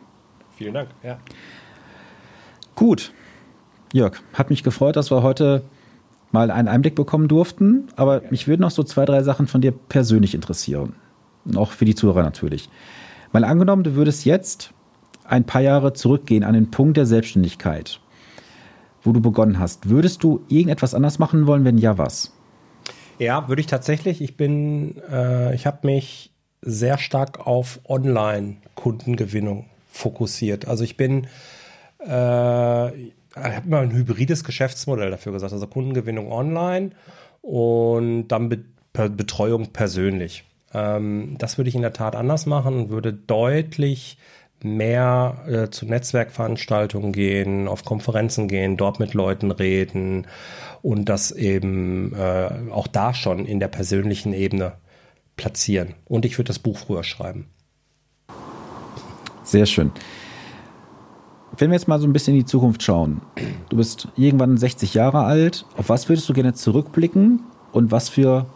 Vielen 0.56 0.74
Dank, 0.74 0.90
ja. 1.02 1.18
Gut. 2.74 3.12
Jörg, 3.92 4.20
hat 4.34 4.50
mich 4.50 4.62
gefreut, 4.62 4.94
dass 4.94 5.10
wir 5.10 5.22
heute 5.22 5.62
mal 6.32 6.50
einen 6.50 6.68
Einblick 6.68 6.94
bekommen 6.94 7.26
durften. 7.26 7.88
Aber 7.96 8.22
mich 8.30 8.46
würden 8.46 8.60
noch 8.60 8.70
so 8.70 8.84
zwei, 8.84 9.04
drei 9.04 9.22
Sachen 9.22 9.48
von 9.48 9.60
dir 9.60 9.72
persönlich 9.72 10.34
interessieren. 10.34 10.94
Auch 11.54 11.72
für 11.72 11.84
die 11.84 11.94
Zuhörer 11.94 12.22
natürlich. 12.22 12.68
Mal 13.32 13.44
angenommen, 13.44 13.84
du 13.84 13.94
würdest 13.94 14.24
jetzt 14.24 14.72
ein 15.24 15.44
paar 15.44 15.60
Jahre 15.60 15.92
zurückgehen 15.92 16.44
an 16.44 16.54
den 16.54 16.70
Punkt 16.70 16.96
der 16.96 17.06
Selbstständigkeit, 17.06 18.00
wo 19.02 19.12
du 19.12 19.20
begonnen 19.20 19.58
hast. 19.58 19.88
Würdest 19.88 20.22
du 20.22 20.44
irgendetwas 20.48 20.94
anders 20.94 21.18
machen 21.18 21.46
wollen, 21.46 21.64
wenn 21.64 21.78
ja, 21.78 21.98
was? 21.98 22.32
Ja, 23.18 23.48
würde 23.48 23.60
ich 23.60 23.66
tatsächlich. 23.66 24.20
Ich 24.20 24.36
bin, 24.36 24.96
äh, 25.10 25.54
ich 25.54 25.66
habe 25.66 25.86
mich 25.86 26.32
sehr 26.62 26.98
stark 26.98 27.46
auf 27.46 27.80
Online-Kundengewinnung 27.88 29.66
fokussiert. 29.86 30.66
Also 30.66 30.84
ich 30.84 30.96
bin, 30.96 31.26
äh, 32.06 32.88
ich 32.96 33.14
habe 33.34 33.66
immer 33.66 33.80
ein 33.80 33.92
hybrides 33.92 34.42
Geschäftsmodell 34.44 35.10
dafür 35.10 35.32
gesagt. 35.32 35.52
Also 35.52 35.66
Kundengewinnung 35.66 36.32
online 36.32 36.90
und 37.42 38.28
dann 38.28 38.48
Be 38.48 38.64
Betreuung 38.92 39.68
persönlich. 39.68 40.44
Ähm, 40.72 41.36
das 41.38 41.58
würde 41.58 41.68
ich 41.68 41.74
in 41.74 41.82
der 41.82 41.92
Tat 41.92 42.16
anders 42.16 42.46
machen 42.46 42.76
und 42.76 42.90
würde 42.90 43.12
deutlich 43.12 44.18
mehr 44.62 45.44
äh, 45.46 45.70
zu 45.70 45.86
Netzwerkveranstaltungen 45.86 47.12
gehen, 47.12 47.66
auf 47.66 47.84
Konferenzen 47.84 48.48
gehen, 48.48 48.76
dort 48.76 49.00
mit 49.00 49.14
Leuten 49.14 49.50
reden 49.50 50.26
und 50.82 51.08
das 51.08 51.32
eben 51.32 52.14
äh, 52.14 52.50
auch 52.70 52.86
da 52.86 53.14
schon 53.14 53.46
in 53.46 53.60
der 53.60 53.68
persönlichen 53.68 54.32
Ebene 54.32 54.72
platzieren. 55.36 55.94
Und 56.04 56.24
ich 56.24 56.36
würde 56.36 56.48
das 56.48 56.58
Buch 56.58 56.78
früher 56.78 57.04
schreiben. 57.04 57.46
Sehr 59.42 59.66
schön. 59.66 59.90
Wenn 61.56 61.70
wir 61.70 61.76
jetzt 61.76 61.88
mal 61.88 61.98
so 61.98 62.06
ein 62.06 62.12
bisschen 62.12 62.34
in 62.34 62.40
die 62.40 62.46
Zukunft 62.46 62.82
schauen. 62.82 63.22
Du 63.68 63.76
bist 63.76 64.08
irgendwann 64.16 64.56
60 64.56 64.94
Jahre 64.94 65.24
alt. 65.24 65.64
Auf 65.76 65.88
was 65.88 66.08
würdest 66.08 66.28
du 66.28 66.32
gerne 66.32 66.54
zurückblicken 66.54 67.40
und 67.72 67.90
was 67.90 68.08
für 68.08 68.46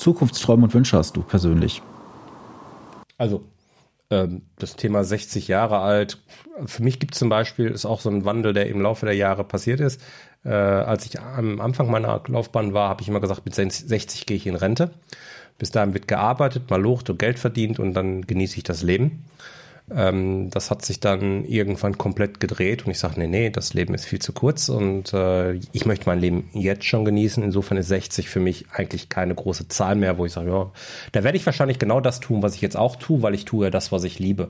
Zukunftsträume 0.00 0.64
und 0.64 0.74
Wünsche 0.74 0.96
hast 0.96 1.16
du 1.16 1.22
persönlich? 1.22 1.82
Also, 3.18 3.44
ähm, 4.10 4.42
das 4.58 4.76
Thema 4.76 5.04
60 5.04 5.46
Jahre 5.46 5.78
alt, 5.78 6.18
für 6.64 6.82
mich 6.82 6.98
gibt 6.98 7.14
es 7.14 7.18
zum 7.18 7.28
Beispiel, 7.28 7.68
ist 7.68 7.84
auch 7.84 8.00
so 8.00 8.08
ein 8.08 8.24
Wandel, 8.24 8.54
der 8.54 8.68
im 8.68 8.80
Laufe 8.80 9.04
der 9.04 9.14
Jahre 9.14 9.44
passiert 9.44 9.80
ist. 9.80 10.00
Äh, 10.42 10.48
als 10.48 11.04
ich 11.04 11.20
am 11.20 11.60
Anfang 11.60 11.90
meiner 11.90 12.22
Laufbahn 12.26 12.72
war, 12.72 12.88
habe 12.88 13.02
ich 13.02 13.08
immer 13.08 13.20
gesagt, 13.20 13.44
mit 13.44 13.54
60 13.54 14.24
gehe 14.24 14.38
ich 14.38 14.46
in 14.46 14.56
Rente. 14.56 14.90
Bis 15.58 15.70
dahin 15.70 15.92
wird 15.92 16.08
gearbeitet, 16.08 16.70
mal 16.70 16.80
locht 16.80 17.10
und 17.10 17.18
Geld 17.18 17.38
verdient 17.38 17.78
und 17.78 17.92
dann 17.92 18.22
genieße 18.22 18.56
ich 18.56 18.62
das 18.62 18.82
Leben. 18.82 19.26
Ähm, 19.94 20.50
das 20.50 20.70
hat 20.70 20.84
sich 20.84 21.00
dann 21.00 21.44
irgendwann 21.44 21.98
komplett 21.98 22.38
gedreht 22.38 22.84
und 22.84 22.92
ich 22.92 22.98
sage, 22.98 23.18
nee, 23.18 23.26
nee, 23.26 23.50
das 23.50 23.74
Leben 23.74 23.94
ist 23.94 24.04
viel 24.04 24.20
zu 24.20 24.32
kurz 24.32 24.68
und 24.68 25.12
äh, 25.12 25.54
ich 25.54 25.86
möchte 25.86 26.06
mein 26.06 26.20
Leben 26.20 26.48
jetzt 26.52 26.84
schon 26.84 27.04
genießen. 27.04 27.42
Insofern 27.42 27.78
ist 27.78 27.88
60 27.88 28.28
für 28.28 28.40
mich 28.40 28.66
eigentlich 28.72 29.08
keine 29.08 29.34
große 29.34 29.68
Zahl 29.68 29.96
mehr, 29.96 30.18
wo 30.18 30.26
ich 30.26 30.32
sage, 30.32 30.50
ja, 30.50 30.70
da 31.12 31.24
werde 31.24 31.36
ich 31.36 31.46
wahrscheinlich 31.46 31.78
genau 31.78 32.00
das 32.00 32.20
tun, 32.20 32.42
was 32.42 32.54
ich 32.54 32.60
jetzt 32.60 32.76
auch 32.76 32.96
tue, 32.96 33.22
weil 33.22 33.34
ich 33.34 33.44
tue 33.44 33.66
ja 33.66 33.70
das, 33.70 33.90
was 33.90 34.04
ich 34.04 34.18
liebe. 34.18 34.48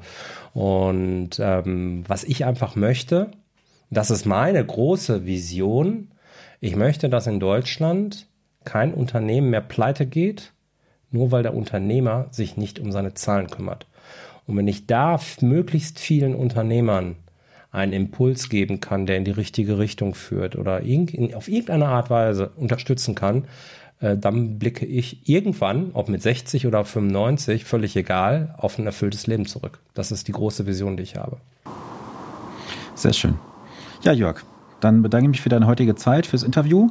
Und 0.52 1.30
ähm, 1.38 2.04
was 2.06 2.24
ich 2.24 2.44
einfach 2.44 2.76
möchte, 2.76 3.30
das 3.90 4.10
ist 4.10 4.26
meine 4.26 4.64
große 4.64 5.26
Vision. 5.26 6.10
Ich 6.60 6.76
möchte, 6.76 7.08
dass 7.08 7.26
in 7.26 7.40
Deutschland 7.40 8.26
kein 8.64 8.92
Unternehmen 8.92 9.50
mehr 9.50 9.62
pleite 9.62 10.06
geht, 10.06 10.52
nur 11.10 11.32
weil 11.32 11.42
der 11.42 11.54
Unternehmer 11.54 12.28
sich 12.30 12.56
nicht 12.56 12.78
um 12.78 12.92
seine 12.92 13.14
Zahlen 13.14 13.48
kümmert. 13.48 13.86
Und 14.46 14.56
wenn 14.56 14.68
ich 14.68 14.86
da 14.86 15.18
möglichst 15.40 15.98
vielen 15.98 16.34
Unternehmern 16.34 17.16
einen 17.72 17.92
Impuls 17.92 18.48
geben 18.48 18.80
kann, 18.80 19.06
der 19.06 19.16
in 19.16 19.24
die 19.24 19.30
richtige 19.30 19.78
Richtung 19.78 20.14
führt 20.14 20.56
oder 20.56 20.82
auf 21.34 21.48
irgendeine 21.48 21.86
Art 21.86 22.10
Weise 22.10 22.50
unterstützen 22.56 23.14
kann, 23.14 23.44
äh, 24.00 24.16
dann 24.16 24.58
blicke 24.58 24.86
ich 24.86 25.28
irgendwann, 25.28 25.90
ob 25.92 26.08
mit 26.08 26.22
60 26.22 26.66
oder 26.66 26.84
95, 26.84 27.64
völlig 27.64 27.94
egal, 27.96 28.54
auf 28.58 28.78
ein 28.78 28.86
erfülltes 28.86 29.26
Leben 29.26 29.46
zurück. 29.46 29.78
Das 29.94 30.10
ist 30.10 30.26
die 30.26 30.32
große 30.32 30.66
Vision, 30.66 30.96
die 30.96 31.02
ich 31.02 31.16
habe. 31.16 31.36
Sehr 32.94 33.12
schön. 33.12 33.38
Ja, 34.02 34.12
Jörg, 34.12 34.42
dann 34.80 35.02
bedanke 35.02 35.26
ich 35.26 35.30
mich 35.30 35.40
für 35.42 35.48
deine 35.48 35.66
heutige 35.66 35.94
Zeit, 35.94 36.26
fürs 36.26 36.42
Interview. 36.42 36.88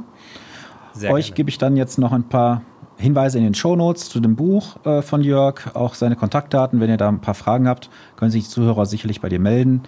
Sehr 0.94 1.12
Euch 1.12 1.28
gerne. 1.28 1.36
gebe 1.36 1.50
ich 1.50 1.58
dann 1.58 1.76
jetzt 1.76 1.98
noch 1.98 2.12
ein 2.12 2.30
paar 2.30 2.62
Hinweise 3.00 3.38
in 3.38 3.46
den 3.46 3.54
Shownotes 3.54 4.10
zu 4.10 4.20
dem 4.20 4.36
Buch 4.36 4.84
äh, 4.86 5.02
von 5.02 5.22
Jörg, 5.22 5.74
auch 5.76 5.94
seine 5.94 6.16
Kontaktdaten. 6.16 6.80
Wenn 6.80 6.90
ihr 6.90 6.98
da 6.98 7.08
ein 7.08 7.22
paar 7.22 7.34
Fragen 7.34 7.68
habt, 7.68 7.90
können 8.18 8.30
sich 8.30 8.44
die 8.44 8.50
Zuhörer 8.50 8.86
sicherlich 8.86 9.22
bei 9.22 9.30
dir 9.30 9.40
melden. 9.40 9.84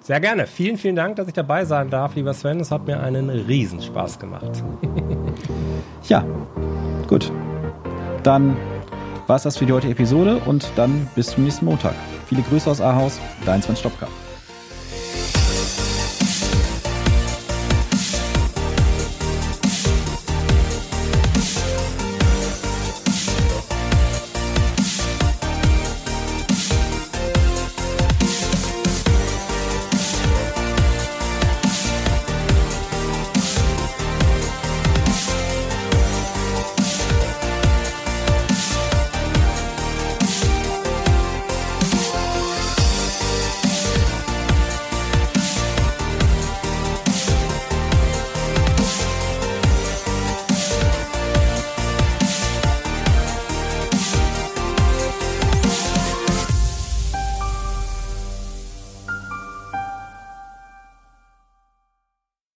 Sehr 0.00 0.20
gerne. 0.20 0.46
Vielen, 0.46 0.76
vielen 0.78 0.96
Dank, 0.96 1.16
dass 1.16 1.28
ich 1.28 1.34
dabei 1.34 1.64
sein 1.64 1.90
darf, 1.90 2.14
lieber 2.14 2.32
Sven. 2.34 2.60
Es 2.60 2.70
hat 2.70 2.86
mir 2.86 3.00
einen 3.00 3.28
Riesenspaß 3.28 4.18
gemacht. 4.18 4.62
ja, 6.08 6.24
gut. 7.08 7.32
Dann 8.22 8.56
war 9.26 9.36
es 9.36 9.42
das 9.42 9.56
für 9.56 9.66
die 9.66 9.72
heutige 9.72 9.92
Episode 9.92 10.40
und 10.46 10.70
dann 10.76 11.08
bis 11.14 11.28
zum 11.28 11.44
nächsten 11.44 11.64
Montag. 11.64 11.94
Viele 12.26 12.42
Grüße 12.42 12.70
aus 12.70 12.80
Ahaus, 12.80 13.18
dein 13.44 13.62
Sven 13.62 13.76
Stopka. 13.76 14.08